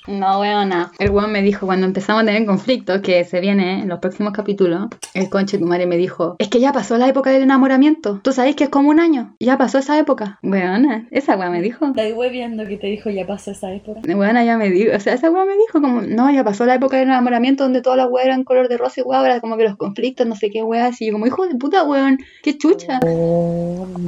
No, 0.06 0.40
weón, 0.40 0.70
nada. 0.70 0.90
El 0.98 1.10
weón 1.10 1.30
me 1.30 1.42
dijo 1.42 1.66
cuando 1.66 1.86
empezamos 1.86 2.22
a 2.22 2.26
tener 2.26 2.44
conflictos, 2.44 3.00
que 3.02 3.24
se 3.24 3.40
viene 3.40 3.82
en 3.82 3.88
los 3.88 4.00
próximos 4.00 4.32
capítulos, 4.32 4.88
el 5.14 5.30
conche 5.30 5.58
tu 5.58 5.66
madre 5.66 5.86
me 5.86 5.96
dijo, 5.96 6.36
es 6.38 6.48
que 6.48 6.58
ya 6.60 6.72
pasó 6.72 6.98
la 6.98 7.08
época 7.08 7.30
del 7.30 7.42
enamoramiento. 7.42 8.20
Tú 8.22 8.32
sabes 8.32 8.56
que 8.56 8.64
es 8.64 8.70
como 8.70 8.90
un 8.90 8.98
año. 8.98 9.34
Ya 9.38 9.56
pasó 9.58 9.78
esa 9.78 9.98
época. 9.98 10.38
Weona, 10.42 11.06
esa 11.10 11.36
weón 11.36 11.52
me 11.52 11.62
dijo. 11.62 11.86
Estáis 11.86 12.14
viendo 12.30 12.66
que 12.66 12.76
te 12.76 12.88
dijo 12.88 13.10
ya 13.10 13.26
pasó 13.26 13.52
esa 13.52 13.72
época. 13.72 14.00
Weona 14.04 14.44
ya 14.44 14.56
me 14.56 14.70
dijo, 14.70 14.96
o 14.96 15.00
sea, 15.00 15.14
esa 15.14 15.30
weón 15.30 15.46
me 15.46 15.56
dijo 15.56 15.80
como, 15.80 16.02
no, 16.02 16.30
ya 16.30 16.42
pasó 16.42 16.66
la 16.66 16.74
época 16.74 16.96
del 16.96 17.08
enamoramiento 17.08 17.62
donde 17.62 17.80
todas 17.80 17.96
las 17.96 18.08
weas 18.10 18.26
eran 18.26 18.44
color 18.44 18.68
de 18.68 18.78
rosa 18.78 19.00
y 19.00 19.04
weón, 19.04 19.22
ahora 19.22 19.40
como 19.40 19.56
que 19.56 19.64
los 19.64 19.76
conflictos, 19.76 20.26
no 20.26 20.34
sé 20.34 20.50
qué 20.50 20.62
weas, 20.62 20.94
así 20.94 21.06
yo 21.06 21.12
como, 21.12 21.26
hijo 21.26 21.46
de 21.46 21.54
puta 21.54 21.84
weón, 21.84 22.18
qué 22.42 22.58
chucha. 22.58 22.98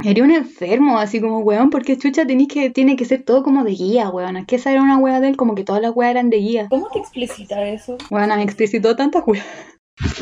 Eres 0.03 0.23
un 0.23 0.31
enfermo, 0.31 0.99
así 0.99 1.21
como, 1.21 1.39
weón, 1.39 1.69
porque 1.69 1.97
chucha 1.97 2.25
tenés 2.25 2.47
que, 2.47 2.69
tiene 2.69 2.95
que 2.95 3.05
ser 3.05 3.23
todo 3.23 3.43
como 3.43 3.63
de 3.63 3.71
guía, 3.71 4.09
weón. 4.09 4.37
Es 4.37 4.45
que 4.45 4.57
esa 4.57 4.71
era 4.71 4.81
una 4.81 4.97
wea 4.97 5.21
de 5.21 5.29
él, 5.29 5.37
como 5.37 5.55
que 5.55 5.63
todas 5.63 5.84
las 5.85 5.95
weas 5.95 6.11
eran 6.11 6.29
de 6.29 6.37
guía. 6.37 6.67
¿Cómo 6.69 6.89
te 6.89 6.99
explicita 6.99 7.67
eso? 7.67 7.97
Bueno, 8.09 8.35
me 8.35 8.43
explicitó 8.43 8.95
tantas 8.95 9.23
weas. 9.25 9.45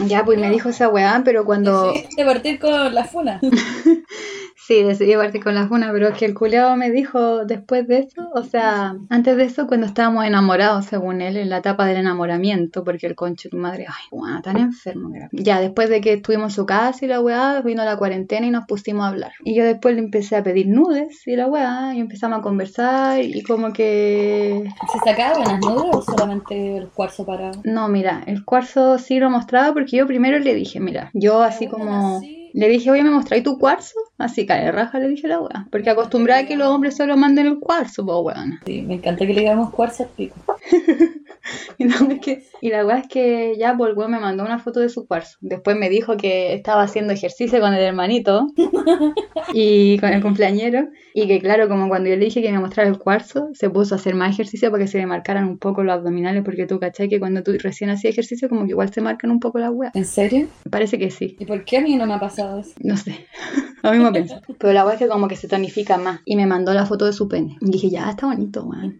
Ya, 0.05 0.23
pues 0.23 0.39
me 0.39 0.49
dijo 0.51 0.69
esa 0.69 0.87
weá, 0.89 1.21
pero 1.25 1.45
cuando... 1.45 1.87
Decidiste 1.87 2.25
partir 2.25 2.59
con 2.59 2.93
la 2.93 3.03
funa. 3.05 3.41
Sí, 4.65 4.81
decidí 4.81 5.15
partir 5.15 5.43
con 5.43 5.55
la 5.55 5.67
funa, 5.67 5.89
pero 5.91 6.07
es 6.07 6.17
que 6.17 6.23
el 6.23 6.33
culiado 6.33 6.77
me 6.77 6.89
dijo 6.89 7.43
después 7.43 7.85
de 7.85 7.99
eso, 7.99 8.29
o 8.33 8.43
sea, 8.43 8.95
antes 9.09 9.35
de 9.35 9.43
eso, 9.43 9.67
cuando 9.67 9.85
estábamos 9.85 10.23
enamorados, 10.25 10.85
según 10.85 11.21
él, 11.21 11.35
en 11.35 11.49
la 11.49 11.57
etapa 11.57 11.85
del 11.85 11.97
enamoramiento, 11.97 12.85
porque 12.85 13.07
el 13.07 13.15
conche 13.15 13.49
tu 13.49 13.57
madre, 13.57 13.87
ay, 13.89 14.05
weá, 14.11 14.41
tan 14.41 14.57
enfermo. 14.57 15.09
Ya, 15.33 15.59
después 15.59 15.89
de 15.89 15.99
que 15.99 16.13
estuvimos 16.13 16.53
en 16.53 16.55
su 16.55 16.65
casa 16.65 17.03
y 17.03 17.09
la 17.09 17.19
weá, 17.19 17.59
vino 17.61 17.83
la 17.83 17.97
cuarentena 17.97 18.47
y 18.47 18.51
nos 18.51 18.65
pusimos 18.65 19.03
a 19.03 19.09
hablar. 19.09 19.33
Y 19.43 19.53
yo 19.53 19.65
después 19.65 19.95
le 19.95 20.01
empecé 20.01 20.37
a 20.37 20.43
pedir 20.43 20.67
nudes 20.67 21.27
y 21.27 21.35
la 21.35 21.47
weá, 21.47 21.93
y 21.93 21.99
empezamos 21.99 22.39
a 22.39 22.41
conversar 22.41 23.21
y 23.21 23.43
como 23.43 23.73
que... 23.73 24.63
¿Se 24.93 25.09
sacaba 25.09 25.39
buenas 25.39 25.59
nudes 25.59 25.89
o 25.91 26.01
solamente 26.01 26.77
el 26.77 26.87
cuarzo 26.87 27.25
parado? 27.25 27.59
No, 27.65 27.89
mira, 27.89 28.23
el 28.27 28.45
cuarzo 28.45 28.97
sí 28.97 29.19
lo 29.19 29.29
mostraba 29.29 29.73
porque 29.73 29.97
yo 29.97 30.07
primero 30.07 30.39
le 30.39 30.55
dije, 30.55 30.79
mira, 30.79 31.09
yo 31.13 31.43
así 31.43 31.67
como... 31.67 32.17
así. 32.17 32.42
Le 32.53 32.69
dije, 32.69 32.91
oye, 32.91 33.03
¿me 33.03 33.09
mostráis 33.09 33.43
tu 33.43 33.57
cuarzo? 33.57 33.95
Así, 34.19 34.45
cae 34.45 34.71
raja, 34.71 34.99
le 34.99 35.09
dije 35.09 35.25
a 35.25 35.29
la 35.31 35.39
weá. 35.41 35.67
Porque 35.71 35.89
acostumbrada 35.89 36.41
a 36.41 36.45
que 36.45 36.55
los 36.55 36.67
hombres 36.67 36.95
solo 36.95 37.17
manden 37.17 37.47
el 37.47 37.59
cuarzo, 37.59 38.05
pues 38.05 38.17
weón. 38.21 38.59
Sí, 38.65 38.83
me 38.83 38.95
encanta 38.95 39.25
que 39.25 39.33
le 39.33 39.41
digamos 39.41 39.71
cuarzo 39.71 40.03
al 40.03 40.09
pico. 40.09 40.35
Que- 42.21 42.43
y 42.61 42.69
la 42.69 42.85
weá 42.85 42.99
es 42.99 43.07
que 43.07 43.55
ya, 43.57 43.75
pues 43.75 43.91
el 43.91 43.97
weón 43.97 44.11
me 44.11 44.19
mandó 44.19 44.43
una 44.43 44.59
foto 44.59 44.79
de 44.79 44.89
su 44.89 45.05
cuarzo. 45.07 45.37
Después 45.41 45.75
me 45.77 45.89
dijo 45.89 46.15
que 46.15 46.53
estaba 46.53 46.83
haciendo 46.83 47.11
ejercicio 47.13 47.59
con 47.59 47.73
el 47.73 47.81
hermanito 47.81 48.47
y 49.53 49.97
con 49.99 50.09
el 50.13 50.21
cumpleañero. 50.21 50.87
Y 51.13 51.27
que, 51.27 51.39
claro, 51.41 51.67
como 51.67 51.87
cuando 51.89 52.09
yo 52.09 52.15
le 52.15 52.25
dije 52.25 52.41
que 52.41 52.51
me 52.51 52.59
mostrara 52.59 52.89
el 52.89 52.97
cuarzo, 52.97 53.49
se 53.53 53.69
puso 53.69 53.95
a 53.95 53.97
hacer 53.97 54.15
más 54.15 54.31
ejercicio 54.33 54.71
para 54.71 54.83
que 54.83 54.87
se 54.87 54.97
le 54.97 55.05
marcaran 55.05 55.47
un 55.47 55.57
poco 55.59 55.83
los 55.83 55.93
abdominales. 55.93 56.43
Porque 56.43 56.65
tú, 56.65 56.79
¿cachai? 56.79 57.09
Que 57.09 57.19
cuando 57.19 57.43
tú 57.43 57.51
recién 57.59 57.89
hacías 57.89 58.13
ejercicio, 58.13 58.49
como 58.49 58.63
que 58.63 58.69
igual 58.71 58.91
se 58.93 59.01
marcan 59.01 59.29
un 59.31 59.39
poco 59.39 59.59
las 59.59 59.71
weas. 59.71 59.93
¿En 59.95 60.05
serio? 60.05 60.47
Parece 60.69 60.97
que 60.97 61.11
sí. 61.11 61.35
¿Y 61.39 61.45
por 61.45 61.65
qué 61.65 61.77
a 61.77 61.81
mí 61.81 61.95
no 61.95 62.05
me 62.05 62.13
ha 62.13 62.19
pasado 62.19 62.59
eso? 62.59 62.71
No 62.81 62.97
sé. 62.97 63.27
Lo 63.83 63.91
mismo 63.91 64.11
pienso. 64.13 64.39
Pero 64.57 64.71
la 64.73 64.85
weá 64.85 64.93
es 64.93 64.99
que 64.99 65.07
como 65.07 65.27
que 65.27 65.35
se 65.35 65.47
tonifica 65.49 65.97
más. 65.97 66.21
Y 66.25 66.35
me 66.37 66.45
mandó 66.47 66.73
la 66.73 66.85
foto 66.85 67.05
de 67.05 67.13
su 67.13 67.27
pene. 67.27 67.57
Y 67.61 67.69
dije, 67.69 67.89
ya, 67.89 68.09
está 68.09 68.27
bonito, 68.27 68.63
weón. 68.63 68.95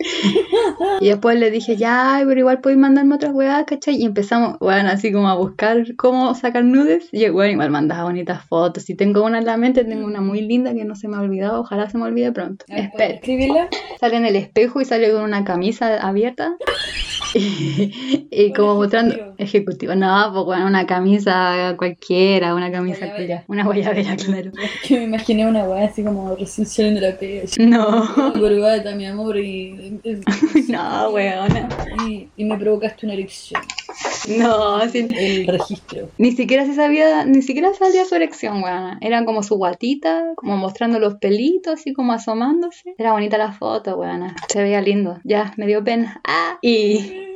y 1.00 1.08
después 1.08 1.40
le 1.40 1.50
dije, 1.52 1.78
ya, 1.78 2.20
pero 2.34 2.40
igual 2.40 2.62
podéis 2.62 2.80
mandarme 2.80 3.14
otras 3.14 3.32
weas, 3.32 3.64
¿cachai? 3.66 3.96
Y 3.96 4.06
empezamos, 4.06 4.58
weón, 4.60 4.88
así 4.88 5.12
como 5.12 5.30
a 5.30 5.36
buscar 5.36 5.96
cómo 5.98 6.34
sacar 6.34 6.64
nudes. 6.64 7.10
Y 7.12 7.30
weón, 7.30 7.52
igual 7.52 7.70
mandaba 7.70 8.06
bonitas 8.06 8.44
fotos. 8.46 8.86
Si 8.86 8.96
tengo 8.96 9.24
una 9.24 9.38
en 9.38 9.46
la 9.46 9.56
mente, 9.56 9.86
tengo 9.86 10.08
una 10.08 10.20
muy 10.20 10.42
linda 10.42 10.74
que 10.74 10.84
no 10.84 10.96
se 10.96 11.08
me 11.08 11.16
ha 11.16 11.20
olvidado. 11.20 11.60
Ojalá 11.62 11.88
se 11.92 12.00
me 12.00 12.06
olvide 12.06 12.32
pronto. 12.32 12.66
A 12.72 12.74
ver, 12.74 12.90
¿puedes 12.90 13.10
Espero. 13.12 13.14
escribirla? 13.14 13.70
Sale 14.00 14.18
en 14.18 14.26
el 14.26 14.36
espejo 14.36 14.82
y 14.82 14.86
sale 14.86 15.12
con 15.12 15.22
una 15.22 15.44
camisa 15.44 15.96
abierta. 16.02 16.56
Y, 17.40 18.28
y 18.32 18.54
como 18.54 18.76
mostrando 18.76 19.14
ejecutivo. 19.16 19.36
ejecutivo, 19.38 19.96
no, 19.96 20.30
pues 20.34 20.46
bueno, 20.46 20.68
una 20.68 20.86
camisa 20.86 21.76
cualquiera, 21.78 22.54
una 22.56 22.72
camisa 22.72 23.08
Guayabera. 23.08 23.44
una 23.48 23.64
guayabera, 23.64 24.16
claro. 24.18 24.52
Que 24.88 24.98
me 25.00 25.04
imaginé 25.06 25.48
una 25.48 25.64
weá 25.64 25.86
así 25.86 26.04
como 26.04 26.36
recién 26.36 26.68
saliendo 26.68 27.02
de 27.02 27.10
la 27.12 27.18
pega. 27.18 27.44
No, 27.60 28.34
Corbata, 28.34 28.94
mi 28.96 29.06
amor, 29.08 29.38
y, 29.38 30.00
no, 30.70 31.10
weona. 31.10 31.70
y, 32.08 32.28
y 32.38 32.46
me 32.46 32.58
provocaste 32.58 33.06
una 33.06 33.14
erección. 33.16 33.62
No, 34.38 34.88
sí. 34.90 35.08
El 35.10 35.48
registro. 35.48 36.10
Ni 36.18 36.32
siquiera 36.32 36.66
se 36.66 36.74
sabía, 36.74 37.26
ni 37.26 37.42
siquiera 37.42 37.74
salía 37.74 38.06
su 38.06 38.16
erección, 38.16 38.64
weona. 38.64 38.98
Era 39.02 39.26
como 39.26 39.44
su 39.44 39.56
guatita, 39.56 40.34
como 40.36 40.58
mostrando 40.58 41.00
los 41.00 41.16
pelitos, 41.16 41.74
así 41.74 41.94
como 41.94 42.14
asomándose. 42.14 42.96
Era 42.98 43.12
bonita 43.12 43.38
la 43.38 43.52
foto, 43.52 43.98
weona. 43.98 44.36
Se 44.48 44.62
veía 44.62 44.82
lindo. 44.82 45.20
Ya, 45.24 45.54
me 45.58 45.68
dio 45.68 45.84
pena. 45.84 46.22
Ah, 46.24 46.58
y. 46.62 47.33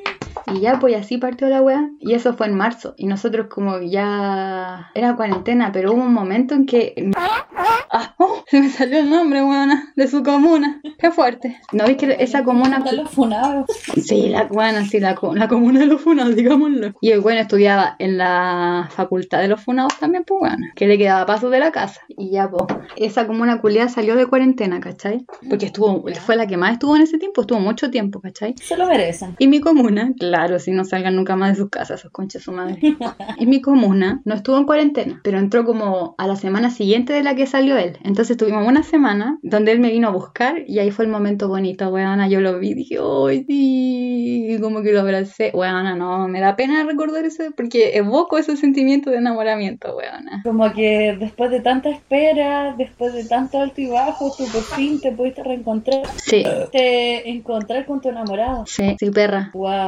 Y 0.53 0.61
ya, 0.61 0.79
pues 0.79 0.95
así 0.95 1.17
partió 1.17 1.49
la 1.49 1.61
weá. 1.61 1.89
Y 1.99 2.13
eso 2.13 2.33
fue 2.33 2.47
en 2.47 2.55
marzo. 2.55 2.93
Y 2.97 3.07
nosotros 3.07 3.47
como 3.47 3.81
ya... 3.81 4.91
Era 4.95 5.15
cuarentena, 5.15 5.71
pero 5.71 5.93
hubo 5.93 6.01
un 6.01 6.13
momento 6.13 6.55
en 6.55 6.65
que... 6.65 7.11
Ah, 7.15 8.15
oh, 8.17 8.43
se 8.47 8.61
me 8.61 8.69
salió 8.69 8.99
el 8.99 9.09
nombre, 9.09 9.43
weona, 9.43 9.93
de 9.95 10.07
su 10.07 10.23
comuna. 10.23 10.81
Qué 10.99 11.11
fuerte. 11.11 11.57
¿No 11.73 11.85
ves 11.85 11.97
que 11.97 12.15
esa 12.19 12.43
comuna... 12.43 12.77
Están 12.77 12.97
los 12.97 13.09
funados. 13.09 13.65
Sí, 14.01 14.29
la, 14.29 14.45
bueno, 14.45 14.85
sí, 14.85 14.99
la, 14.99 15.17
la 15.33 15.47
comuna 15.47 15.79
de 15.79 15.85
los 15.85 16.01
funados, 16.01 16.35
digámoslo. 16.35 16.93
Y 17.01 17.11
el 17.11 17.19
bueno 17.19 17.41
estudiaba 17.41 17.95
en 17.99 18.17
la 18.17 18.87
facultad 18.91 19.39
de 19.41 19.49
los 19.49 19.61
funados 19.61 19.97
también, 19.99 20.23
pues 20.25 20.39
bueno, 20.39 20.65
que 20.75 20.87
le 20.87 20.97
quedaba 20.97 21.25
paso 21.25 21.49
de 21.49 21.59
la 21.59 21.71
casa. 21.71 22.01
Y 22.07 22.31
ya, 22.31 22.49
pues, 22.49 22.63
esa 22.95 23.27
comuna 23.27 23.59
culiada 23.59 23.89
salió 23.89 24.15
de 24.15 24.25
cuarentena, 24.27 24.79
¿cachai? 24.79 25.25
Porque 25.49 25.67
estuvo, 25.67 26.05
fue 26.25 26.35
la 26.35 26.47
que 26.47 26.57
más 26.57 26.73
estuvo 26.73 26.95
en 26.95 27.01
ese 27.01 27.17
tiempo, 27.17 27.41
estuvo 27.41 27.59
mucho 27.59 27.91
tiempo, 27.91 28.21
¿cachai? 28.21 28.55
Se 28.61 28.77
lo 28.77 28.87
merecen. 28.87 29.35
Y 29.39 29.47
mi 29.47 29.59
comuna, 29.59 29.96
claro, 30.19 30.59
si 30.59 30.71
no 30.71 30.83
salgan 30.85 31.15
nunca 31.15 31.35
más 31.35 31.51
de 31.51 31.55
sus 31.55 31.69
casas, 31.69 31.99
esos 31.99 32.11
conchas 32.11 32.43
su 32.43 32.51
madre. 32.51 32.79
Y 33.37 33.45
mi 33.45 33.61
comuna 33.61 34.21
no 34.25 34.35
estuvo 34.35 34.57
en 34.57 34.65
cuarentena, 34.65 35.21
pero 35.23 35.39
entró 35.39 35.65
como 35.65 36.15
a 36.17 36.27
la 36.27 36.35
semana 36.35 36.69
siguiente 36.69 37.13
de 37.13 37.23
la 37.23 37.35
que 37.35 37.47
salió 37.47 37.77
él. 37.77 37.97
Entonces 38.03 38.37
tuvimos 38.37 38.67
una 38.67 38.83
semana 38.83 39.37
donde 39.41 39.71
él 39.71 39.79
me 39.79 39.91
vino 39.91 40.07
a 40.07 40.11
buscar 40.11 40.63
y 40.67 40.79
ahí 40.79 40.91
fue 40.91 41.05
el 41.05 41.11
momento 41.11 41.47
bonito, 41.47 41.89
weona. 41.89 42.27
Yo 42.27 42.41
lo 42.41 42.59
vi 42.59 42.69
y 42.69 42.73
dije, 42.73 42.97
¡ay, 42.99 43.45
sí! 43.47 44.53
Y 44.53 44.59
como 44.59 44.81
que 44.81 44.93
lo 44.93 45.01
abracé. 45.01 45.51
Weona, 45.53 45.95
no, 45.95 46.27
me 46.27 46.39
da 46.39 46.55
pena 46.55 46.83
recordar 46.83 47.25
eso 47.25 47.43
porque 47.55 47.97
evoco 47.97 48.37
ese 48.37 48.57
sentimiento 48.57 49.09
de 49.09 49.17
enamoramiento, 49.17 49.95
weona. 49.95 50.41
Como 50.43 50.71
que 50.73 51.15
después 51.19 51.51
de 51.51 51.61
tanta 51.61 51.89
espera, 51.89 52.75
después 52.77 53.13
de 53.13 53.25
tanto 53.25 53.59
alto 53.59 53.81
y 53.81 53.87
bajo, 53.87 54.31
tú 54.37 54.45
por 54.51 54.63
fin 54.63 54.99
te 54.99 55.11
pudiste 55.11 55.43
reencontrar. 55.43 56.03
Sí, 56.17 56.43
Te 56.71 57.29
encontrar 57.29 57.85
con 57.85 58.01
tu 58.01 58.09
enamorado. 58.09 58.65
sí, 58.65 58.95
sí, 58.99 59.09
perra. 59.11 59.51
Wow. 59.53 59.86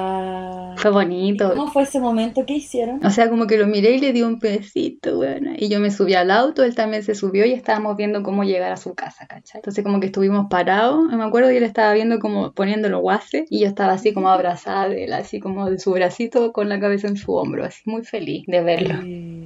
Fue 0.77 0.91
bonito. 0.91 1.49
¿Cómo 1.49 1.71
fue 1.71 1.83
ese 1.83 1.99
momento? 1.99 2.45
¿Qué 2.45 2.53
hicieron? 2.53 3.05
O 3.05 3.09
sea, 3.09 3.29
como 3.29 3.47
que 3.47 3.57
lo 3.57 3.67
miré 3.67 3.91
y 3.91 3.99
le 3.99 4.13
di 4.13 4.21
un 4.21 4.39
pedacito, 4.39 5.19
weona. 5.19 5.55
Y 5.57 5.67
yo 5.67 5.79
me 5.81 5.91
subí 5.91 6.13
al 6.13 6.31
auto, 6.31 6.63
él 6.63 6.73
también 6.73 7.03
se 7.03 7.15
subió 7.15 7.45
y 7.45 7.51
estábamos 7.51 7.97
viendo 7.97 8.23
cómo 8.23 8.43
llegar 8.43 8.71
a 8.71 8.77
su 8.77 8.93
casa, 8.93 9.27
¿cachai? 9.27 9.59
Entonces 9.59 9.83
como 9.83 9.99
que 9.99 10.05
estuvimos 10.05 10.47
parados, 10.49 11.11
me 11.11 11.23
acuerdo 11.23 11.49
que 11.49 11.57
él 11.57 11.63
estaba 11.63 11.93
viendo 11.93 12.19
como 12.19 12.53
poniendo 12.53 12.87
los 12.87 13.01
guases 13.01 13.45
y 13.49 13.59
yo 13.59 13.67
estaba 13.67 13.93
así 13.93 14.13
como 14.13 14.29
abrazada 14.29 14.87
de 14.87 15.03
él, 15.03 15.13
así 15.13 15.39
como 15.39 15.69
de 15.69 15.79
su 15.79 15.91
bracito 15.91 16.53
con 16.53 16.69
la 16.69 16.79
cabeza 16.79 17.07
en 17.07 17.17
su 17.17 17.33
hombro, 17.33 17.65
así 17.65 17.81
muy 17.85 18.03
feliz 18.03 18.45
de 18.47 18.61
verlo. 18.61 18.95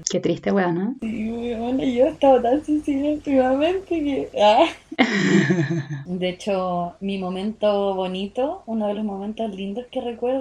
Qué 0.10 0.20
triste, 0.20 0.52
weón, 0.52 0.76
¿no? 0.76 0.96
Sí, 1.02 1.54
bueno, 1.58 1.84
yo 1.84 2.08
estaba 2.08 2.42
tan 2.42 2.64
sensible 2.64 3.14
últimamente 3.14 3.88
que... 3.88 4.30
ah. 4.40 4.66
De 6.06 6.30
hecho, 6.30 6.94
mi 7.00 7.18
momento 7.18 7.96
bonito, 7.96 8.64
uno 8.66 8.88
de 8.88 8.94
los 8.94 9.04
momentos 9.04 9.54
lindos 9.56 9.86
que 9.92 10.02
recuerdo 10.02 10.33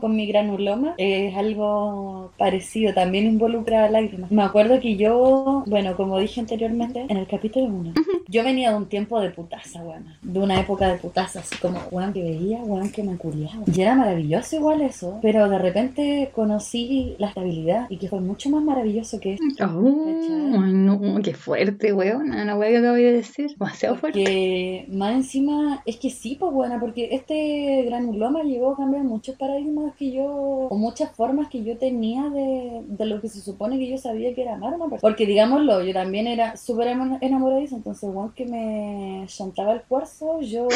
con 0.00 0.16
mi 0.16 0.26
granuloma, 0.26 0.94
es 0.98 1.36
algo 1.36 2.30
parecido, 2.38 2.92
también 2.92 3.26
involucra 3.26 3.88
lágrimas. 3.88 4.30
Me 4.30 4.42
acuerdo 4.42 4.80
que 4.80 4.96
yo, 4.96 5.62
bueno, 5.66 5.96
como 5.96 6.18
dije 6.18 6.40
anteriormente, 6.40 7.06
en 7.08 7.16
el 7.16 7.26
capítulo 7.26 7.66
1, 7.66 7.94
yo 8.28 8.44
venía 8.44 8.70
de 8.70 8.76
un 8.76 8.86
tiempo 8.86 9.20
de 9.20 9.30
putaza, 9.30 9.82
weón, 9.82 10.06
de 10.22 10.40
una 10.40 10.60
época 10.60 10.88
de 10.88 10.98
putaza, 10.98 11.40
así 11.40 11.56
como, 11.58 11.78
weón, 11.90 12.12
que 12.12 12.22
veía, 12.22 12.58
weón, 12.62 12.90
que 12.90 13.02
me 13.02 13.16
curiaba. 13.16 13.62
Y 13.72 13.80
era 13.80 13.94
maravilloso 13.94 14.56
igual 14.56 14.82
eso, 14.82 15.18
pero 15.22 15.48
de 15.48 15.58
repente 15.58 16.30
conocí 16.34 17.14
la 17.18 17.28
estabilidad 17.28 17.86
y 17.88 17.96
que 17.96 18.08
fue 18.08 18.20
mucho 18.20 18.50
más 18.50 18.62
maravilloso 18.62 19.20
que 19.20 19.34
eso. 19.34 19.42
Oh, 19.60 20.60
ay, 20.62 20.72
no, 20.72 21.00
qué 21.22 21.34
fuerte, 21.34 21.92
weón, 21.92 22.30
la 22.46 22.56
weá 22.56 22.70
que 22.70 22.78
acabo 22.78 22.96
de 22.96 23.12
decir, 23.12 23.50
demasiado 23.50 23.96
fuerte. 23.96 24.24
Que 24.24 24.86
más 24.90 25.14
encima 25.14 25.82
es 25.86 25.96
que 25.96 26.10
sí, 26.10 26.36
pues 26.38 26.52
buena, 26.52 26.80
porque 26.80 27.08
este 27.12 27.84
granuloma 27.86 28.42
llegó 28.42 28.72
a 28.72 28.76
cambiar 28.76 29.04
muchos 29.22 29.36
paradigmas 29.36 29.94
que 29.94 30.10
yo, 30.10 30.24
o 30.24 30.76
muchas 30.76 31.14
formas 31.14 31.46
que 31.48 31.62
yo 31.62 31.78
tenía 31.78 32.28
de, 32.30 32.82
de 32.88 33.06
lo 33.06 33.20
que 33.20 33.28
se 33.28 33.40
supone 33.40 33.78
que 33.78 33.88
yo 33.88 33.96
sabía 33.96 34.34
que 34.34 34.42
era 34.42 34.54
amar 34.54 34.72
a 34.72 34.76
una 34.76 34.86
persona. 34.86 35.00
Porque 35.00 35.26
digámoslo, 35.26 35.80
yo 35.84 35.92
también 35.92 36.26
era 36.26 36.56
súper 36.56 36.88
enamoradiza, 36.88 37.76
entonces 37.76 38.02
igual 38.10 38.32
que 38.34 38.46
me 38.46 39.24
chantaba 39.28 39.74
el 39.74 39.82
cuarzo, 39.82 40.40
yo 40.40 40.66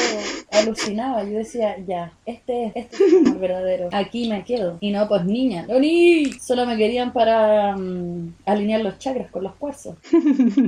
alucinaba, 0.52 1.24
yo 1.24 1.38
decía, 1.38 1.76
ya, 1.84 2.12
este 2.24 2.66
es, 2.66 2.72
este 2.76 2.96
es 3.04 3.12
el 3.26 3.34
verdadero, 3.34 3.88
aquí 3.90 4.28
me 4.28 4.44
quedo. 4.44 4.78
Y 4.78 4.92
no, 4.92 5.08
pues 5.08 5.24
niña, 5.24 5.66
no 5.68 5.80
ni, 5.80 6.26
solo 6.34 6.66
me 6.66 6.76
querían 6.76 7.12
para 7.12 7.76
mm, 7.76 8.34
alinear 8.46 8.80
los 8.82 9.00
chakras 9.00 9.28
con 9.32 9.42
los 9.42 9.56
cuarzos 9.56 9.96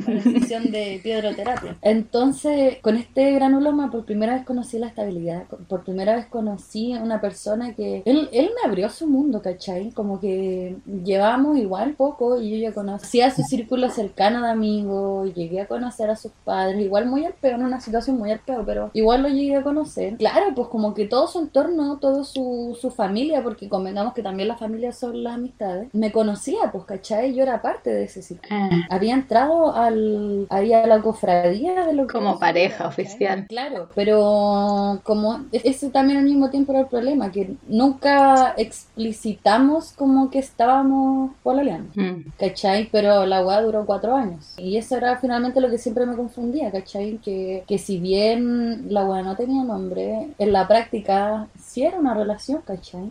para 0.05 0.21
sesión 0.21 0.73
de 0.73 0.99
piedroterapia. 1.01 1.77
Entonces, 1.83 2.79
con 2.81 2.97
este 2.97 3.31
granuloma, 3.35 3.89
por 3.89 4.05
primera 4.05 4.35
vez 4.35 4.45
conocí 4.45 4.81
la 4.81 4.89
estabilidad. 4.89 5.45
Por 5.69 5.85
primera 5.85 6.17
vez 6.17 6.27
conocí 6.27 6.93
a 6.93 7.05
una 7.05 7.21
persona 7.21 7.68
que. 7.75 8.03
Él, 8.05 8.29
él 8.33 8.51
me 8.63 8.69
abrió 8.69 8.89
su 8.91 9.07
mundo, 9.07 9.43
¿cachai? 9.43 9.91
Como 9.93 10.21
que 10.21 10.77
llevamos 10.87 11.59
igual 11.59 11.95
poco 11.95 12.41
y 12.41 12.51
yo 12.51 12.57
ya 12.69 12.75
conocía 12.75 13.31
su 13.31 13.43
círculo 13.43 13.91
cercano 13.91 14.43
de 14.43 14.51
amigos, 14.51 15.35
llegué 15.35 15.61
a 15.61 15.69
conocer 15.69 16.11
a 16.11 16.17
sus 16.17 16.33
padres, 16.45 16.81
igual 16.81 17.07
muy 17.07 17.25
al 17.25 17.35
peor, 17.35 17.55
en 17.61 17.67
una 17.67 17.81
situación 17.81 18.19
muy 18.19 18.31
al 18.31 18.41
peor, 18.41 18.65
pero 18.67 18.91
igual 18.95 19.23
lo 19.23 19.29
llegué 19.29 19.57
a 19.57 19.63
conocer. 19.63 20.17
Claro, 20.17 20.55
pues 20.55 20.69
como 20.69 20.95
que 20.95 21.07
todo 21.07 21.27
su 21.29 21.41
entorno, 21.41 21.99
todo 21.99 22.25
su, 22.25 22.77
su 22.81 22.91
familia, 22.91 23.43
porque 23.43 23.69
convengamos 23.69 24.15
que 24.15 24.23
también 24.23 24.49
las 24.49 24.59
familias 24.59 24.99
son 24.99 25.23
las 25.23 25.35
amistades, 25.35 25.89
me 25.93 26.13
conocía, 26.13 26.71
pues, 26.73 26.85
¿cachai? 26.85 27.35
Yo 27.35 27.43
era 27.43 27.63
parte 27.63 27.91
de 27.91 28.05
ese 28.05 28.23
círculo 28.23 28.49
Ah, 28.51 28.71
había 28.91 29.15
entrado 29.15 29.75
al 29.75 30.47
ahí 30.51 30.73
a 30.73 30.87
la 30.87 31.01
cofradía 31.03 31.87
de 31.87 31.93
lo 31.93 32.07
que 32.07 32.13
Como 32.13 32.39
pareja 32.39 32.89
oficial. 32.89 33.47
claro 33.47 33.89
pero 33.95 35.01
como 35.05 35.45
ese 35.53 35.91
también 35.91 36.19
al 36.19 36.25
mismo 36.25 36.51
tiempo 36.51 36.73
era 36.73 36.83
el 36.83 36.87
problema 36.89 37.31
que 37.31 37.58
nunca 37.67 38.55
explicitamos 38.57 39.93
como 39.93 40.31
que 40.31 40.39
estábamos 40.39 41.33
pololeando 41.43 41.91
mm, 41.95 42.33
¿cachai? 42.39 42.89
Pero 42.91 43.27
la 43.27 43.45
weá 43.45 43.61
duró 43.63 43.85
cuatro 43.87 44.15
años. 44.15 44.55
Y 44.57 44.77
eso 44.77 44.97
era 44.97 45.17
finalmente 45.19 45.61
lo 45.61 45.71
que 45.71 45.79
siempre 45.79 46.07
me 46.07 46.17
confundía, 46.17 46.71
¿cachai? 46.71 47.19
Que, 47.19 47.65
que 47.67 47.79
si 47.79 47.99
bien 47.99 48.93
la 48.93 49.05
weá 49.05 49.23
no 49.23 49.37
tenía 49.37 49.65
nombre, 49.65 50.29
en 50.39 50.53
la 50.53 50.67
práctica 50.67 51.49
sí 51.59 51.83
era 51.83 51.99
una 51.99 52.15
relación, 52.15 52.63
¿cachai? 52.63 53.11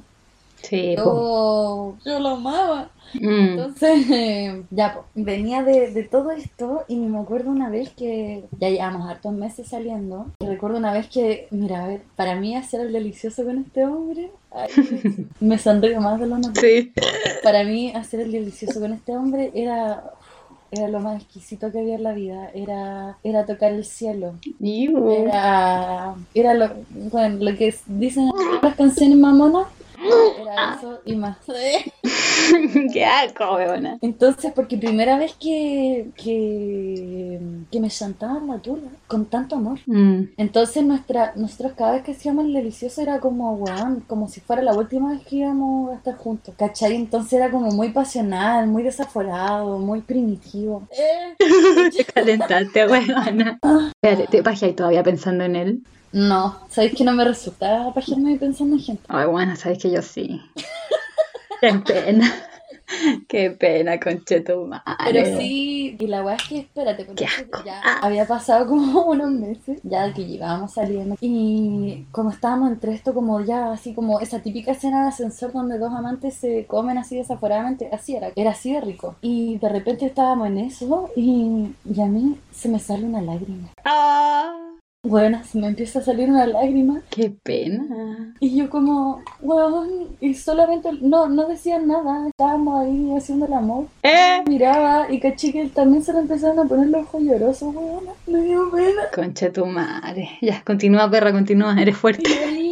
Sí. 0.62 0.95
Yo, 0.97 1.95
yo 2.05 2.20
lo 2.20 2.30
amaba. 2.30 2.89
Mm, 3.14 3.30
Entonces, 3.30 4.10
eh, 4.12 4.64
ya, 4.72 4.99
venía 5.16 5.64
de, 5.64 5.91
de 5.91 6.03
todo 6.03 6.32
esto 6.32 6.84
y 6.88 6.97
me 6.97 7.20
acuerdo 7.20 7.51
una 7.51 7.70
vez 7.70 7.89
que 7.91 8.43
ya 8.60 8.70
llevamos 8.70 9.10
hartos 9.10 9.34
meses 9.34 9.70
saliendo. 9.70 10.28
Y 10.39 10.45
recuerdo 10.45 10.78
una 10.78 10.91
vez 10.93 11.08
que, 11.08 11.47
mira, 11.51 11.84
a 11.84 11.88
ver, 11.88 12.01
para 12.16 12.36
mí 12.36 12.55
hacer 12.55 12.82
el 12.82 12.91
delicioso 12.93 13.43
con 13.45 13.60
este 13.60 13.86
hombre, 13.86 14.32
ay, 14.51 14.70
me 15.39 15.58
sonrío 15.58 16.01
más 16.01 16.20
de 16.20 16.28
lo 16.28 16.38
normal. 16.38 16.55
sí. 16.60 16.91
Para 17.43 17.64
mí 17.64 17.91
hacer 17.95 18.20
el 18.22 18.32
delicioso 18.32 18.80
con 18.82 18.91
este 18.93 19.16
hombre 19.16 19.51
era, 19.53 20.03
era 20.72 20.89
lo 20.89 20.99
más 20.99 21.22
exquisito 21.22 21.72
que 21.72 21.80
había 21.80 21.95
en 21.95 22.03
la 22.03 22.12
vida. 22.14 22.49
Era, 22.53 23.18
era 23.24 23.45
tocar 23.45 23.72
el 23.72 23.86
cielo. 23.86 24.34
Era, 24.60 26.16
era 26.34 26.53
lo, 26.55 26.72
bueno, 26.89 27.38
lo 27.39 27.55
que 27.58 27.74
dicen 27.86 28.30
las 28.62 28.76
canciones 28.76 29.18
mamonas. 29.18 29.68
Era 30.39 30.76
eso 30.76 30.99
y 31.05 31.16
más. 31.16 31.38
Qué 32.93 33.05
asco, 33.05 33.55
weona. 33.55 33.97
Entonces, 34.01 34.51
porque 34.55 34.78
primera 34.78 35.18
vez 35.18 35.36
que, 35.39 36.10
que, 36.16 37.39
que 37.72 37.80
me 37.80 37.89
chantaban 37.89 38.47
la 38.47 38.60
tula 38.60 38.89
con 39.08 39.26
tanto 39.26 39.55
amor. 39.55 39.80
Mm, 39.86 40.24
Entonces, 40.38 40.84
nuestra, 40.84 41.34
nosotros 41.36 41.74
cada 41.78 41.93
vez 41.93 42.03
que 42.03 42.12
hacíamos 42.12 42.45
el 42.45 42.53
delicioso 42.53 43.01
era 43.01 43.20
como, 43.20 43.53
weón, 43.55 44.01
como 44.08 44.28
si 44.28 44.39
fuera 44.39 44.62
la 44.62 44.74
última 44.74 45.12
vez 45.12 45.22
que 45.26 45.38
íbamos 45.38 45.91
a 45.91 45.95
estar 45.95 46.16
juntos, 46.18 46.53
¿cachai? 46.58 46.95
Entonces 46.95 47.34
era 47.34 47.49
como 47.51 47.72
muy 47.72 47.89
pasional, 47.89 48.68
muy 48.68 48.84
desaforado, 48.84 49.80
muy 49.80 50.01
primitivo. 50.01 50.88
te 51.95 52.05
calentaste, 52.05 52.88
weona. 52.88 53.60
Espérate, 54.01 54.28
¿te 54.28 54.43
pajeas 54.43 54.76
todavía 54.76 55.03
pensando 55.03 55.43
en 55.43 55.55
él? 55.55 55.84
No, 56.12 56.58
¿sabéis 56.70 56.95
que 56.95 57.03
no 57.03 57.14
me 57.14 57.24
resulta 57.26 57.91
pajearme 57.93 58.38
pensando 58.38 58.76
en 58.76 58.82
gente? 58.82 59.03
Ay, 59.08 59.28
bueno, 59.28 59.55
sabes 59.55 59.80
que 59.80 59.91
yo 59.91 60.01
sí. 60.01 60.41
Qué 61.62 61.74
pena. 61.86 62.32
Qué 63.28 63.51
pena, 63.51 63.99
conchetumare. 63.99 64.82
Pero 65.12 65.38
sí, 65.38 65.97
y 65.99 66.08
la 66.08 66.24
weá 66.24 66.36
es 66.36 66.43
que, 66.43 66.60
espérate, 66.60 67.03
porque 67.03 67.26
ya 67.66 67.82
había 68.01 68.26
pasado 68.26 68.66
como 68.66 69.01
unos 69.08 69.30
meses, 69.32 69.80
ya 69.84 70.14
que 70.14 70.26
llegábamos 70.26 70.74
saliendo, 70.74 71.16
y 71.20 72.05
como 72.12 72.30
estábamos 72.30 72.72
entre 72.72 72.93
esto, 72.93 73.14
como 73.14 73.41
ya 73.41 73.74
así 73.74 73.93
como 73.93 74.22
esa 74.22 74.39
típica 74.39 74.72
escena 74.72 75.03
de 75.03 75.10
ascensor 75.10 75.51
donde 75.51 75.78
dos 75.78 75.93
amantes 75.93 76.36
se 76.36 76.66
comen 76.66 76.97
así 76.97 77.18
desaforadamente, 77.18 77.89
así 77.91 78.16
era, 78.16 78.32
era 78.36 78.51
así 78.51 78.74
de 78.74 78.82
rico. 78.82 79.16
Y 79.22 79.58
de 79.58 79.68
repente 79.68 80.05
estábamos 80.05 80.47
en 80.47 80.60
eso, 80.60 81.10
y, 81.16 81.76
y 81.84 82.01
a 82.01 82.05
mí 82.05 82.39
se 82.53 82.70
me 82.70 82.80
sale 82.80 83.03
una 83.03 83.22
lágrima. 83.22 83.68
Ah, 83.84 84.66
Bueno, 85.08 85.41
se 85.49 85.58
me 85.58 85.68
empieza 85.68 85.99
a 85.99 86.01
salir 86.01 86.30
una 86.30 86.45
lágrima, 86.45 87.01
qué 87.10 87.32
pena. 87.43 88.34
y 88.41 88.58
yo 88.58 88.70
como, 88.70 89.22
weón, 89.41 90.18
y 90.20 90.34
solamente, 90.34 90.89
no, 90.99 91.30
no 91.30 91.47
decían 91.47 91.88
nada, 91.88 92.28
estábamos 92.28 92.82
ahí 92.82 93.16
haciendo 93.16 93.45
el 93.45 93.53
amor. 93.53 93.86
¿Eh? 94.03 94.43
miraba 94.47 95.08
y 95.10 95.20
caché 95.22 95.53
que 95.53 95.68
también 95.68 96.03
se 96.03 96.12
le 96.12 96.20
empezaron 96.20 96.60
a 96.60 96.66
poner 96.66 96.89
los 96.89 97.03
ojos 97.03 97.22
llorosos, 97.24 97.74
weón. 97.74 98.03
Me 98.28 98.41
dio 98.41 98.70
pena. 98.70 99.03
Conchetumare. 99.16 100.30
Ya, 100.41 100.62
continúa, 100.66 101.10
perra, 101.10 101.32
continúa. 101.32 101.82
Eres 101.82 101.95
fuerte. 101.95 102.30
Y 102.30 102.34
ahí 102.43 102.66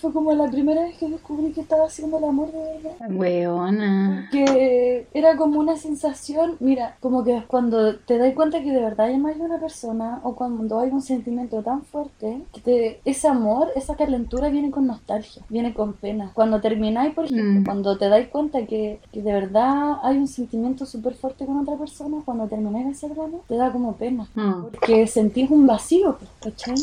fue 0.00 0.12
como 0.12 0.32
la 0.32 0.50
primera 0.50 0.82
vez 0.82 0.96
que 0.96 1.08
descubrí 1.08 1.52
que 1.52 1.60
estaba 1.60 1.86
haciendo 1.86 2.18
el 2.18 2.24
amor 2.24 2.50
de 2.52 2.58
verdad. 2.82 3.10
Weona. 3.10 4.28
Que 4.32 5.06
era 5.12 5.36
como 5.36 5.60
una 5.60 5.76
sensación, 5.76 6.56
mira, 6.60 6.96
como 7.00 7.24
que 7.24 7.42
cuando 7.46 7.96
te 7.96 8.18
das 8.18 8.34
cuenta 8.34 8.60
que 8.62 8.72
de 8.72 8.80
verdad 8.80 9.12
amas 9.12 9.38
a 9.38 9.42
una 9.44 9.58
persona 9.60 10.20
o 10.22 10.34
cuando 10.34 10.78
hay 10.80 10.90
un 10.90 11.02
sentimiento 11.02 11.62
tan 11.62 11.82
fuerte, 11.82 12.42
que 12.52 12.60
te- 12.60 13.00
ese 13.04 13.28
amor, 13.28 13.68
esa 13.76 13.94
calentura 13.96 14.48
viene 14.48 14.70
con 14.70 14.86
nostalgia, 14.86 15.42
viene 15.48 15.74
con 15.74 15.92
pena. 15.94 16.30
Cuando 16.34 16.60
termináis, 16.60 17.14
por 17.14 17.26
ejemplo, 17.26 17.60
Mm. 17.60 17.64
cuando 17.64 17.98
te 17.98 18.08
dais 18.08 18.28
cuenta 18.28 18.64
que, 18.66 19.00
que 19.12 19.22
de 19.22 19.32
verdad 19.32 19.98
hay 20.02 20.16
un 20.18 20.28
sentimiento 20.28 20.86
súper 20.86 21.14
fuerte 21.14 21.44
con 21.46 21.58
otra 21.58 21.76
persona, 21.76 22.18
cuando 22.24 22.46
termináis 22.46 22.86
de 22.86 22.92
hacer 22.92 23.12
el 23.12 23.20
amor, 23.20 23.40
te 23.48 23.56
da 23.56 23.70
como 23.72 23.94
pena. 23.94 24.28
Mm. 24.34 24.62
Porque 24.72 25.06
sentís 25.06 25.50
un 25.50 25.66
vacío, 25.66 26.16
pues, 26.18 26.30
¿cachai? 26.54 26.74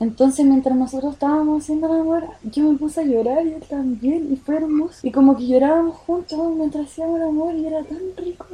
Entonces 0.00 0.46
mientras 0.46 0.74
nosotros 0.76 1.12
estábamos 1.12 1.62
haciendo 1.62 1.92
el 1.92 2.00
amor, 2.00 2.24
yo 2.42 2.70
me 2.70 2.78
puse 2.78 3.02
a 3.02 3.04
llorar 3.04 3.46
y 3.46 3.52
él 3.52 3.62
también, 3.68 4.32
y 4.32 4.36
fue 4.36 4.56
hermoso. 4.56 5.06
Y 5.06 5.12
como 5.12 5.36
que 5.36 5.46
llorábamos 5.46 5.94
juntos 5.96 6.56
mientras 6.56 6.86
hacíamos 6.86 7.18
el 7.18 7.28
amor 7.28 7.54
y 7.54 7.66
era 7.66 7.82
tan 7.84 7.98
rico. 8.16 8.46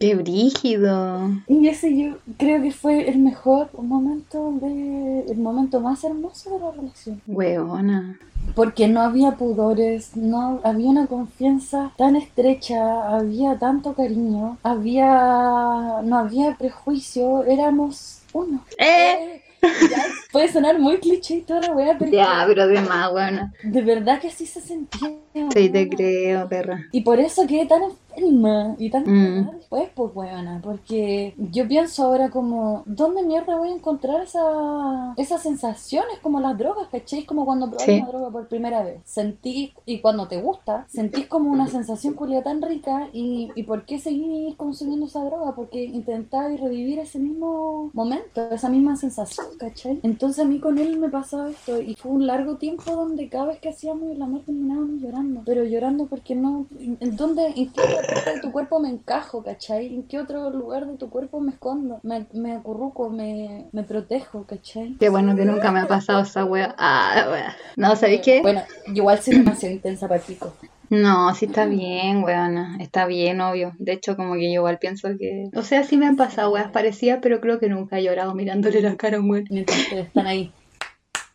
Qué 0.00 0.14
brígido. 0.14 1.30
Y 1.46 1.68
ese 1.68 1.94
yo 1.94 2.16
creo 2.38 2.62
que 2.62 2.72
fue 2.72 3.06
el 3.08 3.18
mejor 3.18 3.68
momento 3.80 4.54
de, 4.62 5.26
el 5.28 5.36
momento 5.36 5.78
más 5.80 6.02
hermoso 6.04 6.54
de 6.54 6.58
la 6.58 6.70
relación. 6.70 7.20
Weona. 7.26 8.18
Porque 8.54 8.88
no 8.88 9.00
había 9.00 9.32
pudores, 9.32 10.16
no 10.16 10.60
había 10.64 10.88
una 10.88 11.06
confianza 11.06 11.92
tan 11.96 12.16
estrecha, 12.16 13.16
había 13.16 13.58
tanto 13.58 13.94
cariño, 13.94 14.58
había, 14.62 16.00
no 16.02 16.18
había 16.18 16.54
prejuicio, 16.56 17.44
éramos 17.44 18.20
uno. 18.32 18.62
¡Eh! 18.78 19.43
Ya, 19.90 20.04
puede 20.32 20.52
sonar 20.52 20.78
muy 20.78 20.98
cliché 20.98 21.36
y 21.36 21.42
toda 21.42 21.60
la 21.60 21.72
weá, 21.72 21.96
pero 21.98 22.10
Ya, 22.10 22.44
pero 22.46 22.66
de 22.66 22.80
más, 22.80 23.12
weona. 23.12 23.52
de 23.62 23.82
verdad 23.82 24.20
que 24.20 24.28
así 24.28 24.46
se 24.46 24.60
sentía. 24.60 25.12
Sí, 25.52 25.68
te 25.70 25.88
creo, 25.88 26.48
perra. 26.48 26.84
Y 26.92 27.02
por 27.02 27.18
eso 27.20 27.46
quedé 27.46 27.66
tan 27.66 27.82
calma 28.14 28.74
y 28.78 28.90
tanta 28.90 29.10
Mm. 29.10 29.50
después, 29.58 29.88
pues 29.94 30.10
weona, 30.14 30.60
porque 30.62 31.34
yo 31.52 31.66
pienso 31.68 32.04
ahora 32.04 32.30
como, 32.30 32.82
¿dónde 32.86 33.22
mierda 33.22 33.56
voy 33.56 33.68
a 33.70 33.74
encontrar 33.74 34.22
esa, 34.22 35.14
esas 35.16 35.42
sensaciones 35.42 36.18
como 36.22 36.40
las 36.40 36.56
drogas, 36.58 36.88
¿cachai? 36.90 37.24
Como 37.24 37.44
cuando 37.44 37.66
probas 37.68 37.84
Sí. 37.86 37.98
una 37.98 38.08
droga 38.08 38.30
por 38.30 38.48
primera 38.48 38.82
vez. 38.82 39.00
Sentís, 39.04 39.72
y 39.86 40.00
cuando 40.00 40.28
te 40.28 40.40
gusta, 40.40 40.86
sentís 40.88 41.26
como 41.26 41.50
una 41.50 41.66
sensación 41.68 42.14
culia 42.14 42.42
tan 42.42 42.62
rica 42.62 43.08
y, 43.12 43.50
y 43.54 43.62
¿por 43.64 43.84
qué 43.84 43.98
seguir 43.98 44.56
consumiendo 44.56 45.06
esa 45.06 45.24
droga? 45.24 45.54
Porque 45.54 45.84
intentáis 45.84 46.60
revivir 46.60 46.98
ese 46.98 47.18
mismo 47.18 47.90
momento, 47.92 48.48
esa 48.50 48.68
misma 48.68 48.96
sensación, 48.96 49.46
¿cachai? 49.58 50.00
Entonces 50.02 50.44
a 50.44 50.48
mí 50.48 50.58
con 50.60 50.78
él 50.78 50.98
me 50.98 51.08
pasaba 51.08 51.50
esto 51.50 51.80
y 51.80 51.94
fue 51.94 52.12
un 52.12 52.26
largo 52.26 52.56
tiempo 52.56 52.92
donde 52.92 53.28
cada 53.28 53.46
vez 53.46 53.58
que 53.60 53.68
hacíamos 53.70 54.10
el 54.10 54.22
amor 54.22 54.42
terminábamos 54.44 55.00
llorando, 55.00 55.42
pero 55.44 55.64
llorando 55.64 56.06
porque 56.06 56.34
no, 56.34 56.66
¿en, 56.78 56.96
en 57.00 57.16
dónde, 57.16 57.46
en 57.56 57.70
qué 57.72 57.80
parte 58.06 58.34
de 58.34 58.40
tu 58.40 58.52
cuerpo 58.52 58.80
me 58.80 58.88
encajo, 58.88 59.42
¿cachai? 59.42 59.94
¿En 59.94 60.04
qué 60.04 60.18
otro 60.18 60.50
lugar 60.50 60.86
de 60.86 60.96
tu 60.96 61.10
cuerpo 61.10 61.40
me 61.40 61.52
escondo? 61.52 62.00
Me, 62.02 62.26
me 62.32 62.52
acurruco, 62.52 63.10
me, 63.10 63.68
me 63.72 63.82
protejo, 63.82 64.44
¿cachai? 64.44 64.96
Qué 64.98 65.08
bueno 65.08 65.36
que 65.36 65.44
nunca 65.44 65.70
me 65.72 65.80
ha 65.80 65.88
pasado 65.88 66.22
esa 66.22 66.44
wea. 66.44 66.74
Ah, 66.78 67.28
wea. 67.30 67.56
No, 67.76 67.96
¿sabéis 67.96 68.22
qué? 68.22 68.42
Bueno, 68.42 68.62
igual 68.86 69.20
soy 69.20 69.38
demasiado 69.38 69.74
intensa 69.74 70.08
para 70.08 70.20
pico. 70.20 70.52
No, 70.90 71.34
sí 71.34 71.46
está 71.46 71.66
bien, 71.66 72.22
weona. 72.22 72.76
Está 72.80 73.06
bien, 73.06 73.40
obvio. 73.40 73.72
De 73.78 73.92
hecho, 73.92 74.16
como 74.16 74.34
que 74.34 74.52
yo 74.52 74.60
igual 74.60 74.78
pienso 74.78 75.08
que. 75.18 75.50
O 75.54 75.62
sea, 75.62 75.82
sí 75.84 75.96
me 75.96 76.06
han 76.06 76.16
pasado 76.16 76.52
weas 76.52 76.70
parecidas, 76.70 77.20
pero 77.22 77.40
creo 77.40 77.58
que 77.58 77.68
nunca 77.68 77.98
he 77.98 78.04
llorado 78.04 78.34
mirándole 78.34 78.80
la 78.80 78.96
cara 78.96 79.16
a 79.16 79.20
un 79.20 79.30
weón. 79.30 79.46
Mientras 79.50 79.92
están 79.92 80.26
ahí. 80.26 80.52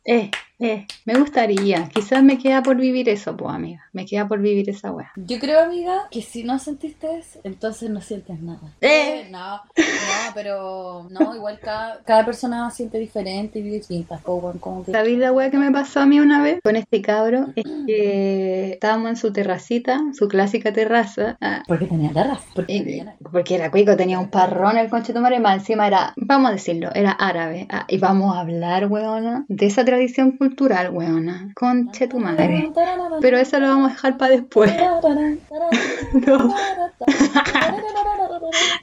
Eh, 0.06 0.32
eh, 0.60 0.86
me 1.05 1.18
gustaría. 1.18 1.89
Quizás 1.89 2.24
me 2.24 2.38
queda 2.38 2.62
por 2.62 2.78
vivir 2.78 3.10
eso, 3.10 3.36
pues, 3.38 3.53
amiga. 3.53 3.82
Me 3.93 4.05
queda 4.05 4.28
por 4.28 4.39
vivir 4.41 4.70
esa 4.70 4.91
wea. 4.91 5.12
Yo 5.16 5.39
creo, 5.39 5.62
amiga, 5.62 6.07
que 6.12 6.22
si 6.22 6.43
no 6.43 6.60
sentiste 6.60 7.18
eso, 7.18 7.39
entonces 7.43 7.89
no 7.89 8.01
sientes 8.01 8.39
nada. 8.41 8.60
Eh. 8.82 9.28
No, 9.32 9.55
no, 9.57 10.34
pero 10.34 11.07
no, 11.10 11.36
igual 11.36 11.60
cada, 11.60 12.01
cada 12.03 12.26
persona 12.26 12.70
siente 12.72 12.97
diferente 12.99 13.60
y 13.60 13.64
weón, 14.26 14.60
Como 14.60 14.84
que 14.84 14.91
¿Sabéis 14.91 15.18
la 15.20 15.32
wea 15.32 15.49
que 15.51 15.57
me 15.57 15.72
pasó 15.72 16.01
a 16.01 16.05
mí 16.05 16.20
una 16.20 16.41
vez 16.41 16.60
con 16.64 16.76
este 16.76 17.01
cabro? 17.01 17.47
Es 17.55 17.64
que 17.88 18.72
estábamos 18.74 19.10
en 19.10 19.16
su 19.18 19.32
terracita, 19.34 19.99
su 20.14 20.28
clásica 20.28 20.74
terraza. 20.74 21.38
ah, 21.41 21.64
Porque 21.68 21.86
tenía 21.86 22.12
garras. 22.12 22.41
Porque 22.53 22.74
y- 22.74 22.84
tenía- 22.84 23.16
porque 23.32 23.55
era 23.55 23.72
cuico, 23.72 23.95
tenía 23.95 24.20
un 24.20 24.30
parrón 24.30 24.78
el 24.78 24.89
conche 24.89 25.14
madre, 25.14 25.39
más 25.39 25.60
encima 25.60 25.88
era, 25.88 26.14
vamos 26.18 26.49
a 26.49 26.53
decirlo, 26.53 26.89
era 26.93 27.12
árabe. 27.12 27.68
ah, 27.70 27.86
y 27.88 27.97
vamos 27.97 28.36
a 28.36 28.41
hablar, 28.41 28.88
weona, 28.88 29.45
de 29.47 29.66
esa 29.66 29.86
tradición 29.86 30.32
cultural, 30.32 30.49
weona. 30.91 31.52
Conche 31.56 32.08
tu 32.08 32.20
madre. 32.20 32.72
Pero 33.22 33.38
eso 33.38 33.60
lo 33.60 33.68
vamos 33.68 33.91
a 33.91 33.93
dejar 33.93 34.18
para 34.18 34.32
después. 34.32 34.72
No, 36.26 36.38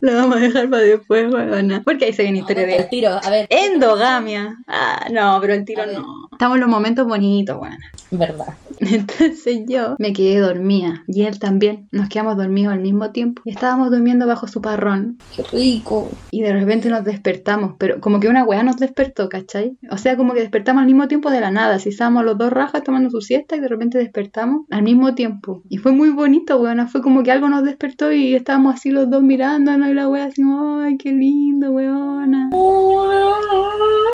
lo 0.01 0.15
vamos 0.15 0.37
a 0.37 0.41
dejar 0.41 0.71
para 0.71 0.83
después, 0.83 1.33
weona. 1.33 1.83
Porque 1.85 2.07
ahí 2.07 2.13
se 2.13 2.23
viene 2.23 2.39
historia 2.39 2.67
de 2.67 2.77
El 2.77 2.89
tiro, 2.89 3.19
a 3.23 3.31
ver. 3.31 3.47
endogamia. 3.51 4.57
Ah, 4.67 5.07
no, 5.11 5.39
pero 5.41 5.55
el 5.55 5.65
tiro 5.65 5.87
no. 5.87 6.29
Estamos 6.33 6.57
en 6.57 6.61
los 6.61 6.71
momentos 6.71 7.07
bonitos, 7.07 7.57
weona. 7.61 7.91
Verdad. 8.27 8.55
Entonces 8.81 9.65
yo 9.67 9.97
me 9.99 10.13
quedé 10.13 10.39
dormida 10.39 11.05
y 11.07 11.23
él 11.23 11.39
también. 11.39 11.89
Nos 11.93 12.09
quedamos 12.09 12.37
dormidos 12.37 12.75
al 12.75 12.81
mismo 12.81 13.11
tiempo. 13.11 13.43
Y 13.45 13.51
estábamos 13.51 13.91
durmiendo 13.91 14.27
bajo 14.27 14.47
su 14.49 14.61
parrón 14.61 15.19
Qué 15.35 15.43
rico. 15.53 16.09
y 16.31 16.43
de 16.43 16.53
repente 16.53 16.89
nos 16.89 17.05
despertamos, 17.05 17.75
pero 17.79 18.01
como 18.01 18.21
que 18.21 18.29
una 18.29 18.45
weá 18.45 18.63
nos 18.63 18.77
despertó, 18.77 19.29
¿cachai? 19.29 19.79
O 19.91 19.97
sea, 19.99 20.17
como 20.17 20.35
que 20.35 20.41
despertamos 20.41 20.81
al 20.81 20.87
mismo 20.87 21.09
tiempo 21.09 21.31
de 21.31 21.41
la 21.41 21.51
nada. 21.51 21.79
Si 21.79 21.89
estábamos 21.89 22.25
los 22.25 22.37
dos 22.39 22.53
rajas 22.53 22.83
tomando 22.83 23.11
su 23.11 23.21
siesta 23.21 23.57
y 23.57 23.61
de 23.61 23.69
repente 23.69 23.99
despertamos 23.99 24.67
al 24.71 24.83
mismo 24.83 25.15
tiempo. 25.15 25.63
Y 25.69 25.79
fue 25.79 25.93
muy 25.93 26.11
bonito, 26.11 26.61
weona. 26.61 26.87
Fue 26.87 27.03
como 27.03 27.23
que 27.23 27.33
algo 27.33 27.49
nos 27.49 27.65
despertó 27.65 28.13
y 28.13 28.35
estábamos 28.35 28.75
así 28.75 28.91
los 28.91 29.09
dos 29.11 29.23
mirándonos 29.23 29.89
y 29.89 29.95
la 29.95 30.09
weá 30.09 30.27
así, 30.27 30.43
ay, 30.45 30.97
qué 30.99 31.13
lindo, 31.13 31.71
weona. 31.71 32.51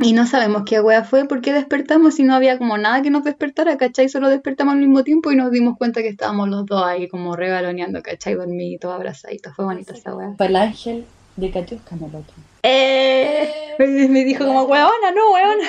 Y 0.00 0.12
no 0.14 0.26
sabemos 0.26 0.62
qué 0.66 0.80
weá 0.80 1.04
fue, 1.04 1.26
porque 1.26 1.52
despertamos 1.52 2.18
y 2.18 2.24
no 2.24 2.34
había 2.34 2.58
como 2.58 2.76
nada 2.76 3.02
que 3.02 3.10
nos 3.10 3.24
despertara, 3.24 3.76
¿cachai? 3.76 3.91
Solo 4.08 4.28
despertamos 4.28 4.74
al 4.74 4.80
mismo 4.80 5.04
tiempo 5.04 5.30
y 5.30 5.36
nos 5.36 5.50
dimos 5.50 5.76
cuenta 5.76 6.02
que 6.02 6.08
estábamos 6.08 6.48
los 6.48 6.66
dos 6.66 6.84
ahí 6.84 7.08
como 7.08 7.36
regaloneando, 7.36 8.02
¿cachai? 8.02 8.34
Dormiditos, 8.34 8.92
abrazaditos. 8.92 9.54
Fue 9.54 9.64
bonita 9.64 9.94
esa 9.94 10.14
weá. 10.14 10.34
Fue 10.36 10.46
el 10.46 10.56
ángel 10.56 11.04
de 11.36 11.50
Katiuska 11.50 11.96
Meloto. 11.96 12.32
¡Eh! 12.62 13.74
Me 13.78 14.24
dijo 14.24 14.46
como, 14.46 14.64
weona, 14.64 15.10
no, 15.14 15.32
weona. 15.32 15.68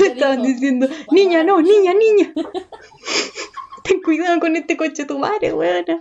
Me 0.00 0.06
estaban 0.06 0.42
diciendo, 0.42 0.88
niña, 1.10 1.42
no, 1.44 1.60
niña, 1.60 1.92
niña. 1.94 2.32
Ten 3.82 4.00
cuidado 4.02 4.38
con 4.40 4.54
este 4.56 4.76
coche 4.76 5.04
tu 5.04 5.18
madre, 5.18 5.52
weona. 5.52 6.00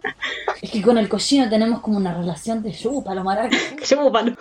Es 0.62 0.72
que 0.72 0.82
con 0.82 0.98
el 0.98 1.10
cochino 1.10 1.50
tenemos 1.50 1.82
como 1.82 1.98
una 1.98 2.14
relación 2.14 2.62
de 2.62 2.72
yupa, 2.72 3.16
lo 3.16 3.24
maraca. 3.24 3.56
Chúpalo. 3.84 4.36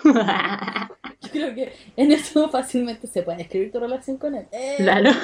Yo 1.33 1.41
creo 1.51 1.55
que 1.55 1.73
en 1.95 2.11
eso 2.11 2.49
fácilmente 2.49 3.07
se 3.07 3.23
puede 3.23 3.41
escribir 3.43 3.71
tu 3.71 3.79
relación 3.79 4.17
con 4.17 4.35
él. 4.35 4.47
Eh, 4.51 4.75
Claro. 4.77 5.11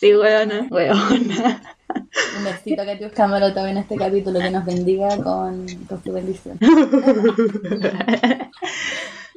Sí, 0.00 0.12
weona. 0.16 0.66
Weona. 0.68 1.62
Un 2.36 2.44
besito 2.44 2.82
a 2.82 2.86
Katiuska 2.86 3.28
Meloto 3.28 3.64
en 3.64 3.76
este 3.76 3.94
capítulo 3.94 4.40
que 4.40 4.50
nos 4.50 4.64
bendiga 4.64 5.16
con, 5.22 5.64
con 5.88 6.02
su 6.02 6.12
bendición. 6.12 6.58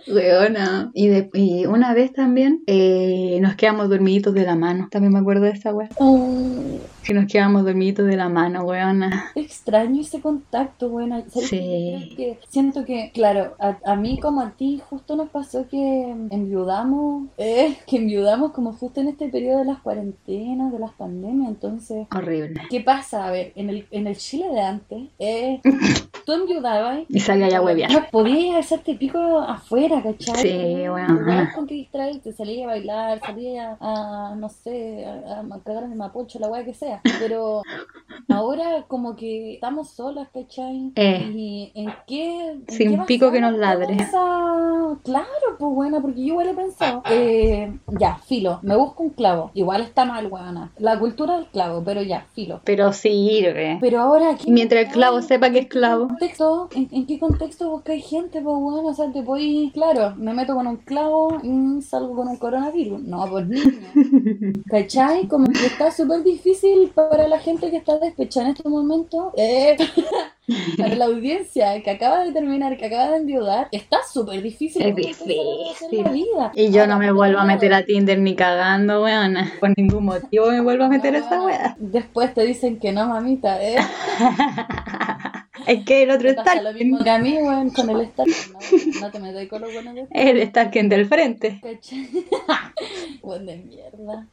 Weona. 0.08 0.92
Y, 0.94 1.08
de- 1.08 1.30
y 1.34 1.66
una 1.66 1.94
vez 1.94 2.14
también 2.14 2.62
eh, 2.68 3.38
nos 3.42 3.56
quedamos 3.56 3.90
dormiditos 3.90 4.34
de 4.34 4.44
la 4.44 4.56
mano. 4.56 4.88
También 4.92 5.14
me 5.14 5.20
acuerdo 5.20 5.44
de 5.46 5.52
esa 5.52 5.74
wea. 5.74 5.90
Oh, 5.98 6.28
Que 7.04 7.14
nos 7.14 7.26
quedamos 7.32 7.64
dormiditos 7.64 8.06
de 8.08 8.16
la 8.18 8.30
mano, 8.30 8.64
weona. 8.64 9.32
extraño 9.36 10.02
ese 10.02 10.22
contacto. 10.22 10.92
¿sabes 11.30 11.50
Sí. 11.50 12.14
que 12.18 12.40
siento 12.50 12.86
que, 12.86 13.12
claro, 13.14 13.56
a, 13.60 13.78
a 13.86 13.96
mí 13.96 14.20
como 14.20 14.42
a 14.42 14.52
ti 14.52 14.82
justo 14.90 15.16
nos 15.16 15.30
pasó 15.30 15.68
que 15.70 16.16
enviudamos, 16.32 17.28
eh, 17.38 17.76
que 17.88 17.98
enviudamos 17.98 18.52
como 18.52 18.74
justo 18.74 19.02
en 19.02 19.10
este 19.10 19.30
periodo 19.30 19.60
de 19.60 19.66
las 19.66 19.80
cuarentenas, 19.80 20.72
de 20.72 20.80
las 20.80 20.92
pandemias, 20.94 21.50
entonces... 21.50 22.08
Horrible. 22.16 22.62
¿Qué 22.70 22.82
pasa? 22.82 23.28
A 23.28 23.32
ver, 23.32 23.52
en 23.56 23.70
el, 23.70 23.86
en 23.92 24.08
el 24.08 24.16
Chile 24.18 24.48
de 24.50 24.62
antes, 24.62 25.04
eh, 25.20 25.62
tú 26.26 26.32
enviudabas 26.34 27.00
Y 27.10 27.20
salía 27.20 27.50
ya 27.50 27.62
huevear. 27.62 27.92
no 27.92 28.06
podías 28.12 28.58
hacerte 28.66 28.96
pico 28.96 29.40
afuera, 29.40 29.95
¿cachai? 30.04 30.42
Sí, 30.42 30.88
bueno. 30.88 31.20
Con 31.56 31.68
que 31.68 31.76
distraerte, 31.76 32.32
salías 32.34 32.66
a 32.66 32.68
bailar, 32.68 33.20
salías 33.20 33.78
a, 33.80 34.36
no 34.38 34.50
sé, 34.50 35.06
a, 35.06 35.40
a 35.40 35.60
cagar 35.64 35.84
en 35.84 35.92
el 35.92 35.98
mapocho, 35.98 36.40
la 36.40 36.48
weá 36.48 36.64
que 36.64 36.74
sea. 36.74 37.02
Pero 37.20 37.62
ahora 38.30 38.86
como 38.88 39.16
que 39.16 39.56
estamos 39.56 39.90
solas, 39.90 40.30
¿cachai? 40.34 40.92
Eh. 40.96 41.32
Y 41.34 41.72
en 41.76 41.94
qué... 42.08 42.50
en 42.52 42.66
Sin 42.68 43.00
qué 43.00 43.06
pico 43.06 43.32
que 43.32 43.42
nos 43.42 43.54
ladre. 43.54 43.98
Claro, 45.04 45.26
pues 45.60 45.74
bueno, 45.74 46.02
porque 46.02 46.22
yo 46.22 46.28
igual 46.28 46.48
he 46.48 46.54
pensado, 46.54 47.04
eh, 47.10 47.78
ya, 48.00 48.18
filo, 48.18 48.60
me 48.62 48.76
busco 48.76 49.04
un 49.04 49.10
clavo. 49.10 49.52
Igual 49.54 49.82
está 49.82 50.06
mal, 50.06 50.28
weona. 50.28 50.72
La 50.78 50.98
cultura 51.00 51.36
del 51.36 51.48
clavo, 51.48 51.84
pero 51.84 52.02
ya, 52.02 52.26
filo. 52.34 52.62
Pero 52.64 52.94
sirve. 52.94 53.78
Pero 53.82 54.02
ahora 54.02 54.32
aquí. 54.32 54.50
Mientras 54.52 54.86
el 54.86 54.92
clavo 54.92 55.22
sepa 55.22 55.50
que 55.50 55.60
es 55.60 55.68
clavo. 55.68 56.08
contexto, 56.08 56.70
¿en, 56.76 56.88
en 56.92 57.06
qué 57.06 57.20
contexto 57.20 57.70
buscáis 57.70 58.06
gente? 58.08 58.42
Pues 58.42 58.58
bueno, 58.58 58.88
o 58.88 58.94
sea, 58.94 59.12
te 59.12 59.22
podéis, 59.22 59.74
claro, 59.94 60.16
me 60.18 60.34
meto 60.34 60.56
con 60.56 60.68
un 60.68 60.78
clavo 60.78 61.40
y 61.44 61.82
salgo 61.82 62.16
con 62.16 62.28
un 62.28 62.38
coronavirus. 62.38 63.02
No, 63.02 63.28
pues 63.30 63.48
niño. 63.50 63.72
¿Cachai? 64.70 65.28
Como 65.28 65.48
que 65.48 65.66
está 65.66 65.92
súper 65.92 66.24
difícil 66.24 66.92
para 66.94 67.28
la 67.28 67.40
gente 67.40 67.70
que 67.70 67.78
está 67.78 67.98
despechada 68.00 68.48
en 68.48 68.56
este 68.56 68.70
momento. 68.70 69.32
Eh, 69.38 69.76
para 70.78 70.96
la 70.96 71.06
audiencia 71.06 71.82
que 71.84 71.92
acaba 71.92 72.24
de 72.24 72.32
terminar, 72.32 72.78
que 72.78 72.86
acaba 72.86 73.12
de 73.12 73.18
enviudar, 73.18 73.68
está 73.72 73.98
súper 74.12 74.42
difícil. 74.42 74.82
Es 74.82 74.90
la 74.90 74.96
difícil. 74.96 76.10
vida. 76.12 76.52
Y 76.56 76.72
yo 76.72 76.88
no 76.88 76.98
me 76.98 77.12
vuelvo 77.12 77.40
a 77.40 77.46
meter 77.46 77.74
a 77.74 77.84
Tinder 77.84 78.20
ni 78.20 78.36
cagando, 78.36 79.04
weona. 79.04 79.52
Por 79.60 79.74
ningún 79.78 80.06
motivo 80.06 80.48
me 80.48 80.62
vuelvo 80.62 80.86
a 80.86 80.90
meter 80.90 81.16
a 81.16 81.20
esa 81.20 81.44
wea. 81.44 81.76
Después 81.80 82.34
te 82.34 82.44
dicen 82.44 82.80
que 82.80 82.92
no, 82.92 83.08
mamita, 83.08 83.62
¿eh? 83.64 83.78
Es 85.68 85.84
que 85.86 86.04
el 86.04 86.12
otro 86.12 86.30
Te 86.30 86.36
pasa 86.36 86.62
lo 86.62 86.74
mismo 86.74 87.00
Starken. 87.00 87.04
que 87.04 87.10
a 87.10 87.20
mí, 87.20 87.48
weón, 87.48 87.70
con 87.72 87.90
el 87.90 88.02
Star. 88.02 88.28
No, 88.28 89.02
no 89.02 89.12
te 89.12 89.20
metas 89.20 89.48
con 89.48 89.62
los 89.62 89.74
buenos 89.74 89.96
de 89.96 90.08
El 90.12 90.48
Starken 90.50 90.90
del 90.90 91.06
frente. 91.08 91.60
¿Cachai? 91.62 92.08
Buen 93.22 93.46
de 93.46 93.58
mierda. 93.58 94.28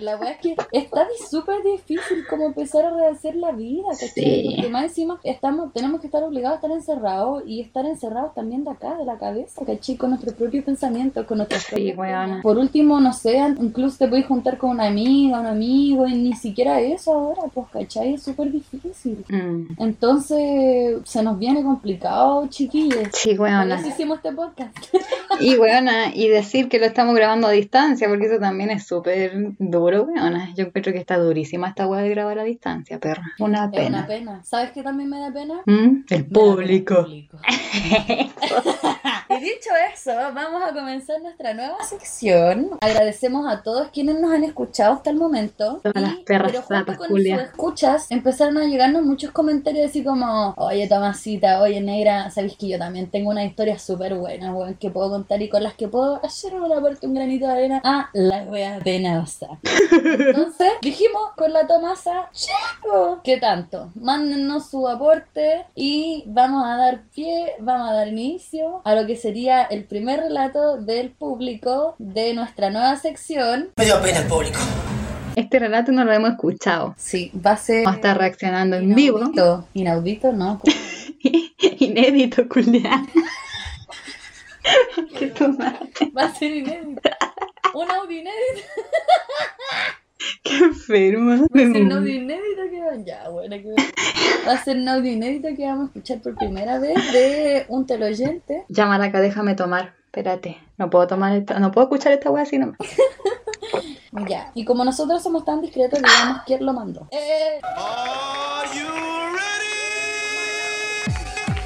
La 0.00 0.16
verdad 0.16 0.32
es 0.34 0.38
que 0.40 0.56
está 0.72 1.06
súper 1.30 1.62
difícil 1.62 2.26
como 2.28 2.46
empezar 2.46 2.84
a 2.84 2.90
rehacer 2.90 3.36
la 3.36 3.52
vida, 3.52 3.88
¿cachai? 3.92 4.10
Sí. 4.10 4.52
Porque 4.56 4.70
más 4.70 4.84
encima 4.84 5.18
estamos, 5.24 5.72
tenemos 5.72 6.00
que 6.00 6.06
estar 6.08 6.22
obligados 6.22 6.56
a 6.56 6.60
estar 6.60 6.70
encerrados 6.70 7.42
y 7.46 7.60
estar 7.60 7.86
encerrados 7.86 8.34
también 8.34 8.64
de 8.64 8.70
acá, 8.70 8.96
de 8.96 9.04
la 9.04 9.18
cabeza, 9.18 9.64
¿cachai? 9.64 9.96
Con 9.96 10.10
nuestros 10.10 10.34
propios 10.34 10.64
pensamientos, 10.64 11.24
con 11.26 11.38
nuestras 11.38 11.62
Sí, 11.62 11.92
propias. 11.92 12.42
Por 12.42 12.58
último, 12.58 13.00
no 13.00 13.12
sé, 13.12 13.38
incluso 13.60 13.98
te 13.98 14.08
puedes 14.08 14.26
juntar 14.26 14.58
con 14.58 14.70
una 14.70 14.86
amiga, 14.86 15.40
un 15.40 15.46
amigo, 15.46 16.06
y 16.06 16.14
ni 16.14 16.34
siquiera 16.34 16.80
eso 16.80 17.12
ahora, 17.12 17.42
pues, 17.52 17.66
¿cachai? 17.72 18.14
Es 18.14 18.22
súper 18.22 18.52
difícil. 18.52 19.24
Mm. 19.28 19.72
Entonces, 19.78 20.38
que 20.48 20.98
se 21.04 21.22
nos 21.22 21.38
viene 21.38 21.62
complicado, 21.62 22.46
chiquillos. 22.48 23.08
Sí, 23.12 23.34
Por 23.34 23.46
weona. 23.46 23.78
eso 23.78 23.88
hicimos 23.88 24.16
este 24.18 24.32
podcast. 24.32 24.76
Y 25.40 25.56
weona, 25.56 26.12
y 26.14 26.26
decir 26.28 26.68
que 26.68 26.80
lo 26.80 26.86
estamos 26.86 27.14
grabando 27.14 27.46
a 27.46 27.50
distancia, 27.52 28.08
porque 28.08 28.26
eso 28.26 28.40
también 28.40 28.70
es 28.70 28.86
súper 28.86 29.32
duro, 29.58 30.02
weona. 30.04 30.52
Yo 30.56 30.64
encuentro 30.64 30.92
que 30.92 30.98
está 30.98 31.16
durísima 31.18 31.68
esta 31.68 31.86
weá 31.86 32.02
de 32.02 32.08
grabar 32.08 32.40
a 32.40 32.44
distancia, 32.44 32.98
perra. 32.98 33.22
Una 33.38 33.70
Es 33.72 33.88
una 33.88 34.06
pena. 34.06 34.42
¿Sabes 34.42 34.72
qué 34.72 34.82
también 34.82 35.10
me 35.10 35.20
da 35.20 35.32
pena? 35.32 35.62
¿Mm? 35.66 36.06
El 36.08 36.26
público. 36.26 37.06
y 39.28 39.40
dicho 39.40 39.70
eso, 39.94 40.12
vamos 40.34 40.62
a 40.62 40.72
comenzar 40.72 41.20
nuestra 41.22 41.54
nueva 41.54 41.76
sección. 41.84 42.70
Agradecemos 42.80 43.46
a 43.46 43.62
todos 43.62 43.90
quienes 43.92 44.18
nos 44.18 44.32
han 44.32 44.44
escuchado 44.44 44.94
hasta 44.94 45.10
el 45.10 45.16
momento. 45.16 45.80
Todas 45.82 46.02
las 46.02 46.16
perras 46.24 46.52
pero 46.52 46.62
junto 46.62 46.96
con 46.96 47.08
Julia. 47.08 47.36
sus 47.36 47.44
escuchas 47.48 48.06
empezaron 48.10 48.58
a 48.58 48.64
llegarnos 48.64 49.02
muchos 49.04 49.30
comentarios 49.30 49.90
así 49.90 50.02
como, 50.02 50.26
oye 50.56 50.88
Tomasita, 50.88 51.60
oye 51.60 51.80
Negra, 51.80 52.30
sabéis 52.30 52.56
que 52.56 52.68
yo 52.68 52.78
también 52.78 53.10
tengo 53.10 53.30
una 53.30 53.44
historia 53.44 53.78
súper 53.78 54.14
buena, 54.14 54.52
weón, 54.52 54.74
que 54.74 54.90
puedo 54.90 55.10
contar 55.10 55.40
y 55.42 55.48
con 55.48 55.62
las 55.62 55.74
que 55.74 55.88
puedo 55.88 56.20
hacer 56.24 56.54
una 56.54 56.80
parte, 56.80 57.06
un 57.06 57.14
granito 57.14 57.46
de 57.46 57.52
arena 57.52 57.80
a 57.84 58.10
la 58.12 58.42
wea 58.44 58.80
penosa. 58.82 59.48
Entonces 59.92 60.72
dijimos 60.82 61.30
con 61.36 61.52
la 61.52 61.66
Tomasa, 61.66 62.30
"Chico, 62.32 63.20
¿qué 63.24 63.38
tanto? 63.38 63.90
Mándennos 63.94 64.68
su 64.70 64.88
aporte 64.88 65.66
y 65.74 66.24
vamos 66.26 66.64
a 66.66 66.76
dar 66.76 67.02
pie, 67.14 67.54
vamos 67.60 67.90
a 67.90 67.94
dar 67.94 68.08
inicio 68.08 68.80
a 68.84 68.94
lo 68.94 69.06
que 69.06 69.16
sería 69.16 69.62
el 69.64 69.84
primer 69.84 70.20
relato 70.20 70.76
del 70.78 71.10
público 71.10 71.94
de 71.98 72.34
nuestra 72.34 72.70
nueva 72.70 72.96
sección. 72.96 73.70
Me 73.76 73.84
dio 73.84 74.00
pena 74.00 74.18
el 74.18 74.26
público. 74.26 74.58
Este 75.38 75.60
relato 75.60 75.92
no 75.92 76.04
lo 76.04 76.12
hemos 76.12 76.30
escuchado. 76.30 76.96
Sí, 76.98 77.30
va 77.46 77.52
a 77.52 77.56
ser... 77.56 77.84
Vamos 77.84 77.92
a 77.92 77.98
estar 77.98 78.18
reaccionando 78.18 78.74
en 78.74 78.92
vivo. 78.92 79.20
Inaudito. 79.72 80.32
¿no? 80.32 80.60
Inédito, 81.78 82.48
culiá. 82.48 83.06
que 85.16 85.28
tu 85.28 85.48
madre. 85.50 85.90
Va 86.16 86.24
a 86.24 86.34
ser 86.34 86.56
inédito. 86.56 87.10
Un 87.72 87.88
audio 87.88 88.18
inédito. 88.18 88.66
Qué 90.42 90.56
enferma. 90.56 91.36
Va 91.36 91.60
a 91.60 91.72
ser 91.72 91.82
un 91.82 91.92
audio 91.92 92.14
inédito 92.14 92.62
que 92.72 92.80
va... 92.80 93.04
Ya, 93.04 93.28
bueno, 93.28 93.56
que 93.58 93.74
va 94.44 94.52
a 94.54 94.64
ser 94.64 94.76
un 94.76 94.88
audio 94.88 95.12
inédito 95.12 95.48
que 95.56 95.66
vamos 95.66 95.84
a 95.84 95.86
escuchar 95.86 96.20
por 96.20 96.34
primera 96.34 96.80
vez 96.80 96.96
de 97.12 97.64
un 97.68 97.86
teleoyente. 97.86 98.64
Ya, 98.68 98.86
Maraca, 98.86 99.20
déjame 99.20 99.54
tomar. 99.54 99.94
Espérate. 100.18 100.58
No 100.76 100.90
puedo 100.90 101.06
tomar 101.06 101.32
esta, 101.36 101.60
no 101.60 101.70
puedo 101.70 101.86
escuchar 101.86 102.12
esta 102.12 102.28
weá 102.30 102.42
así 102.42 102.58
nomás. 102.58 102.78
Ya, 104.26 104.50
y 104.54 104.64
como 104.64 104.84
nosotros 104.84 105.22
somos 105.22 105.44
tan 105.44 105.60
discretos, 105.60 106.02
digamos 106.02 106.42
quién 106.44 106.66
lo 106.66 106.72
mandó. 106.72 107.06
Eh, 107.12 107.60
Are 107.62 108.68
you 108.76 108.88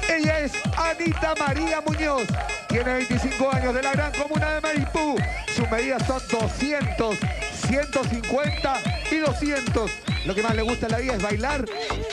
ready? 0.07 0.21
Ella 0.21 0.39
es 0.41 0.51
Anita 0.77 1.33
María 1.39 1.81
Muñoz. 1.81 2.27
Tiene 2.69 2.93
25 2.93 3.49
años 3.51 3.73
de 3.73 3.81
la 3.81 3.93
gran 3.93 4.11
comuna 4.11 4.53
de 4.53 4.61
Maripú. 4.61 5.15
Sus 5.47 5.67
medidas 5.71 6.05
son 6.05 6.21
200, 6.29 7.17
150 7.65 8.73
y 9.09 9.17
200. 9.17 9.91
Lo 10.27 10.35
que 10.35 10.43
más 10.43 10.53
le 10.53 10.61
gusta 10.61 10.85
en 10.85 10.91
la 10.91 10.99
vida 10.99 11.13
es 11.15 11.23
bailar 11.23 11.65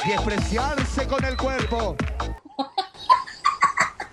y 0.06 0.12
expresarse 0.12 1.06
con 1.06 1.22
el 1.22 1.36
cuerpo. 1.36 1.96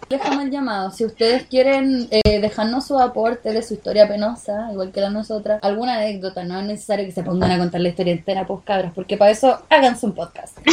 Dejamos 0.09 0.43
el 0.43 0.51
llamado. 0.51 0.91
Si 0.91 1.05
ustedes 1.05 1.43
quieren 1.43 2.07
eh, 2.11 2.39
dejarnos 2.39 2.85
su 2.87 2.97
aporte 2.99 3.51
de 3.51 3.61
su 3.63 3.73
historia 3.73 4.07
penosa, 4.07 4.69
igual 4.71 4.91
que 4.91 5.01
la 5.01 5.09
nosotras, 5.09 5.59
alguna 5.63 5.95
anécdota, 5.95 6.43
no 6.43 6.59
es 6.59 6.65
necesario 6.65 7.05
que 7.05 7.11
se 7.11 7.23
pongan 7.23 7.51
a 7.51 7.57
contar 7.57 7.81
la 7.81 7.89
historia 7.89 8.13
entera, 8.13 8.45
pues 8.45 8.61
cabras, 8.63 8.91
porque 8.93 9.17
para 9.17 9.31
eso 9.31 9.59
háganse 9.69 10.05
un 10.05 10.13
podcast. 10.13 10.57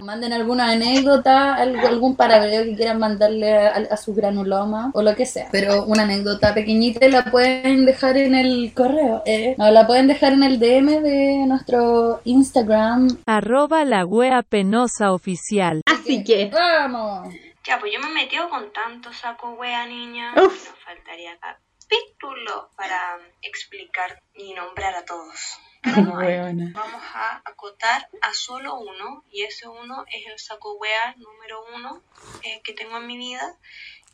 Manden 0.00 0.32
alguna 0.32 0.70
anécdota, 0.72 1.54
algún 1.54 2.16
parabreo 2.16 2.64
que 2.64 2.74
quieran 2.74 2.98
mandarle 2.98 3.56
a, 3.56 3.74
a 3.90 3.96
su 3.96 4.14
granuloma 4.14 4.90
o 4.94 5.02
lo 5.02 5.14
que 5.14 5.26
sea. 5.26 5.48
Pero 5.52 5.84
una 5.84 6.02
anécdota 6.02 6.52
pequeñita 6.54 7.06
la 7.08 7.24
pueden 7.24 7.84
dejar 7.86 8.16
en 8.16 8.34
el 8.34 8.72
correo. 8.74 9.22
eh. 9.26 9.54
No, 9.58 9.70
la 9.70 9.86
pueden 9.86 10.08
dejar 10.08 10.32
en 10.32 10.42
el 10.42 10.58
DM 10.58 11.02
de 11.02 11.44
nuestro 11.46 12.20
Instagram. 12.24 13.18
Arroba 13.26 13.84
la 13.84 14.04
wea 14.04 14.42
penosa 14.42 15.12
oficial. 15.12 15.82
Así 15.86 16.24
que. 16.24 16.50
¡Vamos! 16.72 17.34
Ya, 17.64 17.78
pues 17.78 17.92
yo 17.92 18.00
me 18.00 18.06
he 18.06 18.24
metido 18.24 18.48
con 18.48 18.72
tanto 18.72 19.12
saco 19.12 19.50
wea, 19.52 19.84
niña. 19.84 20.32
Uf. 20.36 20.70
Nos 20.70 20.78
faltaría 20.78 21.38
capítulo 21.38 22.70
para 22.76 23.18
explicar 23.42 24.22
y 24.32 24.54
nombrar 24.54 24.94
a 24.94 25.04
todos. 25.04 25.58
Pero. 25.82 26.12
Vamos 26.14 27.02
a 27.14 27.42
acotar 27.44 28.08
a 28.22 28.32
solo 28.32 28.78
uno, 28.78 29.22
y 29.30 29.42
ese 29.42 29.68
uno 29.68 30.06
es 30.10 30.26
el 30.26 30.38
saco 30.38 30.78
wea 30.78 31.14
número 31.18 31.62
uno 31.74 32.00
eh, 32.42 32.62
que 32.64 32.72
tengo 32.72 32.96
en 32.96 33.06
mi 33.06 33.18
vida. 33.18 33.58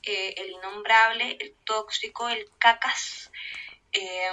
Eh, 0.02 0.34
el 0.38 0.50
innombrable, 0.50 1.36
el 1.38 1.54
tóxico, 1.64 2.28
el 2.28 2.44
cacas. 2.58 3.30
Eh, 3.92 4.28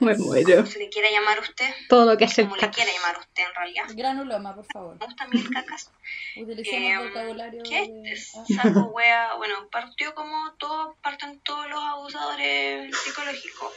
Me 0.00 0.14
muero. 0.16 0.66
se 0.66 0.78
le 0.78 0.88
quiera 0.90 1.08
llamar 1.10 1.40
usted, 1.40 1.68
Todo 1.88 2.04
lo 2.04 2.16
que 2.18 2.24
hace 2.26 2.42
el 2.42 2.48
como 2.48 2.56
le 2.56 2.60
caca. 2.62 2.74
quiera 2.74 2.92
llamar 2.92 3.18
usted 3.18 3.42
en 3.44 3.54
realidad. 3.54 3.84
Granuloma, 3.94 4.54
por 4.54 4.66
favor. 4.66 4.96
Me 4.98 5.06
gusta 5.06 5.26
el 5.32 5.50
cacas. 5.50 5.90
Utilicemos 6.36 7.02
Em, 7.02 7.08
vocabulario. 7.08 7.62
¿Qué 7.62 7.88
de- 7.88 8.12
es 8.12 8.34
ah. 8.36 8.44
saco 8.54 8.80
wea? 8.94 9.34
Bueno, 9.36 9.68
partió 9.70 10.14
como 10.14 10.52
todo, 10.58 10.94
parten 11.02 11.40
todos 11.40 11.68
los 11.70 11.80
abusadores 11.82 12.94
psicológicos. 12.98 13.72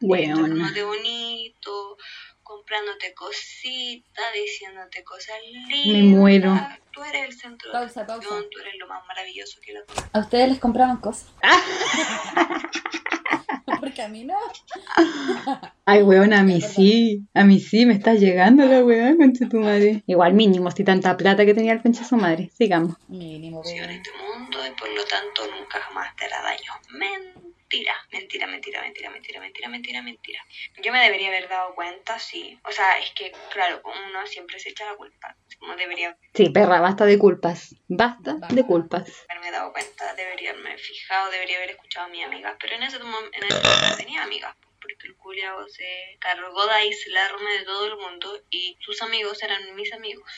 Weona. 0.00 0.34
Tratándote 0.34 0.82
bonito, 0.84 1.96
comprándote 2.42 3.14
cositas, 3.14 4.24
diciéndote 4.34 5.04
cosas 5.04 5.36
lindas. 5.46 5.86
Me 5.86 6.02
muero. 6.02 6.54
Tú 6.92 7.04
eres 7.04 7.22
el 7.28 7.38
centro 7.38 7.70
Pausa, 7.70 8.00
de 8.00 8.06
pausa. 8.06 8.26
atención, 8.26 8.50
tú 8.50 8.58
eres 8.60 8.74
lo 8.78 8.88
más 8.88 9.06
maravilloso 9.06 9.60
que 9.60 9.72
la. 9.74 9.80
¿A 10.12 10.18
ustedes 10.20 10.48
les 10.48 10.58
compraban 10.58 10.96
cosas? 10.96 11.30
Porque 13.80 14.02
a 14.02 14.08
mí 14.08 14.24
no. 14.24 14.34
Ay, 15.84 16.02
weón, 16.02 16.32
a 16.32 16.42
mí 16.48 16.60
sí. 16.60 17.26
A 17.34 17.44
mí 17.44 17.58
sí, 17.60 17.86
me 17.86 17.94
está 17.94 18.14
llegando 18.14 18.64
la 18.66 18.84
weón, 18.84 19.16
concha 19.16 19.48
tu 19.48 19.58
madre. 19.58 20.02
Igual 20.06 20.34
mínimo, 20.34 20.70
si 20.70 20.84
tanta 20.84 21.16
plata 21.16 21.44
que 21.44 21.54
tenía 21.54 21.72
el 21.72 21.82
concha 21.82 22.04
su 22.04 22.16
madre. 22.16 22.50
Sigamos. 22.56 22.96
Mínimo, 23.08 23.62
en 23.64 23.74
weón. 23.78 23.90
este 23.90 24.10
mundo 24.10 24.58
y 24.66 24.70
por 24.78 24.88
lo 24.88 25.04
tanto 25.04 25.42
nunca 25.56 25.78
jamás 25.80 26.14
te 26.16 26.24
hará 26.26 26.42
daño. 26.42 26.72
Mentira, 27.72 27.94
mentira, 28.10 28.46
mentira, 28.48 28.80
mentira, 28.82 29.10
mentira, 29.10 29.40
mentira, 29.40 29.68
mentira, 29.68 30.02
mentira. 30.02 30.44
Yo 30.82 30.90
me 30.90 31.00
debería 31.04 31.28
haber 31.28 31.48
dado 31.48 31.72
cuenta, 31.76 32.18
sí. 32.18 32.58
O 32.64 32.72
sea, 32.72 32.98
es 32.98 33.12
que, 33.12 33.30
claro, 33.52 33.80
uno 33.84 34.26
siempre 34.26 34.58
se 34.58 34.70
echa 34.70 34.84
la 34.86 34.96
culpa. 34.96 35.36
Como 35.60 35.76
debería 35.76 36.16
Sí, 36.34 36.48
perra, 36.48 36.80
basta 36.80 37.06
de 37.06 37.16
culpas. 37.16 37.76
Basta 37.86 38.34
de 38.48 38.66
culpas. 38.66 39.24
haberme 39.28 39.52
dado 39.52 39.72
cuenta, 39.72 40.14
debería 40.14 40.50
haberme 40.50 40.78
fijado, 40.78 41.30
debería 41.30 41.58
haber 41.58 41.70
escuchado 41.70 42.06
a 42.06 42.08
mi 42.08 42.20
amiga. 42.24 42.56
Pero 42.60 42.74
en 42.74 42.82
ese 42.82 42.98
momento 42.98 43.30
en 43.38 43.44
ese 43.44 43.54
momento 43.62 43.88
no 43.88 43.96
tenía 43.96 44.22
amigas, 44.24 44.56
porque 44.80 45.06
el 45.06 45.14
culiao 45.14 45.68
se 45.68 46.16
cargó 46.18 46.66
de 46.66 46.72
aislarme 46.72 47.50
de 47.58 47.64
todo 47.64 47.86
el 47.86 47.96
mundo 47.98 48.42
y 48.50 48.76
sus 48.80 49.00
amigos 49.02 49.40
eran 49.44 49.76
mis 49.76 49.92
amigos. 49.92 50.28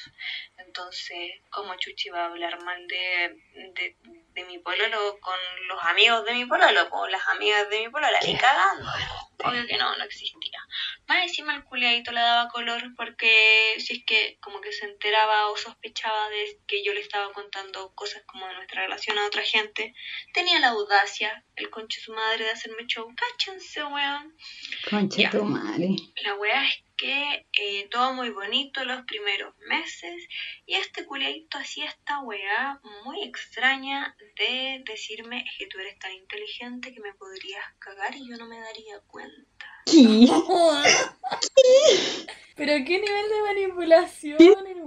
Entonces, 0.59 1.41
¿cómo 1.51 1.74
Chuchi 1.76 2.11
va 2.11 2.24
a 2.24 2.26
hablar 2.26 2.62
mal 2.62 2.87
de, 2.89 3.37
de, 3.55 3.96
de 4.34 4.44
mi 4.44 4.59
pololo 4.59 5.18
con 5.20 5.36
los 5.68 5.82
amigos 5.84 6.24
de 6.24 6.34
mi 6.34 6.46
pololo, 6.46 6.88
con 6.90 7.11
las 7.11 7.26
amigas 7.28 7.68
de 7.70 7.80
mi 7.80 7.88
pololo? 7.90 8.16
Ni 8.26 8.36
cagando. 8.36 8.88
Obvio 9.44 9.66
que 9.66 9.76
no, 9.76 9.96
no 9.96 10.05
existía. 10.05 10.61
Más 11.09 11.22
encima 11.24 11.55
el 11.55 11.64
culiadito 11.64 12.12
le 12.12 12.20
daba 12.20 12.48
color 12.48 12.82
porque 12.96 13.74
si 13.78 13.94
es 13.94 14.05
que 14.07 14.38
como 14.40 14.61
que 14.61 14.72
se 14.72 14.84
enteraba 14.86 15.48
o 15.50 15.57
sospechaba 15.57 16.28
de 16.30 16.59
que 16.66 16.84
yo 16.84 16.94
le 16.94 17.00
estaba 17.00 17.32
contando 17.32 17.92
cosas 17.94 18.22
como 18.26 18.46
de 18.46 18.55
nuestra 18.55 18.82
relación 18.82 19.18
a 19.18 19.26
otra 19.26 19.42
gente, 19.42 19.94
tenía 20.32 20.61
la 20.61 20.68
audacia, 20.68 21.44
el 21.57 21.70
conche 21.70 22.00
su 22.00 22.12
madre, 22.12 22.44
de 22.44 22.50
hacerme 22.50 22.86
show. 22.86 23.09
Cáchense, 23.16 23.82
weón. 23.84 24.36
Concha 24.88 25.22
Ya. 25.22 25.30
tu 25.30 25.44
madre. 25.44 25.88
La 26.22 26.34
weá 26.36 26.64
es 26.68 26.82
que 27.03 27.46
eh, 27.59 27.88
todo 27.90 28.12
muy 28.14 28.30
bonito 28.30 28.84
los 28.84 29.03
primeros 29.07 29.57
meses 29.68 30.24
y 30.66 30.74
este 30.74 31.05
culiadito 31.05 31.59
hacía 31.59 31.86
esta 31.86 32.20
weá 32.20 32.80
muy 33.05 33.24
extraña 33.24 34.16
de 34.36 34.84
decirme 34.86 35.38
"Es 35.44 35.59
que 35.59 35.66
tú 35.66 35.80
eres 35.80 35.98
tan 35.98 36.12
inteligente 36.12 36.94
que 36.94 37.00
me 37.00 37.12
podrías 37.14 37.64
cagar 37.80 38.14
y 38.14 38.28
yo 38.28 38.36
no 38.36 38.46
me 38.46 38.61
daría 38.61 39.00
cuenta. 39.09 39.66
¿Qué? 39.87 40.28
Pero 42.55 42.72
qué 42.85 42.99
nivel 42.99 43.28
de 43.28 43.43
manipulación, 43.43 44.39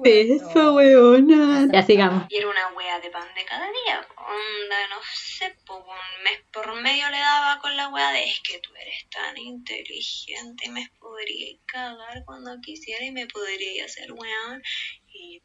Eso, 0.03 0.75
weona. 0.75 1.67
Ya 1.73 1.83
sigamos. 1.83 2.25
Y 2.29 2.37
era 2.37 2.47
una 2.47 2.73
wea 2.73 2.99
de 2.99 3.09
pan 3.09 3.27
de 3.35 3.43
cada 3.43 3.65
día. 3.65 4.07
Onda, 4.17 4.87
no 4.89 5.01
sé, 5.13 5.55
po, 5.65 5.77
un 5.77 6.23
mes 6.23 6.41
por 6.53 6.73
medio 6.81 7.09
le 7.09 7.17
daba 7.17 7.59
con 7.59 7.75
la 7.75 7.89
wea 7.89 8.11
de 8.11 8.23
es 8.23 8.39
que 8.41 8.59
tú 8.59 8.69
eres 8.75 9.09
tan 9.09 9.37
inteligente 9.37 10.67
y 10.67 10.69
me 10.69 10.89
podría 10.99 11.57
cagar 11.65 12.23
cuando 12.25 12.51
quisiera 12.61 13.03
y 13.03 13.11
me 13.11 13.27
podría 13.27 13.85
hacer 13.85 14.11
weón. 14.13 14.61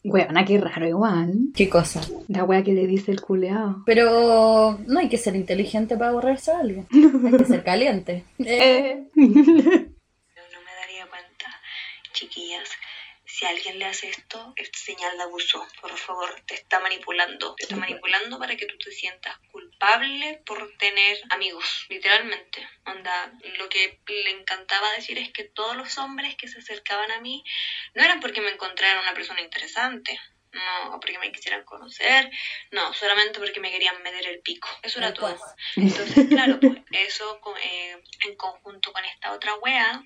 Weona, 0.03 0.45
qué 0.47 0.59
raro 0.59 0.89
igual. 0.89 1.33
¿Qué 1.55 1.69
cosa? 1.69 2.01
La 2.29 2.45
wea 2.45 2.65
que 2.65 2.73
le 2.73 2.87
dice 2.87 3.11
el 3.13 3.21
culeado. 3.21 3.83
Pero 3.85 4.79
no 4.87 4.99
hay 5.01 5.09
que 5.11 5.19
ser 5.19 5.37
inteligente 5.37 5.97
para 5.99 6.13
borrarse 6.13 6.53
a 6.53 6.61
alguien. 6.61 6.87
Hay 7.27 7.37
que 7.39 7.45
ser 7.45 7.63
caliente. 7.65 8.25
Eh, 8.39 9.05
Eh. 9.05 9.09
no 9.15 10.61
me 10.63 10.73
daría 10.81 11.07
cuenta, 11.07 11.47
chiquillas. 12.15 12.69
si 13.27 13.45
alguien 13.47 13.79
le 13.79 13.85
hace 13.87 14.09
esto, 14.09 14.53
es 14.57 14.71
señal 14.75 15.17
de 15.19 15.23
abuso. 15.25 15.63
Por 15.81 15.97
favor, 15.97 16.29
te 16.47 16.55
está 16.55 16.81
manipulando. 16.81 17.55
Te 17.57 17.65
está 17.65 17.77
manipulando 17.77 18.39
para 18.39 18.57
que 18.57 18.67
tú 18.67 18.77
te 18.83 18.91
sientas 18.91 19.37
culpable 19.53 19.60
por 20.45 20.71
tener 20.79 21.19
amigos, 21.31 21.87
literalmente. 21.89 22.69
Onda, 22.85 23.33
lo 23.59 23.69
que 23.69 23.99
le 24.07 24.31
encantaba 24.31 24.93
decir 24.93 25.19
es 25.19 25.33
que 25.33 25.45
todos 25.45 25.77
los 25.77 25.97
hombres 25.99 26.37
que 26.37 26.49
se 26.49 26.59
acercaban 26.59 27.11
a 27.11 27.21
mí 27.21 27.43
no 27.95 28.05
eran 28.05 28.21
porque 28.21 28.41
me 28.41 28.51
encontraran 28.51 29.03
una 29.03 29.15
persona 29.15 29.41
interesante. 29.41 30.19
No, 30.53 30.99
porque 31.01 31.19
me 31.19 31.31
quisieran 31.31 31.65
conocer, 31.65 32.29
no, 32.73 32.93
solamente 32.93 33.39
porque 33.39 33.61
me 33.61 33.71
querían 33.71 34.03
meter 34.03 34.27
el 34.27 34.41
pico. 34.41 34.69
Eso 34.83 34.99
era 34.99 35.15
todo. 35.15 35.39
Entonces, 35.77 36.27
claro, 36.29 36.59
pues, 36.61 36.79
eso 36.91 37.41
eh, 37.63 37.97
en 38.27 38.37
conjunto 38.37 38.93
con 38.93 39.05
esta 39.05 39.33
otra 39.33 39.55
wea, 39.57 40.03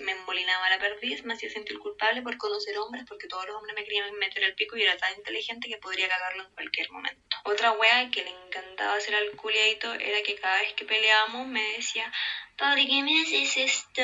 me 0.00 0.12
embolinaba 0.12 0.70
la 0.70 0.78
perdiz, 0.78 1.24
me 1.24 1.34
hacía 1.34 1.50
sentir 1.50 1.78
culpable 1.78 2.22
por 2.22 2.36
conocer 2.38 2.78
hombres, 2.78 3.04
porque 3.08 3.26
todos 3.26 3.46
los 3.46 3.56
hombres 3.56 3.74
me 3.74 3.84
querían 3.84 4.12
meter 4.14 4.44
el 4.44 4.54
pico 4.54 4.76
y 4.76 4.82
era 4.82 4.96
tan 4.96 5.12
inteligente 5.16 5.68
que 5.68 5.78
podría 5.78 6.08
cagarlo 6.08 6.44
en 6.44 6.54
cualquier 6.54 6.90
momento. 6.92 7.20
Otra 7.44 7.72
wea 7.72 8.10
que 8.10 8.22
le 8.22 8.30
encantaba 8.30 8.94
hacer 8.94 9.14
al 9.16 9.30
culiadito 9.36 9.92
era 9.94 10.22
que 10.22 10.36
cada 10.36 10.60
vez 10.60 10.72
que 10.74 10.84
peleábamos 10.84 11.48
me 11.48 11.62
decía, 11.72 12.12
¿por 12.60 12.76
qué 12.76 13.02
me 13.02 13.22
haces 13.22 13.56
esto? 13.56 14.02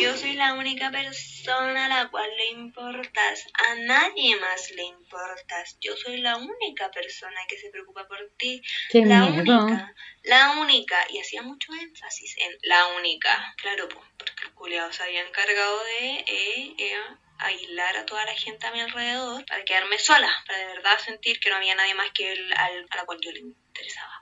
Yo 0.00 0.16
soy 0.16 0.34
la 0.34 0.54
única 0.54 0.90
persona 0.90 1.86
a 1.86 1.88
la 1.88 2.10
cual 2.10 2.28
le 2.36 2.46
importas, 2.48 3.44
a 3.68 3.74
nadie 3.74 4.36
más 4.36 4.70
le 4.70 4.84
importas. 4.84 5.76
Yo 5.80 5.96
soy 5.96 6.18
la 6.18 6.36
única 6.36 6.90
persona 6.90 7.40
que 7.48 7.58
se 7.58 7.70
preocupa 7.70 8.06
por 8.08 8.18
ti, 8.38 8.62
Qué 8.90 9.04
la 9.04 9.24
miedo. 9.26 9.40
única, 9.66 9.94
la 10.22 10.50
única, 10.60 10.96
y 11.10 11.18
hacía 11.18 11.42
mucho 11.42 11.72
énfasis 11.74 12.36
en 12.38 12.52
la 12.62 12.86
única, 12.98 13.54
claro, 13.58 13.88
po, 13.88 14.02
porque 14.18 14.44
el 14.44 14.54
culiado 14.54 14.92
se 14.92 15.02
había 15.02 15.26
encargado 15.26 15.84
de 15.84 16.08
eh, 16.26 16.74
eh, 16.78 16.94
aislar 17.38 17.96
a 17.96 18.06
toda 18.06 18.24
la 18.24 18.34
gente 18.34 18.66
a 18.66 18.72
mi 18.72 18.80
alrededor 18.80 19.44
para 19.46 19.64
quedarme 19.64 19.98
sola, 19.98 20.30
para 20.46 20.58
de 20.58 20.66
verdad 20.66 20.98
sentir 20.98 21.38
que 21.40 21.50
no 21.50 21.56
había 21.56 21.74
nadie 21.74 21.94
más 21.94 22.10
que 22.12 22.32
él 22.32 22.52
al- 22.54 22.86
a 22.90 22.96
la 22.96 23.04
cual 23.04 23.18
yo 23.22 23.32
le 23.32 23.40
interesaba. 23.40 24.19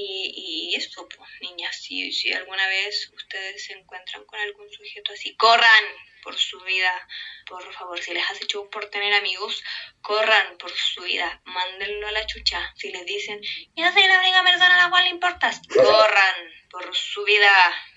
Y, 0.00 0.70
y 0.70 0.76
eso, 0.76 1.08
pues, 1.08 1.28
niñas, 1.40 1.74
si, 1.82 2.12
si 2.12 2.32
alguna 2.32 2.68
vez 2.68 3.10
ustedes 3.16 3.64
se 3.64 3.72
encuentran 3.72 4.24
con 4.26 4.38
algún 4.38 4.70
sujeto 4.70 5.12
así, 5.12 5.34
corran 5.36 5.84
por 6.22 6.36
su 6.36 6.60
vida, 6.60 6.92
por 7.48 7.72
favor, 7.72 7.98
si 7.98 8.14
les 8.14 8.30
has 8.30 8.40
hecho 8.40 8.70
por 8.70 8.86
tener 8.90 9.12
amigos, 9.14 9.64
corran 10.00 10.56
por 10.56 10.70
su 10.70 11.02
vida, 11.02 11.40
mándenlo 11.44 12.06
a 12.06 12.12
la 12.12 12.26
chucha. 12.26 12.72
Si 12.76 12.92
les 12.92 13.04
dicen, 13.06 13.40
yo 13.74 13.92
soy 13.92 14.06
la 14.06 14.20
única 14.20 14.44
persona 14.44 14.80
a 14.80 14.84
la 14.84 14.90
cual 14.90 15.04
le 15.04 15.10
importas, 15.10 15.60
corran 15.74 16.36
por 16.70 16.94
su 16.94 17.24
vida. 17.24 17.50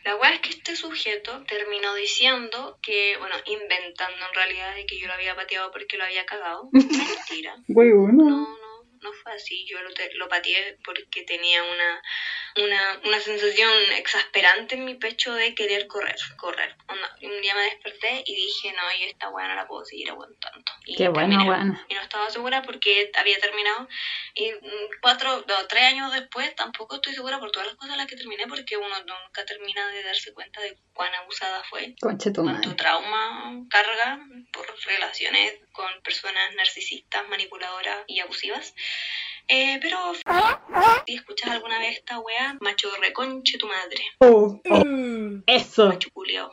La 0.04 0.16
weá 0.16 0.34
es 0.34 0.40
que 0.40 0.50
este 0.50 0.76
sujeto 0.76 1.44
terminó 1.44 1.94
diciendo 1.94 2.80
que, 2.82 3.16
bueno, 3.18 3.36
inventando 3.46 4.26
en 4.26 4.34
realidad 4.34 4.74
de 4.74 4.88
que 4.88 4.98
yo 4.98 5.06
lo 5.06 5.14
había 5.14 5.36
pateado 5.36 5.72
porque 5.72 5.98
lo 5.98 6.06
había 6.06 6.26
cagado. 6.26 6.70
Mentira. 6.72 7.58
Bueno. 7.68 8.24
No, 8.24 8.61
no, 9.02 9.12
fue 9.14 9.34
así. 9.34 9.66
Yo 9.68 9.82
lo, 9.82 9.90
lo 10.16 10.28
pateé 10.28 10.78
porque 10.84 11.24
tenía 11.24 11.64
una, 11.64 12.02
una, 12.58 13.02
una 13.06 13.20
sensación 13.20 13.72
exasperante 13.98 14.76
en 14.76 14.86
mi 14.86 14.96
pecho 14.96 15.34
de 15.34 15.56
querer 15.56 15.88
correr, 15.88 16.16
correr. 16.38 16.76
Onda, 16.88 17.18
un 17.22 17.42
día 17.42 17.56
me 17.56 17.64
desperté 17.64 18.24
y 18.26 18.36
dije, 18.36 18.74
no, 18.74 18.82
yo 19.00 19.08
esta 19.08 19.30
weá 19.30 19.48
no 19.48 19.56
la 19.56 19.68
puedo 19.68 19.86
seguir 19.86 20.10
aguantando. 20.10 20.64
Y 20.86 20.96
Qué 20.96 21.10
bueno, 21.10 21.46
bueno. 21.46 21.80
Y 21.88 21.94
no 21.94 22.02
estaba 22.02 22.30
segura 22.30 22.62
porque 22.62 23.12
había 23.16 23.40
terminado. 23.40 23.88
Y 24.34 24.52
mm, 24.52 25.00
cuatro, 25.02 25.46
no, 25.48 25.68
tres 25.68 25.84
años 25.84 26.12
después 26.12 26.54
tampoco 26.56 26.96
estoy 26.96 27.14
segura 27.14 27.40
por 27.40 27.52
todas 27.52 27.68
las 27.68 27.78
cosas 27.78 27.98
las 27.98 28.08
que 28.08 28.16
terminé 28.16 28.48
porque 28.48 28.78
uno 28.78 28.96
nunca 29.00 29.46
termina 29.46 29.88
de 29.90 30.04
darse 30.04 30.34
cuenta 30.34 30.62
de 30.62 30.78
cuán 30.94 31.14
abusada 31.16 31.64
fue 31.70 31.96
Conche 32.00 32.32
tu 32.32 32.76
trauma 32.76 33.66
carga 33.70 34.20
por 34.52 34.66
relaciones 34.86 35.60
con 35.72 35.90
personas 36.04 36.54
narcisistas, 36.56 37.28
manipuladoras 37.30 38.04
y 38.08 38.20
abusivas. 38.20 38.74
Eh, 39.48 39.80
pero 39.82 39.98
si 41.06 41.16
escuchas 41.16 41.52
alguna 41.52 41.80
vez 41.80 41.98
esta 41.98 42.20
wea, 42.20 42.58
macho 42.62 42.88
reconche 43.02 43.58
tu 43.58 43.68
madre, 43.68 44.02
Oh, 44.20 44.60
oh, 44.70 44.84
eso. 45.48 45.88
macho 45.90 46.10
culiao. 46.14 46.52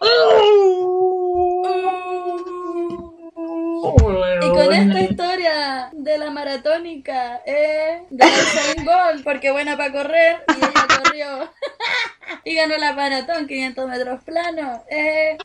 Y 4.40 4.48
con 4.50 4.72
esta 4.72 5.00
historia 5.00 5.90
de 5.92 6.18
la 6.18 6.30
maratónica, 6.30 7.42
eh, 7.46 8.02
la 8.10 8.26
Usain 8.26 8.84
Bolt, 8.84 9.24
porque 9.24 9.50
buena 9.50 9.76
para 9.76 9.92
correr, 9.92 10.44
y 10.48 10.56
ella 10.58 10.86
corrió 11.02 11.52
y 12.44 12.54
ganó 12.54 12.76
la 12.78 12.92
maratón 12.92 13.46
500 13.46 13.88
metros 13.88 14.24
plano, 14.24 14.84
eh. 14.90 15.36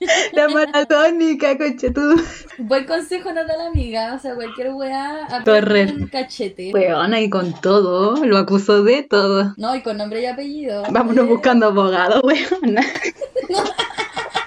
La 0.32 0.48
maratónica, 0.48 1.56
conche 1.58 1.90
tu. 1.90 2.00
Buen 2.58 2.86
consejo 2.86 3.32
nos 3.32 3.46
da 3.46 3.56
la 3.56 3.66
amiga, 3.66 4.14
o 4.14 4.18
sea, 4.18 4.34
cualquier 4.34 4.72
weá, 4.72 5.26
Correr. 5.44 5.92
un 5.94 6.06
cachete. 6.08 6.72
Weona, 6.72 7.20
y 7.20 7.30
con 7.30 7.52
todo, 7.60 8.24
lo 8.24 8.38
acusó 8.38 8.82
de 8.82 9.02
todo. 9.02 9.54
No, 9.56 9.74
y 9.74 9.82
con 9.82 9.96
nombre 9.96 10.22
y 10.22 10.26
apellido. 10.26 10.84
Vámonos 10.90 11.26
eh. 11.26 11.28
buscando 11.28 11.66
abogado, 11.66 12.20
weona. 12.22 12.82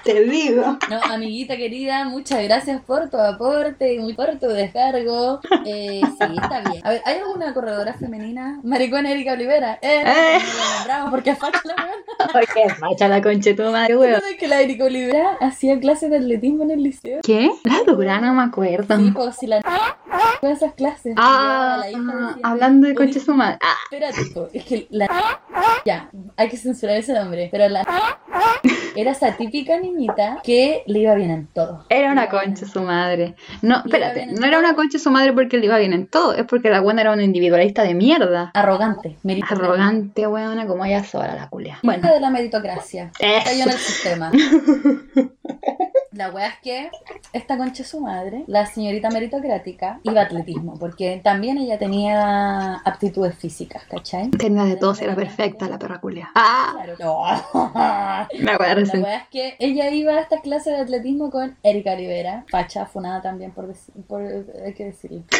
Te 0.04 0.24
digo. 0.24 0.78
No, 0.90 1.00
amiguita 1.12 1.56
querida, 1.56 2.04
muchas 2.04 2.42
gracias 2.42 2.80
por 2.82 3.08
tu 3.08 3.16
aporte 3.18 3.94
y 3.94 4.12
por 4.14 4.36
tu 4.38 4.46
descargo. 4.48 5.40
Eh, 5.64 6.00
sí, 6.02 6.36
está 6.42 6.60
bien. 6.70 6.84
A 6.84 6.90
ver, 6.90 7.02
¿hay 7.04 7.18
alguna 7.18 7.54
corredora 7.54 7.94
femenina? 7.94 8.58
Maricona 8.64 9.10
Erika 9.12 9.32
Olivera. 9.32 9.78
Eh, 9.80 10.02
Eh. 10.04 10.38
la 10.40 10.74
nombramos 10.76 11.10
porque 11.10 11.30
es 11.30 11.38
facha 11.38 11.60
la 11.64 11.74
weona. 11.76 12.02
Ay, 12.34 12.44
qué 12.52 12.74
facha 12.74 13.08
la 13.08 13.22
conche 13.22 13.54
tu 13.54 13.62
madre, 13.70 13.96
weón. 13.96 14.20
¿Sabes 14.20 14.36
que 14.38 14.48
la 14.48 14.60
Erika 14.60 14.84
Olivera 14.84 15.36
hacía 15.40 15.78
clases 15.78 16.10
de 16.10 16.16
atletismo 16.16 16.64
en 16.64 16.72
el 16.72 16.82
liceo? 16.82 17.20
¿Qué? 17.22 17.50
La 17.64 17.82
dura, 17.86 18.20
no 18.20 18.34
me 18.34 18.42
acuerdo. 18.42 18.96
Sí, 18.98 19.10
pues 19.12 19.36
si 19.36 19.46
la 19.46 19.60
esas 20.42 20.74
clases. 20.74 21.14
Ah, 21.16 21.76
La 21.80 21.90
hija 21.90 22.00
decía, 22.00 22.36
hablando 22.42 22.86
de 22.86 22.92
"Oye, 22.92 22.96
conche 22.96 23.20
su 23.20 23.32
madre. 23.34 23.58
Ah, 23.62 23.74
Espérate, 23.84 24.24
po, 24.34 24.48
es 24.52 24.64
que 24.64 24.88
la 24.90 25.08
ya, 25.84 26.10
hay 26.36 26.48
que 26.48 26.56
censurar 26.56 26.96
ese 26.96 27.12
nombre, 27.12 27.48
pero 27.52 27.68
la 27.68 27.84
era 28.96 29.12
esa 29.12 29.36
típica 29.36 29.78
niñita 29.92 30.40
que 30.42 30.82
le 30.86 30.98
iba 31.00 31.14
bien 31.14 31.30
en 31.30 31.46
todo. 31.48 31.84
era 31.88 32.10
una 32.10 32.28
concha 32.28 32.66
su 32.66 32.80
madre. 32.82 33.34
No, 33.62 33.76
espérate, 33.84 34.26
no 34.26 34.46
era 34.46 34.58
una 34.58 34.74
concha 34.74 34.98
su 34.98 35.10
madre 35.10 35.32
porque 35.32 35.58
le 35.58 35.66
iba 35.66 35.78
bien 35.78 35.92
en 35.92 36.06
todo, 36.06 36.34
es 36.34 36.44
porque 36.46 36.70
la 36.70 36.80
buena 36.80 37.02
era 37.02 37.12
una 37.12 37.22
individualista 37.22 37.82
de 37.82 37.94
mierda. 37.94 38.50
Arrogante, 38.54 39.16
meritocracia. 39.22 39.64
Arrogante, 39.66 40.26
weona, 40.26 40.66
como 40.66 40.84
ella 40.84 41.04
sola, 41.04 41.34
la 41.34 41.48
culia. 41.48 41.78
Bueno. 41.82 42.08
De 42.08 42.20
la 42.20 42.30
meritocracia. 42.30 43.10
Cayó 43.18 43.62
en 43.64 43.68
el 43.68 43.68
eso. 43.68 43.78
sistema. 43.78 44.30
La 46.12 46.28
wea 46.30 46.48
es 46.48 46.54
que 46.62 46.90
esta 47.32 47.56
concha 47.56 47.84
su 47.84 47.98
madre, 48.00 48.44
la 48.46 48.66
señorita 48.66 49.08
meritocrática, 49.08 49.98
iba 50.02 50.20
a 50.20 50.24
atletismo, 50.24 50.78
porque 50.78 51.22
también 51.24 51.56
ella 51.56 51.78
tenía 51.78 52.74
aptitudes 52.84 53.34
físicas, 53.34 53.84
¿cachai? 53.90 54.28
Tenía 54.30 54.64
de 54.64 54.76
todo, 54.76 54.94
era 55.00 55.14
perfecta 55.14 55.68
la 55.70 55.78
perra 55.78 56.00
culia. 56.00 56.30
Ah, 56.34 56.74
Claro. 56.74 56.96
No. 57.02 57.24
la 58.42 58.56
wea 58.58 58.74
La 58.74 59.00
wea 59.00 59.16
es 59.16 59.28
que 59.30 59.56
ella 59.58 59.81
iba 59.90 60.14
a 60.14 60.20
estas 60.20 60.40
clases 60.42 60.74
de 60.74 60.82
atletismo 60.82 61.30
con 61.30 61.56
Erika 61.62 61.94
Rivera, 61.94 62.44
facha, 62.50 62.86
funada 62.86 63.22
también 63.22 63.52
por, 63.52 63.72
por 64.06 64.22
hay 64.64 64.74
que 64.74 64.84
decirlo. 64.86 65.22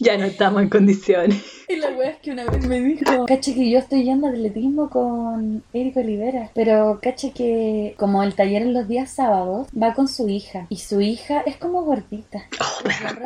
Ya 0.00 0.18
no 0.18 0.24
estamos 0.24 0.62
en 0.62 0.68
condiciones. 0.68 1.53
Y 1.68 1.76
la 1.76 1.90
wea 1.90 2.10
es 2.10 2.18
que 2.18 2.30
una 2.30 2.44
vez 2.44 2.66
me 2.66 2.80
dijo, 2.80 3.26
caché 3.26 3.54
que 3.54 3.70
yo 3.70 3.78
estoy 3.78 4.04
yendo 4.04 4.26
a 4.26 4.30
atletismo 4.30 4.90
con 4.90 5.62
Erika 5.72 6.00
Olivera, 6.00 6.50
pero 6.54 6.98
caché 7.02 7.32
que 7.32 7.94
como 7.98 8.22
el 8.22 8.34
taller 8.34 8.62
en 8.62 8.74
los 8.74 8.86
días 8.86 9.10
sábados 9.10 9.68
va 9.80 9.94
con 9.94 10.08
su 10.08 10.28
hija 10.28 10.66
y 10.68 10.76
su 10.76 11.00
hija 11.00 11.40
es 11.46 11.56
como 11.56 11.82
gordita. 11.82 12.44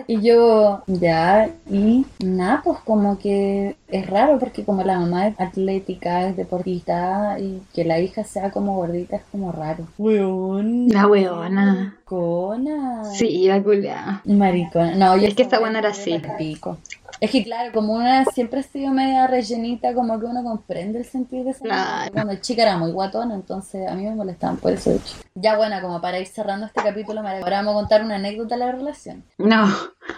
Y 0.07 0.21
yo, 0.21 0.83
ya, 0.87 1.51
y 1.71 2.07
nada, 2.21 2.63
pues 2.65 2.79
como 2.85 3.19
que 3.19 3.77
es 3.89 4.07
raro 4.07 4.39
porque 4.39 4.65
como 4.65 4.83
la 4.85 4.99
mamá 4.99 5.29
es 5.29 5.41
atlética, 5.41 6.29
es 6.29 6.37
deportista 6.37 7.37
y 7.41 7.63
que 7.75 7.85
la 7.85 7.99
hija 7.99 8.25
sea 8.25 8.51
como 8.51 8.77
gordita 8.77 9.17
es 9.17 9.23
como 9.31 9.53
raro. 9.53 9.87
Weón. 9.99 10.89
La 10.89 11.07
weona. 11.07 11.99
Maricona. 12.09 13.05
Sí, 13.05 13.47
la 13.47 13.63
culia. 13.63 14.23
Maricona. 14.25 14.95
No, 14.95 15.17
yo 15.17 15.27
Es 15.27 15.35
que 15.35 15.43
esta 15.43 15.59
buena 15.59 15.81
era 15.81 15.91
así. 15.91 16.21
pico. 16.39 16.79
Es 17.21 17.31
que 17.31 17.43
claro, 17.43 17.73
como 17.73 17.95
una 17.95 18.25
siempre 18.27 18.61
ha 18.61 18.63
sido 18.63 18.93
media 18.93 19.27
rellenita, 19.27 19.95
como 19.95 20.19
que 20.19 20.27
uno 20.27 20.43
comprende 20.43 20.99
el 20.99 21.05
sentido 21.05 21.45
de 21.45 21.51
esa 21.51 21.65
Claro. 21.65 22.13
Cuando 22.13 22.33
el 22.33 22.41
chica 22.41 22.63
era 22.63 22.79
muy 22.79 22.93
guatona, 22.93 23.35
entonces 23.35 23.89
a 23.89 23.95
mí 23.95 24.05
me 24.05 24.15
molestaban 24.15 24.57
por 24.57 24.73
eso 24.73 24.91
de 24.91 24.97
hecho. 24.97 25.17
Ya 25.35 25.57
buena, 25.57 25.81
como 25.81 26.01
para 26.01 26.19
ir 26.19 26.27
cerrando 26.27 26.67
este 26.67 26.83
capítulo, 26.83 27.21
ahora 27.21 27.59
vamos 27.59 27.73
a 27.73 27.75
contar 27.75 28.03
una 28.03 28.17
anécdota 28.17 28.57
de 28.57 28.65
la 28.65 28.73
relación. 28.73 29.25
No, 29.39 29.69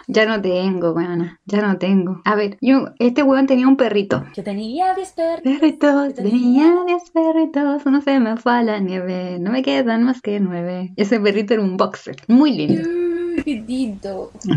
ya 0.07 0.27
no 0.27 0.41
tengo, 0.41 0.93
weona. 0.93 1.41
Ya 1.47 1.63
no 1.63 1.79
tengo. 1.79 2.21
A 2.25 2.35
ver, 2.35 2.57
yo, 2.61 2.87
este 2.99 3.23
weón 3.23 3.47
tenía 3.47 3.69
un 3.69 3.77
perrito. 3.77 4.25
Yo 4.35 4.43
tenía 4.43 4.95
10 4.95 5.13
perros. 5.13 5.41
Perritos, 5.43 6.15
tenía 6.15 6.85
10 6.87 7.11
perritos, 7.11 7.83
uno 7.87 8.01
se 8.01 8.21
me 8.21 8.37
fue 8.37 8.53
a 8.53 8.63
la 8.63 8.79
nieve, 8.79 9.39
no 9.41 9.51
me 9.51 9.63
quedan 9.63 10.05
más 10.05 10.21
que 10.21 10.41
nueve. 10.41 10.93
Ese 10.97 11.21
perrito 11.21 11.55
era 11.55 11.63
un 11.63 11.77
boxer, 11.77 12.17
muy 12.29 12.53
lindo. 12.53 12.89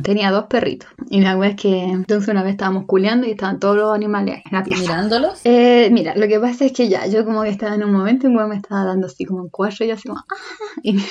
Tenía 0.03 0.31
dos 0.31 0.45
perritos. 0.45 0.89
Y 1.09 1.21
la 1.21 1.37
wea 1.37 1.49
es 1.51 1.55
que 1.55 1.83
entonces 1.83 2.29
una 2.29 2.43
vez 2.43 2.51
estábamos 2.53 2.85
culeando 2.85 3.27
y 3.27 3.31
estaban 3.31 3.59
todos 3.59 3.75
los 3.75 3.93
animales 3.93 4.41
en 4.49 4.57
la 4.57 4.63
pieza. 4.63 4.81
Mirándolos. 4.81 5.41
Eh, 5.43 5.89
mira, 5.91 6.15
lo 6.15 6.27
que 6.27 6.39
pasa 6.39 6.65
es 6.65 6.71
que 6.73 6.87
ya, 6.89 7.05
yo 7.07 7.25
como 7.25 7.43
que 7.43 7.49
estaba 7.49 7.75
en 7.75 7.83
un 7.83 7.91
momento 7.91 8.27
en 8.27 8.37
que 8.37 8.43
me 8.45 8.55
estaba 8.55 8.85
dando 8.85 9.07
así 9.07 9.25
como 9.25 9.41
en 9.43 9.49
cuatro 9.49 9.85
y 9.85 9.89
yo 9.89 9.93
así 9.95 10.07
como, 10.07 10.19
ah, 10.19 10.35
y- 10.83 10.97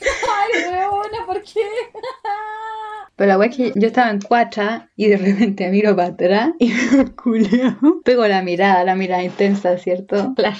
Ay, 0.00 0.62
weona, 0.68 1.26
¿por 1.26 1.42
qué? 1.42 1.60
Pero 3.16 3.28
la 3.28 3.38
wea 3.38 3.48
es 3.48 3.56
que 3.56 3.72
yo 3.76 3.86
estaba 3.86 4.10
en 4.10 4.20
cuacha 4.20 4.90
y 4.96 5.06
de 5.08 5.16
repente 5.16 5.70
miro 5.70 5.94
para 5.94 6.08
atrás 6.08 6.50
y 6.58 6.72
veo 6.90 7.02
el 7.02 7.14
culeado. 7.14 8.00
Pego 8.04 8.26
la 8.26 8.42
mirada, 8.42 8.84
la 8.84 8.94
mirada 8.94 9.22
intensa, 9.22 9.78
¿cierto? 9.78 10.34
Claro. 10.44 10.56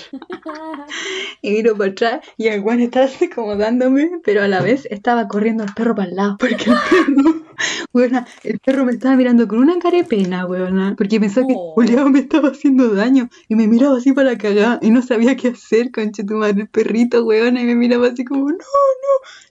Y 1.42 1.50
miro 1.50 1.76
para 1.76 1.90
atrás 1.90 2.20
y 2.36 2.46
el 2.46 2.60
weón 2.60 2.80
estaba 2.80 3.06
así 3.06 3.28
como 3.28 3.56
dándome, 3.56 4.10
pero 4.24 4.42
a 4.42 4.48
la 4.48 4.62
vez 4.62 4.86
estaba 4.90 5.28
corriendo 5.28 5.64
el 5.64 5.74
perro 5.74 5.94
para 5.94 6.08
el 6.08 6.16
lado. 6.16 6.36
Porque 6.38 6.64
el 6.70 6.76
perro, 6.90 7.43
weona, 7.92 8.26
el 8.42 8.58
perro 8.60 8.84
me 8.84 8.92
estaba 8.92 9.16
mirando 9.16 9.46
con 9.48 9.58
una 9.58 9.78
cara 9.78 9.98
de 9.98 10.04
pena, 10.04 10.46
weona. 10.46 10.94
Porque 10.96 11.18
que 11.20 11.26
el 11.26 11.32
Oh. 11.56 11.74
culeado 11.74 12.08
me 12.10 12.20
estaba 12.20 12.48
haciendo 12.48 12.94
daño. 12.94 13.28
Y 13.48 13.54
me 13.54 13.66
miraba 13.66 13.98
así 13.98 14.12
para 14.12 14.36
cagar 14.38 14.78
y 14.82 14.90
no 14.90 15.02
sabía 15.02 15.36
qué 15.36 15.48
hacer, 15.48 15.90
conche 15.90 16.24
tu 16.24 16.34
madre, 16.34 16.62
el 16.62 16.68
perrito, 16.68 17.24
weona. 17.24 17.60
Y 17.60 17.64
me 17.64 17.74
miraba 17.74 18.08
así 18.08 18.24
como, 18.24 18.48
no, 18.50 18.56
no. 18.56 18.60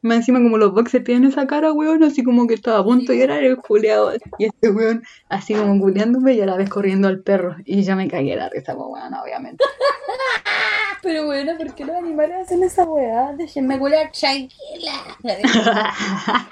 Más 0.02 0.18
encima 0.18 0.40
como 0.42 0.58
los 0.58 0.74
boxers 0.74 1.04
tienen 1.04 1.30
esa 1.30 1.48
cara, 1.48 1.72
weón, 1.72 2.04
así 2.04 2.24
como 2.24 2.46
que 2.48 2.54
estaba 2.54 2.80
a 2.80 2.84
punto 2.84 3.12
de 3.12 3.20
llorar 3.20 3.44
el 3.44 3.58
culeado. 3.58 4.14
Y 4.38 4.46
este 4.46 4.70
weón 4.70 5.04
así 5.30 5.54
como 5.54 5.80
culeándome 5.80 6.34
y 6.34 6.42
a 6.42 6.46
la 6.46 6.58
vez 6.58 6.70
corriendo 6.70 7.08
al 7.08 7.22
perro. 7.22 7.56
Y 7.66 7.84
yo 7.84 7.96
me 7.96 8.08
cagué 8.10 8.36
la 8.36 8.50
risa, 8.50 8.76
pues 8.76 8.88
weón, 8.90 9.14
obviamente. 9.14 9.64
Pero 11.02 11.26
bueno, 11.26 11.52
¿por 11.58 11.74
qué 11.76 11.84
los 11.84 11.96
animales 11.98 12.38
hacen 12.44 12.64
esa 12.64 12.86
weá? 12.86 13.34
Déjenme 13.38 13.78
curar 13.78 14.10
tranquila. 14.18 14.94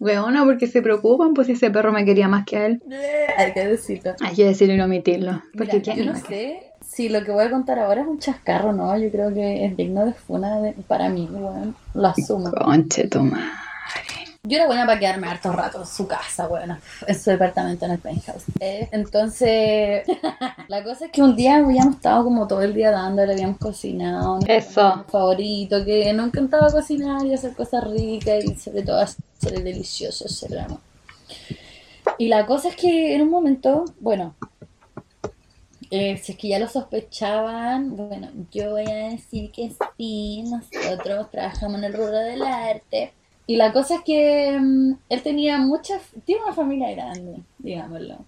Weona, 0.00 0.44
porque 0.44 0.66
se 0.66 0.82
preocupan, 0.82 1.34
pues 1.34 1.46
si 1.46 1.52
ese 1.54 1.70
perro 1.70 1.92
me 1.92 2.04
quería 2.04 2.28
más 2.28 2.44
que 2.44 2.56
a 2.56 2.66
él. 2.66 2.82
Hay 3.38 3.52
que 3.52 3.66
decirlo. 3.66 4.14
Hay 4.20 4.34
que 4.34 4.44
decirlo 4.44 4.74
y 4.74 4.76
no 4.78 4.84
omitirlo. 4.84 5.42
Porque 5.56 5.78
Mira, 5.78 5.82
¿quién 5.94 5.96
yo 6.06 6.12
no 6.12 6.18
sé 6.18 6.70
si 6.86 7.08
lo 7.08 7.24
que 7.24 7.32
voy 7.32 7.44
a 7.44 7.50
contar 7.50 7.78
ahora 7.78 8.02
es 8.02 8.06
un 8.06 8.18
chascarro, 8.18 8.72
¿no? 8.72 8.96
Yo 8.98 9.10
creo 9.10 9.32
que 9.32 9.64
es 9.64 9.76
digno 9.76 10.04
de 10.04 10.12
funa 10.12 10.60
de- 10.60 10.72
para 10.86 11.08
mí, 11.08 11.28
weón. 11.30 11.74
Lo 11.94 12.08
asumo. 12.08 12.50
Conche 12.52 13.08
tu 13.08 13.20
madre. 13.20 13.46
Yo 14.46 14.58
era 14.58 14.66
buena 14.66 14.84
para 14.84 15.00
quedarme 15.00 15.26
harto 15.26 15.50
rato 15.52 15.80
en 15.80 15.86
su 15.86 16.06
casa, 16.06 16.46
bueno, 16.48 16.76
en 17.06 17.18
su 17.18 17.30
departamento 17.30 17.86
en 17.86 17.92
el 17.92 17.98
penthouse. 17.98 18.44
Eh, 18.60 18.90
entonces, 18.92 20.02
la 20.68 20.84
cosa 20.84 21.06
es 21.06 21.10
que 21.12 21.22
un 21.22 21.34
día 21.34 21.56
habíamos 21.56 21.94
estado 21.96 22.24
como 22.24 22.46
todo 22.46 22.60
el 22.60 22.74
día 22.74 22.90
dándole, 22.90 23.32
habíamos 23.32 23.56
cocinado. 23.56 24.38
Eso. 24.46 25.02
Favorito, 25.10 25.82
que 25.86 26.12
nos 26.12 26.26
encantaba 26.26 26.70
cocinar 26.70 27.24
y 27.24 27.32
hacer 27.32 27.54
cosas 27.54 27.84
ricas 27.90 28.44
y 28.44 28.54
sobre 28.56 28.82
todo 28.82 29.02
delicioso 29.50 30.26
amor. 30.58 30.80
Y 32.18 32.28
la 32.28 32.46
cosa 32.46 32.68
es 32.68 32.76
que 32.76 33.14
en 33.14 33.22
un 33.22 33.30
momento, 33.30 33.84
bueno, 34.00 34.34
eh, 35.90 36.16
si 36.16 36.32
es 36.32 36.38
que 36.38 36.48
ya 36.48 36.58
lo 36.58 36.68
sospechaban, 36.68 37.96
bueno, 37.96 38.30
yo 38.50 38.70
voy 38.70 38.84
a 38.90 39.10
decir 39.10 39.50
que 39.52 39.72
sí, 39.96 40.42
nosotros 40.42 41.30
trabajamos 41.30 41.78
en 41.78 41.84
el 41.84 41.92
rubro 41.92 42.18
del 42.18 42.42
arte. 42.42 43.12
Y 43.46 43.56
la 43.56 43.72
cosa 43.72 43.96
es 43.96 44.00
que 44.02 44.58
mm, 44.58 44.92
él 45.08 45.22
tenía 45.22 45.58
mucha, 45.58 46.00
tiene 46.24 46.42
una 46.42 46.54
familia 46.54 46.90
grande, 46.92 47.42
digámoslo. 47.58 48.24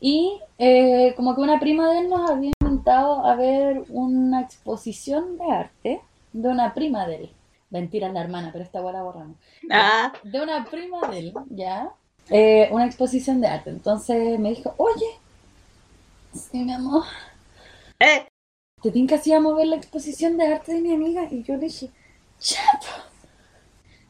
Y 0.00 0.40
eh, 0.58 1.12
como 1.16 1.34
que 1.34 1.42
una 1.42 1.60
prima 1.60 1.90
de 1.92 2.00
él 2.00 2.08
nos 2.08 2.30
había 2.30 2.50
inventado 2.60 3.24
a 3.24 3.34
ver 3.36 3.84
una 3.90 4.40
exposición 4.40 5.36
de 5.38 5.44
arte 5.44 6.00
de 6.32 6.48
una 6.48 6.74
prima 6.74 7.06
de 7.06 7.16
él. 7.16 7.30
Mentira, 7.70 8.08
la 8.08 8.20
hermana, 8.20 8.50
pero 8.52 8.64
esta 8.64 8.80
la 8.80 9.02
borramos 9.02 9.36
Ah, 9.70 10.12
de 10.24 10.40
una 10.40 10.64
prima 10.64 11.08
de 11.08 11.18
él, 11.20 11.34
¿ya? 11.50 11.92
Eh, 12.28 12.68
una 12.72 12.86
exposición 12.86 13.40
de 13.40 13.46
arte. 13.46 13.70
Entonces 13.70 14.38
me 14.38 14.50
dijo, 14.50 14.74
oye, 14.76 15.06
sí, 16.34 16.64
mi 16.64 16.72
amor, 16.72 17.04
eh. 18.00 18.26
¿te 18.82 18.90
tinca 18.90 19.18
si 19.18 19.32
vamos 19.32 19.52
a 19.52 19.56
ver 19.56 19.66
la 19.68 19.76
exposición 19.76 20.36
de 20.36 20.46
arte 20.46 20.72
de 20.74 20.80
mi 20.80 20.94
amiga? 20.94 21.28
Y 21.30 21.42
yo 21.42 21.54
le 21.54 21.66
dije, 21.66 21.90
ya, 22.40 22.62
po". 22.80 23.10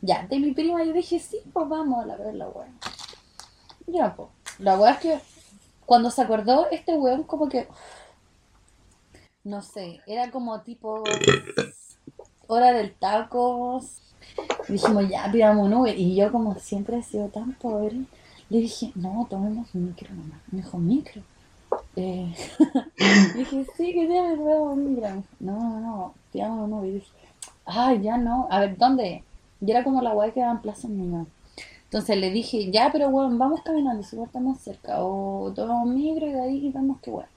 Ya, 0.02 0.26
de 0.26 0.38
mi 0.38 0.52
prima 0.52 0.82
yo 0.82 0.94
dije, 0.94 1.18
sí, 1.18 1.40
pues 1.52 1.68
vamos 1.68 2.02
a 2.02 2.06
la 2.06 2.16
ver 2.16 2.34
la 2.34 2.48
wea. 2.48 2.72
Ya, 3.86 4.14
pues. 4.14 4.28
La 4.58 4.78
wea 4.78 4.92
es 4.92 4.98
que 4.98 5.18
cuando 5.84 6.11
se 6.11 6.22
acordó, 6.22 6.70
este 6.70 6.96
weón 6.96 7.24
como 7.24 7.48
que, 7.48 7.68
no 9.44 9.61
sé, 9.61 10.00
era 10.06 10.30
como 10.30 10.62
tipo 10.62 11.04
hora 12.51 12.72
del 12.72 12.92
taco. 12.92 13.82
Dijimos, 14.68 15.09
ya, 15.09 15.30
pidamos 15.30 15.66
un 15.66 15.74
Uber. 15.74 15.98
Y 15.98 16.14
yo, 16.14 16.30
como 16.32 16.55
siempre 16.57 16.98
he 16.98 17.03
sido 17.03 17.28
tan 17.28 17.55
pobre, 17.55 18.05
le 18.48 18.59
dije, 18.59 18.92
no, 18.94 19.26
tomemos 19.30 19.74
micro 19.74 20.14
nomás. 20.14 20.40
Me 20.51 20.62
dijo, 20.62 20.78
micro. 20.78 21.22
Eh, 21.96 22.34
dije, 23.36 23.66
sí, 23.76 23.92
que 23.92 24.09
ya 24.09 24.22
me 24.22 24.34
un 24.34 24.94
micro. 24.94 25.22
No, 25.40 25.59
no, 25.59 25.80
no, 25.80 26.14
pidamos 26.32 26.68
un 26.68 26.72
Uber. 26.74 26.90
Y 26.90 26.94
dije, 26.94 27.11
ay, 27.64 28.03
ya 28.03 28.16
no. 28.16 28.48
A 28.51 28.61
ver, 28.61 28.76
¿dónde? 28.76 29.24
Y 29.61 29.70
era 29.70 29.84
como 29.84 30.03
la 30.03 30.12
guay 30.12 30.32
que 30.32 30.40
daba 30.40 30.53
en 30.53 30.62
Plaza 30.62 30.88
Niño. 30.88 31.26
Entonces 31.84 32.16
le 32.16 32.30
dije, 32.30 32.70
ya, 32.70 32.90
pero 32.92 33.11
bueno, 33.11 33.36
vamos 33.36 33.62
caminando, 33.62 34.03
si 34.03 34.20
estamos 34.20 34.59
cerca. 34.61 35.03
O 35.03 35.53
tomamos 35.55 35.88
un 35.88 35.94
micro 35.96 36.26
y 36.26 36.32
de 36.32 36.40
ahí 36.40 36.70
vemos 36.70 36.98
qué 37.03 37.11
bueno. 37.11 37.28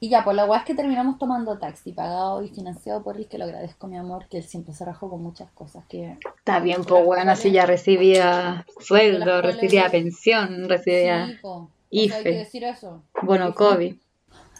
Y 0.00 0.10
ya, 0.10 0.22
pues 0.22 0.36
la 0.36 0.44
weá 0.44 0.60
es 0.60 0.64
que 0.64 0.74
terminamos 0.74 1.18
tomando 1.18 1.58
taxi, 1.58 1.92
pagado 1.92 2.42
y 2.42 2.48
financiado 2.48 3.02
por 3.02 3.16
él, 3.16 3.26
que 3.26 3.36
lo 3.36 3.44
agradezco, 3.44 3.88
mi 3.88 3.96
amor, 3.96 4.28
que 4.28 4.38
él 4.38 4.44
siempre 4.44 4.72
se 4.72 4.84
rajó 4.84 5.10
con 5.10 5.22
muchas 5.22 5.50
cosas 5.50 5.84
que... 5.88 6.16
Está 6.38 6.60
bien, 6.60 6.84
pues 6.84 7.04
bueno, 7.04 7.32
así 7.32 7.50
ya 7.50 7.66
recibía 7.66 8.64
sueldo, 8.78 9.42
recibía 9.42 9.88
pensión, 9.90 10.68
recibía 10.68 11.26
Sí, 11.26 11.38
sea, 11.40 11.50
hay 11.90 12.04
IFE. 12.04 12.22
que 12.22 12.30
decir 12.38 12.64
eso. 12.64 13.02
bono 13.22 13.52
COVID. 13.54 13.94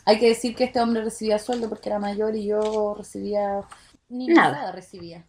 Hay 0.07 0.18
que 0.18 0.28
decir 0.28 0.57
que 0.57 0.64
este 0.64 0.80
hombre 0.80 1.05
recibía 1.05 1.39
sueldo 1.39 1.68
porque 1.68 1.89
era 1.89 1.99
mayor 1.99 2.34
y 2.34 2.47
yo 2.47 2.95
recibía... 2.97 3.61
Ni 4.09 4.26
Nada. 4.26 4.53
nada 4.53 4.72
recibía. 4.72 5.24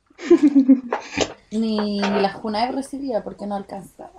ni, 1.51 1.99
la 1.99 2.31
Junaev 2.31 2.73
recibía 2.73 3.23
porque 3.23 3.45
no 3.45 3.55
alcanzaba. 3.55 4.11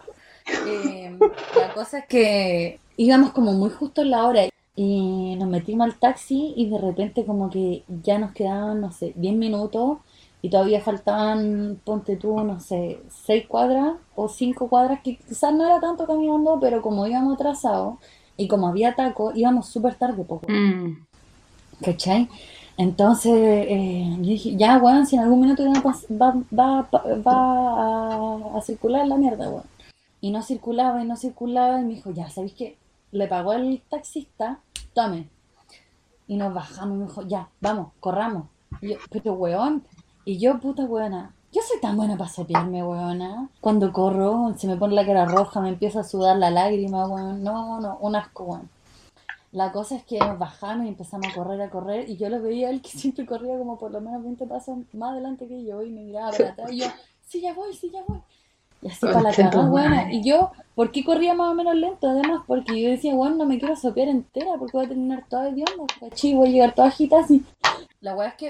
Eh, 0.67 1.17
la 1.57 1.73
cosa 1.75 1.99
es 2.01 2.07
que 2.07 2.79
íbamos 2.97 3.33
como 3.33 3.53
muy 3.53 3.71
justo 3.71 4.03
en 4.03 4.11
la 4.11 4.27
hora 4.27 4.45
y 4.83 5.37
nos 5.37 5.47
metimos 5.47 5.85
al 5.85 5.99
taxi 5.99 6.55
y 6.57 6.71
de 6.71 6.79
repente 6.79 7.27
como 7.27 7.51
que 7.51 7.85
ya 8.03 8.19
nos 8.19 8.33
quedaban, 8.33 8.81
no 8.81 8.91
sé, 8.93 9.13
10 9.15 9.35
minutos 9.35 9.99
y 10.41 10.49
todavía 10.49 10.81
faltaban, 10.81 11.79
ponte 11.85 12.17
tú, 12.17 12.41
no 12.41 12.61
sé, 12.61 12.99
6 13.27 13.47
cuadras 13.47 13.97
o 14.17 14.27
5 14.31 14.71
cuadras, 14.71 15.03
que 15.03 15.19
quizás 15.19 15.53
no 15.53 15.67
era 15.67 15.81
tanto 15.81 16.07
caminando, 16.07 16.57
pero 16.59 16.81
como 16.81 17.07
íbamos 17.07 17.35
atrasados 17.35 17.99
y 18.39 18.49
como 18.49 18.69
había 18.69 18.95
taco, 18.95 19.33
íbamos 19.35 19.69
súper 19.69 19.97
tarde, 19.97 20.25
poco. 20.25 20.47
Mm. 20.51 21.05
¿Cachai? 21.85 22.31
Entonces, 22.79 23.35
eh, 23.35 24.17
yo 24.17 24.31
dije, 24.31 24.57
ya, 24.57 24.79
weón, 24.79 25.07
si 25.07 25.17
en 25.17 25.23
algún 25.25 25.43
minuto 25.43 25.63
va, 25.63 26.35
va, 26.59 26.89
va 27.21 28.55
a, 28.55 28.57
a 28.57 28.63
circular 28.63 29.07
la 29.07 29.19
mierda, 29.19 29.51
weón. 29.51 29.65
Y 30.23 30.31
no 30.31 30.43
circulaba 30.43 31.03
y 31.03 31.07
no 31.07 31.17
circulaba 31.19 31.83
y 31.83 31.85
me 31.85 31.95
dijo, 31.97 32.13
ya, 32.13 32.31
¿sabéis 32.31 32.55
qué? 32.55 32.79
Le 33.13 33.27
pagó 33.27 33.53
el 33.53 33.83
taxista, 33.89 34.61
tome. 34.95 35.29
Y 36.27 36.37
nos 36.37 36.55
bajamos 36.55 36.97
y 36.97 37.01
me 37.01 37.07
dijo, 37.07 37.23
ya, 37.23 37.49
vamos, 37.61 37.89
corramos. 37.99 38.45
Y 38.81 38.91
yo, 38.91 38.97
pero 39.11 39.35
weón, 39.35 39.85
y 40.25 40.39
yo, 40.39 40.61
puta 40.61 40.85
weona, 40.85 41.35
yo 41.53 41.61
soy 41.63 41.81
tan 41.81 41.97
buena 41.97 42.17
para 42.17 42.31
sopearme, 42.31 42.85
weona. 42.85 43.49
Cuando 43.61 43.93
corro, 43.93 44.55
se 44.57 44.69
me 44.69 44.77
pone 44.77 44.95
la 44.95 45.05
cara 45.05 45.25
roja, 45.25 45.61
me 45.61 45.71
empieza 45.71 46.01
a 46.01 46.05
sudar 46.05 46.37
la 46.37 46.51
lágrima, 46.51 47.07
weón. 47.07 47.43
No, 47.43 47.81
no, 47.81 47.99
un 48.01 48.15
asco, 48.15 48.45
weón. 48.45 48.71
La 49.51 49.73
cosa 49.73 49.97
es 49.97 50.05
que 50.05 50.21
nos 50.21 50.39
bajamos 50.39 50.87
y 50.87 50.91
empezamos 50.91 51.27
a 51.27 51.35
correr, 51.35 51.61
a 51.61 51.71
correr, 51.71 52.09
y 52.09 52.17
yo 52.17 52.29
lo 52.29 52.41
veía 52.41 52.71
él 52.71 52.81
que 52.81 52.91
siempre 52.91 53.27
corría 53.27 53.59
como 53.59 53.77
por 53.77 53.91
lo 53.91 54.01
menos 54.01 54.23
20 54.23 54.47
pasos 54.47 54.79
más 54.93 55.11
adelante 55.11 55.49
que 55.49 55.65
yo, 55.65 55.83
y 55.83 55.91
me 55.91 56.03
miraba 56.03 56.31
para 56.31 56.51
atrás, 56.51 56.71
y 56.71 56.79
yo, 56.79 56.87
sí, 57.27 57.41
ya 57.41 57.53
voy, 57.53 57.75
sí, 57.75 57.91
ya 57.91 58.05
voy. 58.07 58.21
Y 58.83 58.89
así 58.89 59.01
para 59.01 59.21
la 59.21 59.33
cagada, 59.33 59.63
madre. 59.63 60.15
Y 60.15 60.23
yo, 60.23 60.53
¿por 60.75 60.91
qué 60.91 61.05
corría 61.05 61.35
más 61.35 61.49
o 61.49 61.55
menos 61.55 61.75
lento? 61.75 62.09
Además, 62.09 62.43
porque 62.47 62.81
yo 62.81 62.91
decía, 62.91 63.15
bueno, 63.15 63.37
no 63.37 63.47
me 63.47 63.59
quiero 63.59 63.77
sopear 63.77 64.09
entera, 64.09 64.53
porque 64.59 64.77
voy 64.77 64.87
a 64.87 64.89
terminar 64.89 65.25
toda 65.29 65.49
hedionda, 65.49 65.85
¿cachai? 65.99 66.35
Voy 66.35 66.49
a 66.49 66.53
llegar 66.53 66.75
toda 66.75 66.89
agitada 66.89 67.23
así. 67.23 67.45
La 68.01 68.15
weá 68.15 68.29
es 68.29 68.35
que, 68.35 68.49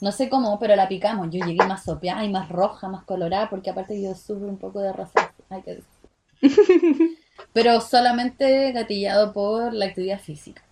no 0.00 0.12
sé 0.12 0.28
cómo, 0.28 0.58
pero 0.58 0.74
la 0.76 0.88
picamos. 0.88 1.28
Yo 1.30 1.44
llegué 1.44 1.66
más 1.66 1.84
sopeada 1.84 2.24
y 2.24 2.30
más 2.30 2.48
roja, 2.48 2.88
más 2.88 3.04
colorada, 3.04 3.50
porque 3.50 3.70
aparte 3.70 4.00
yo 4.00 4.14
sufro 4.14 4.48
un 4.48 4.58
poco 4.58 4.80
de 4.80 4.92
rosa. 4.92 5.32
Hay 5.50 5.62
que 5.62 5.76
decir. 5.76 5.92
Pero 7.52 7.80
solamente 7.80 8.72
gatillado 8.72 9.32
por 9.32 9.72
la 9.72 9.86
actividad 9.86 10.20
física. 10.20 10.62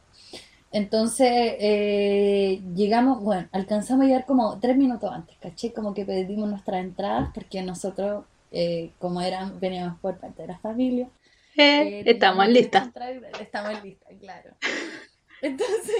Entonces, 0.72 1.28
eh, 1.58 2.62
llegamos, 2.74 3.22
bueno, 3.22 3.48
alcanzamos 3.52 4.04
a 4.04 4.06
llegar 4.06 4.24
como 4.24 4.58
tres 4.60 4.76
minutos 4.76 5.10
antes, 5.12 5.36
¿caché? 5.40 5.72
Como 5.72 5.94
que 5.94 6.04
pedimos 6.04 6.48
nuestras 6.48 6.80
entradas, 6.80 7.30
porque 7.34 7.60
nosotros, 7.62 8.24
eh, 8.50 8.94
como 8.98 9.20
eran, 9.22 9.58
veníamos 9.60 9.98
por 10.00 10.18
parte 10.18 10.42
de 10.42 10.48
la 10.48 10.58
familia. 10.58 11.10
Eh, 11.56 12.00
eh, 12.00 12.02
estamos 12.06 12.48
listas. 12.48 12.90
Estamos 13.40 13.82
listas, 13.82 14.12
claro. 14.20 14.56
Entonces, 15.42 15.96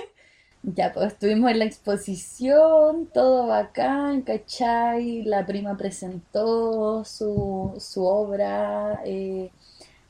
Ya, 0.62 0.92
pues 0.92 1.12
estuvimos 1.14 1.51
en 1.51 1.59
la 1.61 1.64
exposición, 1.64 3.09
todo 3.12 3.46
bacán, 3.46 4.22
¿cachai? 4.22 5.22
La 5.22 5.46
prima 5.46 5.76
presentó 5.76 7.05
su, 7.05 7.74
su 7.78 8.05
obra, 8.05 9.01
eh, 9.05 9.53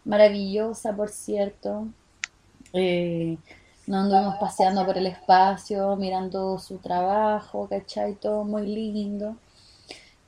maravillosa, 0.04 0.94
por 0.96 1.10
cierto. 1.10 1.88
Eh, 2.72 3.38
nos 3.86 4.04
anduvimos 4.04 4.36
paseando 4.38 4.84
por 4.86 4.98
el 4.98 5.06
espacio, 5.06 5.96
mirando 5.96 6.58
su 6.58 6.78
trabajo, 6.78 7.68
¿cachai? 7.68 8.16
Todo 8.16 8.44
muy 8.44 8.66
lindo. 8.66 9.36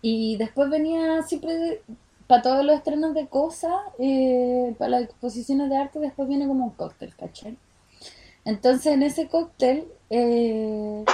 Y 0.02 0.36
después 0.36 0.68
venía 0.68 1.22
siempre, 1.22 1.80
para 2.26 2.42
todos 2.42 2.64
los 2.64 2.74
estrenos 2.76 3.14
de 3.14 3.28
cosas, 3.28 3.72
eh, 4.00 4.74
para 4.76 4.90
las 4.90 5.02
exposiciones 5.04 5.70
de 5.70 5.76
arte, 5.76 6.00
después 6.00 6.28
viene 6.28 6.48
como 6.48 6.64
un 6.64 6.70
cóctel, 6.70 7.14
¿cachai? 7.14 7.56
Entonces 8.44 8.92
en 8.92 9.04
ese 9.04 9.28
cóctel, 9.28 9.84
eh, 10.10 11.04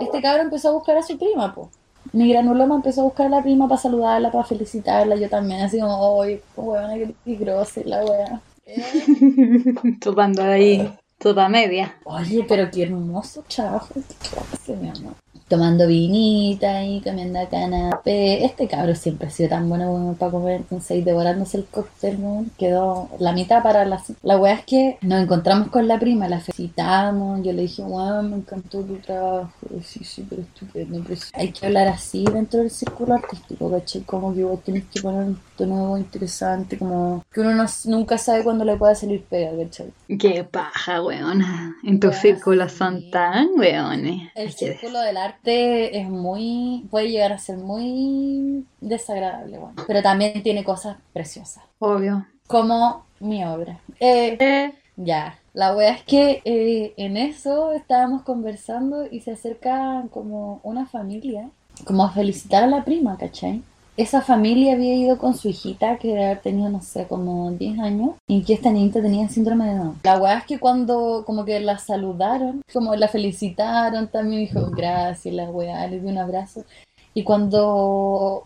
este 0.00 0.22
cabrón 0.22 0.46
empezó 0.46 0.70
a 0.70 0.72
buscar 0.72 0.96
a 0.96 1.02
su 1.02 1.18
prima, 1.18 1.54
po. 1.54 1.70
Mi 2.12 2.30
granuloma 2.32 2.76
empezó 2.76 3.02
a 3.02 3.04
buscar 3.04 3.26
a 3.26 3.28
la 3.30 3.42
prima 3.42 3.68
para 3.68 3.80
saludarla, 3.80 4.32
para 4.32 4.44
felicitarla, 4.44 5.16
yo 5.16 5.28
también, 5.28 5.60
así 5.60 5.78
como, 5.78 5.98
oye, 5.98 6.42
weona, 6.56 6.94
qué 6.94 7.14
peligrosa 7.22 7.82
la 7.84 8.04
wea. 8.04 8.40
Eh, 8.64 9.74
Topando 10.00 10.42
ahí, 10.42 10.90
toda 11.18 11.50
media. 11.50 11.94
Oye, 12.04 12.44
pero 12.48 12.70
qué 12.70 12.84
hermoso 12.84 13.44
trabajo 13.54 13.92
este 13.96 14.14
clase, 14.14 14.76
mi 14.76 14.88
amor. 14.88 15.14
Tomando 15.50 15.88
vinita 15.88 16.84
y 16.84 17.00
comiendo 17.00 17.40
canapé. 17.50 18.44
Este 18.44 18.68
cabro 18.68 18.94
siempre 18.94 19.26
ha 19.26 19.30
sido 19.30 19.48
tan 19.48 19.68
bueno, 19.68 19.90
bueno 19.90 20.14
para 20.16 20.30
comer, 20.30 20.56
entonces 20.58 20.92
ahí 20.92 21.02
devorándose 21.02 21.56
el 21.58 21.64
cóctel, 21.64 22.18
quedó 22.56 23.08
la 23.18 23.32
mitad 23.32 23.60
para 23.62 23.84
la... 23.84 24.00
La 24.22 24.38
wea 24.38 24.54
es 24.54 24.64
que 24.64 24.96
nos 25.02 25.20
encontramos 25.24 25.68
con 25.68 25.88
la 25.88 25.98
prima, 25.98 26.28
la 26.28 26.38
felicitamos, 26.38 27.42
yo 27.42 27.52
le 27.52 27.62
dije, 27.62 27.82
weón, 27.82 28.30
me 28.30 28.36
encantó 28.36 28.80
tu 28.82 28.96
trabajo, 28.98 29.50
sí, 29.84 30.04
sí, 30.04 30.24
pero 30.30 30.42
estupendo, 30.42 31.02
pero 31.02 31.20
sí. 31.20 31.30
hay 31.34 31.50
que 31.50 31.66
hablar 31.66 31.88
así 31.88 32.24
dentro 32.32 32.60
del 32.60 32.70
círculo 32.70 33.14
artístico, 33.14 33.70
¿cachai? 33.72 34.02
Como 34.02 34.32
que 34.32 34.44
vos 34.44 34.62
tenés 34.62 34.84
que 34.84 35.00
poner 35.02 35.24
un 35.24 35.40
nuevo, 35.58 35.98
interesante, 35.98 36.78
como 36.78 37.22
que 37.32 37.40
uno 37.40 37.54
no- 37.54 37.66
nunca 37.86 38.16
sabe 38.18 38.44
cuándo 38.44 38.64
le 38.64 38.76
pueda 38.76 38.94
salir 38.94 39.24
pega, 39.24 39.50
¿cachai? 39.64 39.90
Qué 40.18 40.44
paja, 40.44 41.02
weona. 41.02 41.76
En 41.82 42.00
círculos 42.12 42.72
sí. 42.72 42.78
son 42.78 43.10
tan 43.10 43.48
weones. 43.58 44.30
El 44.34 44.52
círculo 44.52 45.00
del 45.00 45.16
arte 45.16 45.39
es 45.44 46.08
muy, 46.08 46.86
puede 46.90 47.10
llegar 47.10 47.32
a 47.32 47.38
ser 47.38 47.58
muy 47.58 48.66
desagradable, 48.80 49.58
bueno, 49.58 49.82
pero 49.86 50.02
también 50.02 50.42
tiene 50.42 50.64
cosas 50.64 50.96
preciosas, 51.12 51.64
Obvio. 51.78 52.26
como 52.46 53.04
mi 53.20 53.44
obra. 53.44 53.78
Eh, 54.00 54.36
Eh, 54.40 54.72
ya, 54.96 55.38
la 55.54 55.74
wea 55.74 55.92
es 55.92 56.02
que 56.02 56.42
eh, 56.44 56.94
en 56.96 57.16
eso 57.16 57.72
estábamos 57.72 58.22
conversando 58.22 59.06
y 59.10 59.20
se 59.20 59.32
acerca 59.32 60.04
como 60.10 60.60
una 60.62 60.86
familia, 60.86 61.50
como 61.84 62.04
a 62.04 62.10
felicitar 62.10 62.62
a 62.62 62.66
la 62.66 62.84
prima, 62.84 63.16
¿cachai? 63.16 63.62
Esa 64.00 64.22
familia 64.22 64.72
había 64.72 64.94
ido 64.94 65.18
con 65.18 65.36
su 65.36 65.50
hijita, 65.50 65.98
que 65.98 66.08
debe 66.08 66.24
haber 66.24 66.40
tenido, 66.40 66.70
no 66.70 66.80
sé, 66.80 67.06
como 67.06 67.50
10 67.50 67.80
años, 67.80 68.12
y 68.26 68.42
que 68.44 68.54
esta 68.54 68.70
niñita 68.70 69.02
tenía 69.02 69.28
síndrome 69.28 69.66
de 69.66 69.74
Down. 69.74 70.00
La 70.02 70.16
weá 70.16 70.38
es 70.38 70.46
que 70.46 70.58
cuando 70.58 71.22
como 71.26 71.44
que 71.44 71.60
la 71.60 71.76
saludaron, 71.76 72.62
como 72.72 72.96
la 72.96 73.08
felicitaron, 73.08 74.08
también 74.08 74.46
dijo 74.46 74.70
gracias, 74.70 75.34
la 75.34 75.50
weá, 75.50 75.86
le 75.86 76.00
dio 76.00 76.08
un 76.08 76.16
abrazo. 76.16 76.64
Y 77.12 77.24
cuando, 77.24 78.44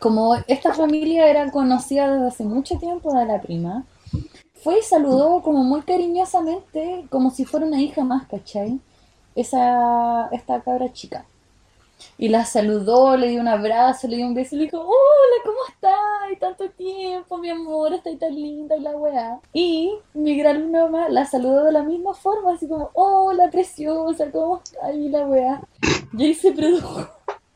como 0.00 0.34
esta 0.48 0.74
familia 0.74 1.30
era 1.30 1.52
conocida 1.52 2.10
desde 2.12 2.26
hace 2.26 2.44
mucho 2.44 2.76
tiempo 2.76 3.14
de 3.14 3.26
la 3.26 3.40
prima, 3.40 3.84
fue 4.54 4.80
y 4.80 4.82
saludó 4.82 5.40
como 5.40 5.62
muy 5.62 5.82
cariñosamente, 5.82 7.06
como 7.10 7.30
si 7.30 7.44
fuera 7.44 7.64
una 7.64 7.80
hija 7.80 8.02
más, 8.02 8.26
¿cachai? 8.26 8.80
Esa, 9.36 10.30
esta 10.32 10.60
cabra 10.62 10.92
chica. 10.92 11.26
Y 12.18 12.28
la 12.28 12.44
saludó, 12.46 13.16
le 13.16 13.28
dio 13.28 13.40
un 13.40 13.48
abrazo, 13.48 14.08
le 14.08 14.16
dio 14.16 14.26
un 14.26 14.34
beso 14.34 14.54
y 14.54 14.58
le 14.58 14.64
dijo, 14.64 14.78
hola, 14.78 15.42
¿cómo 15.44 15.58
estás? 15.68 16.40
Tanto 16.40 16.70
tiempo, 16.70 17.36
mi 17.38 17.50
amor, 17.50 17.92
estás 17.92 18.18
tan 18.18 18.34
linda 18.34 18.76
y 18.76 18.80
la 18.80 18.96
weá. 18.96 19.40
Y 19.52 19.92
mi 20.14 20.36
gran 20.36 20.70
mamá 20.70 21.08
la 21.10 21.26
saludó 21.26 21.64
de 21.64 21.72
la 21.72 21.82
misma 21.82 22.14
forma, 22.14 22.54
así 22.54 22.66
como, 22.66 22.90
hola, 22.94 23.50
preciosa, 23.50 24.30
¿cómo 24.30 24.58
estás? 24.58 24.94
Y 24.94 25.08
la 25.08 25.26
weá. 25.26 25.60
Y 26.16 26.24
ahí 26.24 26.34
se 26.34 26.52
produjo 26.52 27.06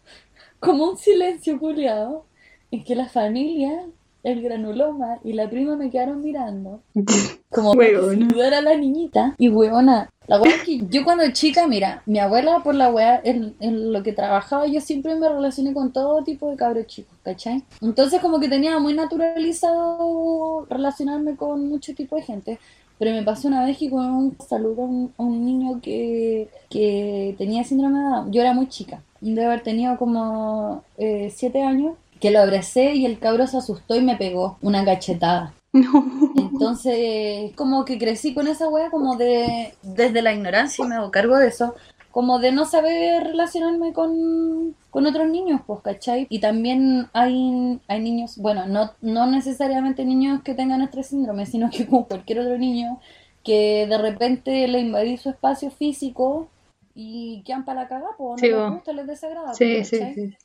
como 0.61 0.91
un 0.91 0.97
silencio 0.99 1.59
culiado 1.59 2.27
en 2.71 2.85
que 2.85 2.95
la 2.95 3.09
familia, 3.09 3.87
el 4.23 4.43
granuloma 4.43 5.19
y 5.25 5.33
la 5.33 5.49
prima 5.49 5.77
me 5.77 5.91
quedaron 5.91 6.23
mirando. 6.23 6.81
Como 7.51 7.75
para 7.75 7.89
Huevona. 7.89 8.29
saludara 8.29 8.59
a 8.59 8.63
la 8.63 8.77
niñita. 8.77 9.35
Y 9.37 9.49
huevona, 9.49 10.09
la 10.29 10.41
wea 10.41 10.55
es 10.55 10.63
que 10.63 10.81
yo 10.89 11.03
cuando 11.03 11.29
chica, 11.33 11.67
mira, 11.67 12.03
mi 12.07 12.21
abuela 12.21 12.61
por 12.63 12.77
la 12.77 12.91
wea, 12.91 13.21
en, 13.25 13.57
en 13.59 13.93
lo 13.93 14.05
que 14.05 14.13
trabajaba, 14.13 14.69
yo 14.69 14.81
siempre 14.81 15.17
me 15.17 15.29
relacioné 15.29 15.75
con 15.75 15.93
todo 15.93 16.23
tipo 16.23 16.49
de 16.49 16.57
cabros 16.57 16.87
chicos, 16.87 17.17
¿cachai? 17.25 17.65
Entonces 17.81 18.21
como 18.21 18.39
que 18.39 18.49
tenía 18.49 18.79
muy 18.79 18.95
naturalizado 18.95 20.67
relacionarme 20.71 21.35
con 21.37 21.69
mucho 21.69 21.95
tipo 21.95 22.15
de 22.15 22.23
gente. 22.23 22.59
Pero 23.01 23.13
me 23.13 23.23
pasó 23.23 23.49
una 23.49 23.65
vez 23.65 23.79
que 23.79 23.89
con 23.89 24.05
un 24.05 24.37
saludo 24.47 24.83
a 24.83 24.85
un, 24.85 25.13
a 25.17 25.23
un 25.23 25.45
niño 25.45 25.81
que, 25.81 26.51
que 26.69 27.35
tenía 27.39 27.65
síndrome 27.65 27.99
de 27.99 28.05
Down. 28.05 28.31
Yo 28.31 28.43
era 28.43 28.53
muy 28.53 28.69
chica, 28.69 29.03
de 29.23 29.45
haber 29.45 29.63
tenido 29.63 29.97
como 29.97 30.85
eh, 30.99 31.33
siete 31.35 31.63
años, 31.63 31.95
que 32.21 32.31
lo 32.31 32.41
abracé 32.41 32.95
y 32.95 33.07
el 33.07 33.19
cabro 33.19 33.47
se 33.47 33.57
asustó 33.57 33.97
y 33.97 34.03
me 34.03 34.17
pegó 34.17 34.59
una 34.63 34.85
cachetada. 34.85 35.55
Entonces, 35.73 37.53
como 37.57 37.85
que 37.85 37.99
crecí 37.99 38.35
con 38.35 38.49
esa 38.49 38.69
wea 38.69 38.91
como 38.91 39.17
de, 39.17 39.75
desde 39.83 40.23
la 40.23 40.33
ignorancia 40.33 40.85
y 40.85 40.89
me 40.89 40.97
hago 40.97 41.11
cargo 41.11 41.37
de 41.37 41.49
eso, 41.49 41.75
como 42.11 42.41
de 42.41 42.53
no 42.53 42.65
saber 42.65 43.23
relacionarme 43.23 43.93
con, 43.93 44.75
con 44.91 45.07
otros 45.07 45.29
niños, 45.29 45.61
pues, 45.67 45.81
¿cachai? 45.81 46.27
Y 46.29 46.41
también 46.41 47.09
hay, 47.13 47.81
hay 47.87 48.01
niños, 48.01 48.37
bueno, 48.37 48.67
no, 48.67 48.93
no 49.01 49.27
necesariamente 49.27 50.05
niños 50.05 50.43
que 50.43 50.55
tengan 50.55 50.83
este 50.83 51.05
síndrome, 51.05 51.47
sino 51.47 51.71
que 51.71 51.87
como 51.87 52.07
cualquier 52.07 52.41
otro 52.41 52.59
niño 52.59 53.01
que 53.45 53.87
de 53.89 53.97
repente 53.97 54.69
le 54.69 54.81
invadí 54.81 55.17
su 55.17 55.31
espacio 55.31 55.71
físico 55.71 56.49
y 56.95 57.43
quedan 57.45 57.65
para 57.65 57.83
la 57.83 57.89
cagada, 57.89 58.11
pues, 58.19 58.43
no 58.43 58.47
Sí, 58.47 58.53
les 58.53 58.71
gusta, 58.71 58.93
les 58.93 59.07
desagrada, 59.07 59.55
Sí, 59.55 59.85
sí, 59.85 59.99
sí. 60.15 60.37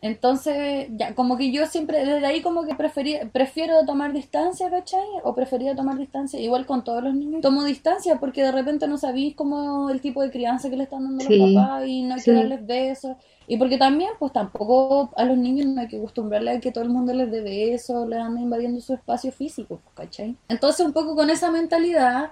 Entonces, 0.00 0.88
ya, 0.90 1.14
como 1.14 1.36
que 1.36 1.50
yo 1.50 1.66
siempre, 1.66 2.04
desde 2.04 2.24
ahí 2.24 2.40
como 2.40 2.64
que 2.64 2.74
preferí, 2.74 3.16
prefiero 3.32 3.84
tomar 3.84 4.12
distancia, 4.12 4.70
¿cachai? 4.70 5.06
O 5.24 5.34
prefería 5.34 5.74
tomar 5.74 5.98
distancia, 5.98 6.40
igual 6.40 6.66
con 6.66 6.84
todos 6.84 7.02
los 7.02 7.14
niños. 7.14 7.40
Tomo 7.40 7.64
distancia 7.64 8.16
porque 8.20 8.42
de 8.42 8.52
repente 8.52 8.86
no 8.86 8.96
sabéis 8.96 9.34
como 9.34 9.90
el 9.90 10.00
tipo 10.00 10.22
de 10.22 10.30
crianza 10.30 10.70
que 10.70 10.76
le 10.76 10.84
están 10.84 11.04
dando 11.04 11.24
Sí, 11.24 11.36
los 11.36 11.52
papás 11.52 11.86
y 11.86 12.02
no 12.02 12.14
hay 12.14 12.22
que 12.22 12.32
darles 12.32 12.64
besos. 12.64 13.16
Y 13.48 13.56
porque 13.56 13.78
también, 13.78 14.10
pues 14.18 14.32
tampoco 14.32 15.10
a 15.16 15.24
los 15.24 15.36
niños 15.36 15.66
no 15.66 15.80
hay 15.80 15.88
que 15.88 15.96
acostumbrarles 15.96 16.58
a 16.58 16.60
que 16.60 16.70
todo 16.70 16.84
el 16.84 16.90
mundo 16.90 17.12
les 17.12 17.30
dé 17.30 17.40
besos, 17.40 18.06
les 18.08 18.20
anda 18.20 18.40
invadiendo 18.40 18.80
su 18.80 18.94
espacio 18.94 19.32
físico, 19.32 19.80
¿cachai? 19.94 20.36
Entonces, 20.48 20.86
un 20.86 20.92
poco 20.92 21.16
con 21.16 21.30
esa 21.30 21.50
mentalidad, 21.50 22.30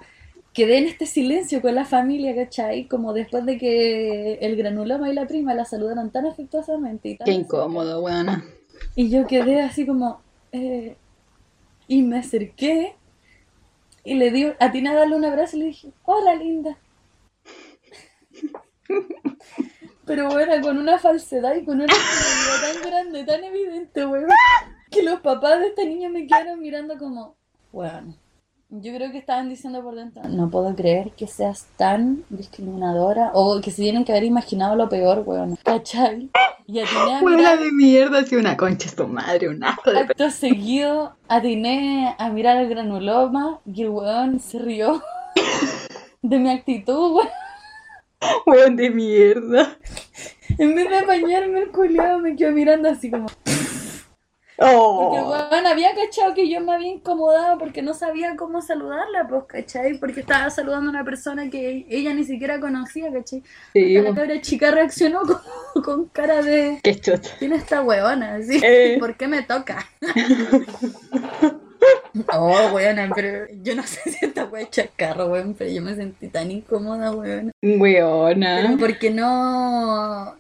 quedé 0.57 0.79
en 0.79 0.87
este 0.87 1.05
silencio 1.05 1.61
con 1.61 1.75
la 1.75 1.85
familia, 1.85 2.35
¿cachai? 2.35 2.89
Como 2.89 3.13
después 3.13 3.45
de 3.45 3.59
que 3.59 4.39
el 4.41 4.57
granuloma 4.57 5.11
y 5.11 5.15
la 5.15 5.27
prima 5.27 5.53
la 5.53 5.67
saludaron 5.67 6.11
tan 6.11 6.25
afectuosamente 6.25 7.11
y 7.11 7.17
tan 7.19 7.27
Qué 7.27 7.33
incómodo, 7.33 8.03
weona. 8.03 8.43
Y 8.95 9.11
yo 9.11 9.27
quedé 9.27 9.61
así 9.61 9.85
como... 9.87 10.23
eh, 10.53 10.97
y 11.89 12.03
me 12.03 12.19
acerqué 12.19 12.97
y 14.03 14.15
le 14.15 14.31
di, 14.31 14.45
a 14.45 14.69
darle 14.69 15.15
un 15.15 15.25
abrazo 15.27 15.57
y 15.57 15.61
le 15.61 15.67
dije, 15.67 15.93
hola 16.05 16.35
linda. 16.35 16.79
Pero 20.07 20.39
era 20.39 20.61
con 20.63 20.79
una 20.79 20.99
falsedad 20.99 21.55
y 21.55 21.65
con 21.65 21.83
una 21.83 21.93
seguridad 21.93 22.73
tan 22.73 22.91
grande, 22.91 23.25
tan 23.25 23.45
evidente, 23.45 24.07
weón, 24.07 24.31
que 24.91 25.03
los 25.03 25.21
papás 25.21 25.61
de 25.61 25.67
esta 25.67 25.85
niña 25.85 26.09
me 26.09 26.27
quedaron 26.27 26.61
mirando 26.61 26.97
como, 26.97 27.37
weón. 27.73 28.17
Yo 28.69 28.93
creo 28.97 29.13
que 29.13 29.19
estaban 29.19 29.49
diciendo 29.49 29.81
por 29.81 29.95
dentro, 29.95 30.25
no 30.29 30.51
puedo 30.51 30.75
creer 30.75 31.13
que 31.13 31.29
seas 31.29 31.69
tan 31.77 32.25
discriminadora 32.31 33.31
o 33.33 33.61
que 33.61 33.71
se 33.71 33.83
tienen 33.83 34.05
que 34.05 34.11
haber 34.11 34.25
imaginado 34.25 34.75
lo 34.75 34.89
peor, 34.89 35.23
weón. 35.25 35.57
¿Cachai? 35.63 36.31
Y 36.67 36.81
atiné 36.81 37.15
a 37.15 37.23
mirar 37.23 37.61
de 37.61 37.71
mierda, 37.71 38.19
así 38.19 38.35
una 38.35 38.57
concha 38.57 38.89
es 38.89 38.97
tu 38.97 39.07
madre, 39.07 39.49
un 39.49 39.63
asco 39.63 39.93
de 39.93 40.01
Acto 40.01 40.31
seguido, 40.31 41.15
atiné 41.29 42.17
a 42.19 42.29
mirar 42.31 42.57
al 42.57 42.69
granuloma 42.69 43.61
y 43.73 43.83
el 43.83 43.91
weón 43.91 44.41
se 44.41 44.59
rió 44.59 45.01
de 46.23 46.39
mi 46.41 46.51
actitud, 46.51 47.19
weón. 47.19 47.29
weón 48.47 48.75
de 48.75 48.91
mierda. 48.91 49.79
En 50.59 50.75
vez 50.75 50.91
de 50.91 50.99
apañarme 50.99 51.61
el 51.61 51.71
culiado 51.71 52.19
me 52.19 52.35
quedó 52.35 52.51
mirando 52.51 52.89
así 52.89 53.13
como... 53.13 53.29
Porque 54.57 54.71
Oh. 54.71 55.49
weón 55.51 55.67
había 55.67 55.95
cachado 55.95 56.33
que 56.35 56.49
yo 56.49 56.61
me 56.63 56.73
había 56.73 56.89
incomodado 56.89 57.59
porque 57.59 57.83
no 57.83 57.93
sabía 57.93 58.37
cómo 58.37 58.63
saludarla, 58.63 59.29
pues, 59.29 59.45
¿cachai? 59.47 59.99
Porque 59.99 60.21
estaba 60.21 60.49
saludando 60.49 60.89
a 60.89 60.93
una 60.93 61.05
persona 61.05 61.51
que 61.51 61.85
ella 61.91 62.15
ni 62.15 62.25
siquiera 62.25 62.59
conocía, 62.59 63.13
¿cachai? 63.13 63.43
Sí, 63.75 63.95
La 63.99 64.15
cabra 64.15 64.41
chica 64.41 64.71
reaccionó 64.71 65.21
con, 65.23 65.83
con 65.83 66.05
cara 66.07 66.43
de... 66.43 66.81
qué 66.83 66.99
chuta. 66.99 67.29
Tiene 67.39 67.57
esta 67.57 67.83
huevona, 67.83 68.37
así. 68.37 68.59
Eh. 68.63 68.97
¿Por 68.99 69.17
qué 69.17 69.29
me 69.29 69.43
toca? 69.43 69.85
Oh, 72.33 72.71
weona, 72.73 73.11
pero 73.15 73.47
yo 73.63 73.75
no 73.75 73.83
sé 73.87 74.01
si 74.11 74.25
esta 74.27 74.45
wea 74.47 74.63
es 74.63 74.71
chascarro, 74.71 75.27
weón, 75.27 75.55
pero 75.55 75.71
yo 75.71 75.83
me 75.83 75.95
sentí 75.95 76.29
tan 76.29 76.51
incómoda, 76.51 77.11
weón. 77.13 77.51
Pero 77.61 77.79
Weona. 77.79 78.77
porque 78.79 79.11
no. 79.11 80.35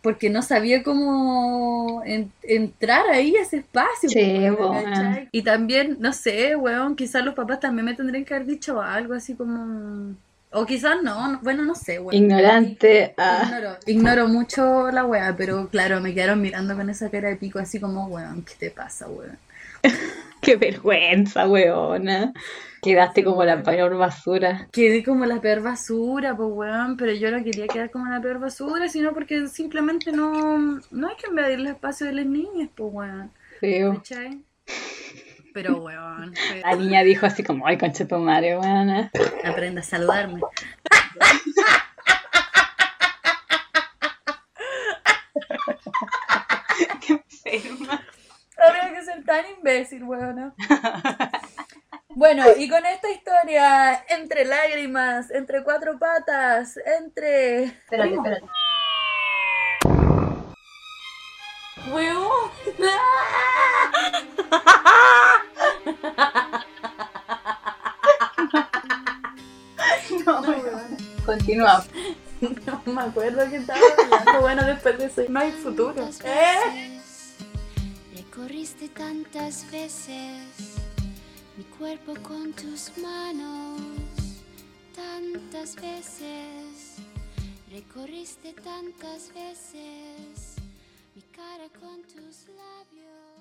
Porque 0.00 0.30
no 0.30 0.40
sabía 0.40 0.82
cómo 0.82 2.02
en- 2.06 2.32
entrar 2.42 3.06
ahí 3.10 3.36
a 3.36 3.42
ese 3.42 3.58
espacio. 3.58 4.08
Sí. 4.08 4.46
¿cachai? 4.84 5.28
Y 5.30 5.42
también, 5.42 5.98
no 6.00 6.12
sé, 6.14 6.56
weón, 6.56 6.96
quizás 6.96 7.22
los 7.24 7.34
papás 7.34 7.60
también 7.60 7.84
me 7.84 7.94
tendrían 7.94 8.24
que 8.24 8.34
haber 8.34 8.46
dicho 8.46 8.80
algo 8.80 9.12
así 9.14 9.34
como. 9.34 10.14
O 10.54 10.66
quizás 10.66 11.02
no, 11.02 11.28
no- 11.32 11.40
bueno, 11.42 11.64
no 11.64 11.74
sé, 11.74 11.98
weón. 11.98 12.14
Ignorante. 12.14 13.14
ah. 13.18 13.42
Ignoro, 13.44 13.76
ignoro 13.86 14.28
mucho 14.28 14.90
la 14.90 15.04
wea, 15.04 15.34
pero 15.36 15.68
claro, 15.68 16.00
me 16.00 16.14
quedaron 16.14 16.40
mirando 16.40 16.74
con 16.76 16.88
esa 16.88 17.10
cara 17.10 17.28
de 17.28 17.36
pico 17.36 17.58
así 17.58 17.78
como, 17.80 18.06
weón, 18.06 18.42
¿qué 18.44 18.54
te 18.58 18.70
pasa, 18.70 19.06
weón? 19.08 19.38
Qué 20.42 20.56
vergüenza, 20.56 21.46
weona. 21.46 22.32
Quedaste 22.82 23.22
como 23.22 23.44
la 23.44 23.62
peor 23.62 23.96
basura. 23.96 24.66
Quedé 24.72 25.04
como 25.04 25.24
la 25.24 25.40
peor 25.40 25.62
basura, 25.62 26.36
pues 26.36 26.48
weón, 26.50 26.96
pero 26.96 27.12
yo 27.12 27.30
no 27.30 27.44
quería 27.44 27.68
quedar 27.68 27.92
como 27.92 28.10
la 28.10 28.20
peor 28.20 28.40
basura, 28.40 28.88
sino 28.88 29.14
porque 29.14 29.46
simplemente 29.46 30.10
no, 30.10 30.58
no 30.90 31.08
hay 31.08 31.14
que 31.14 31.30
invadir 31.30 31.60
el 31.60 31.68
espacio 31.68 32.08
de 32.08 32.14
las 32.14 32.26
niñas, 32.26 32.70
pues 32.74 32.92
weón. 32.92 33.30
Pero 35.54 35.76
weón, 35.76 36.34
La 36.64 36.74
niña 36.74 37.04
dijo 37.04 37.26
así 37.26 37.44
como, 37.44 37.64
ay, 37.64 37.78
concha 37.78 38.08
tu 38.08 38.18
madre, 38.18 38.58
weona. 38.58 39.12
aprenda 39.44 39.80
a 39.80 39.84
saludarme. 39.84 40.40
Habría 48.66 48.94
que 48.94 49.04
ser 49.04 49.24
tan 49.24 49.44
imbécil, 49.56 50.04
weón. 50.04 50.54
Bueno, 52.14 52.44
y 52.58 52.68
con 52.68 52.84
esta 52.84 53.10
historia, 53.10 54.04
entre 54.08 54.44
lágrimas, 54.44 55.30
entre 55.30 55.64
cuatro 55.64 55.98
patas, 55.98 56.76
entre... 56.98 57.64
Espérate, 57.64 58.14
espérate. 58.14 58.46
¡Weón! 61.90 62.50
Continúa. 71.24 71.84
No 72.86 72.92
me 72.92 73.02
acuerdo 73.02 73.48
que 73.48 73.56
estaba 73.56 73.80
hablando. 73.80 74.40
Bueno, 74.40 74.64
después 74.64 74.98
de 74.98 75.06
eso 75.06 75.22
no 75.28 75.40
hay 75.40 75.52
futuro. 75.52 76.08
¿Eh? 76.24 76.91
Veces, 78.32 78.32
recorriste 78.32 78.88
tantas 78.88 79.70
veces 79.70 80.76
mi 81.56 81.64
cuerpo 81.64 82.14
con 82.22 82.52
tus 82.54 82.90
manos, 82.96 83.80
tantas 84.94 85.76
veces, 85.76 86.96
recorriste 87.70 88.54
tantas 88.54 89.32
veces 89.34 90.56
mi 91.14 91.22
cara 91.30 91.68
con 91.78 92.02
tus 92.04 92.48
labios. 92.48 93.31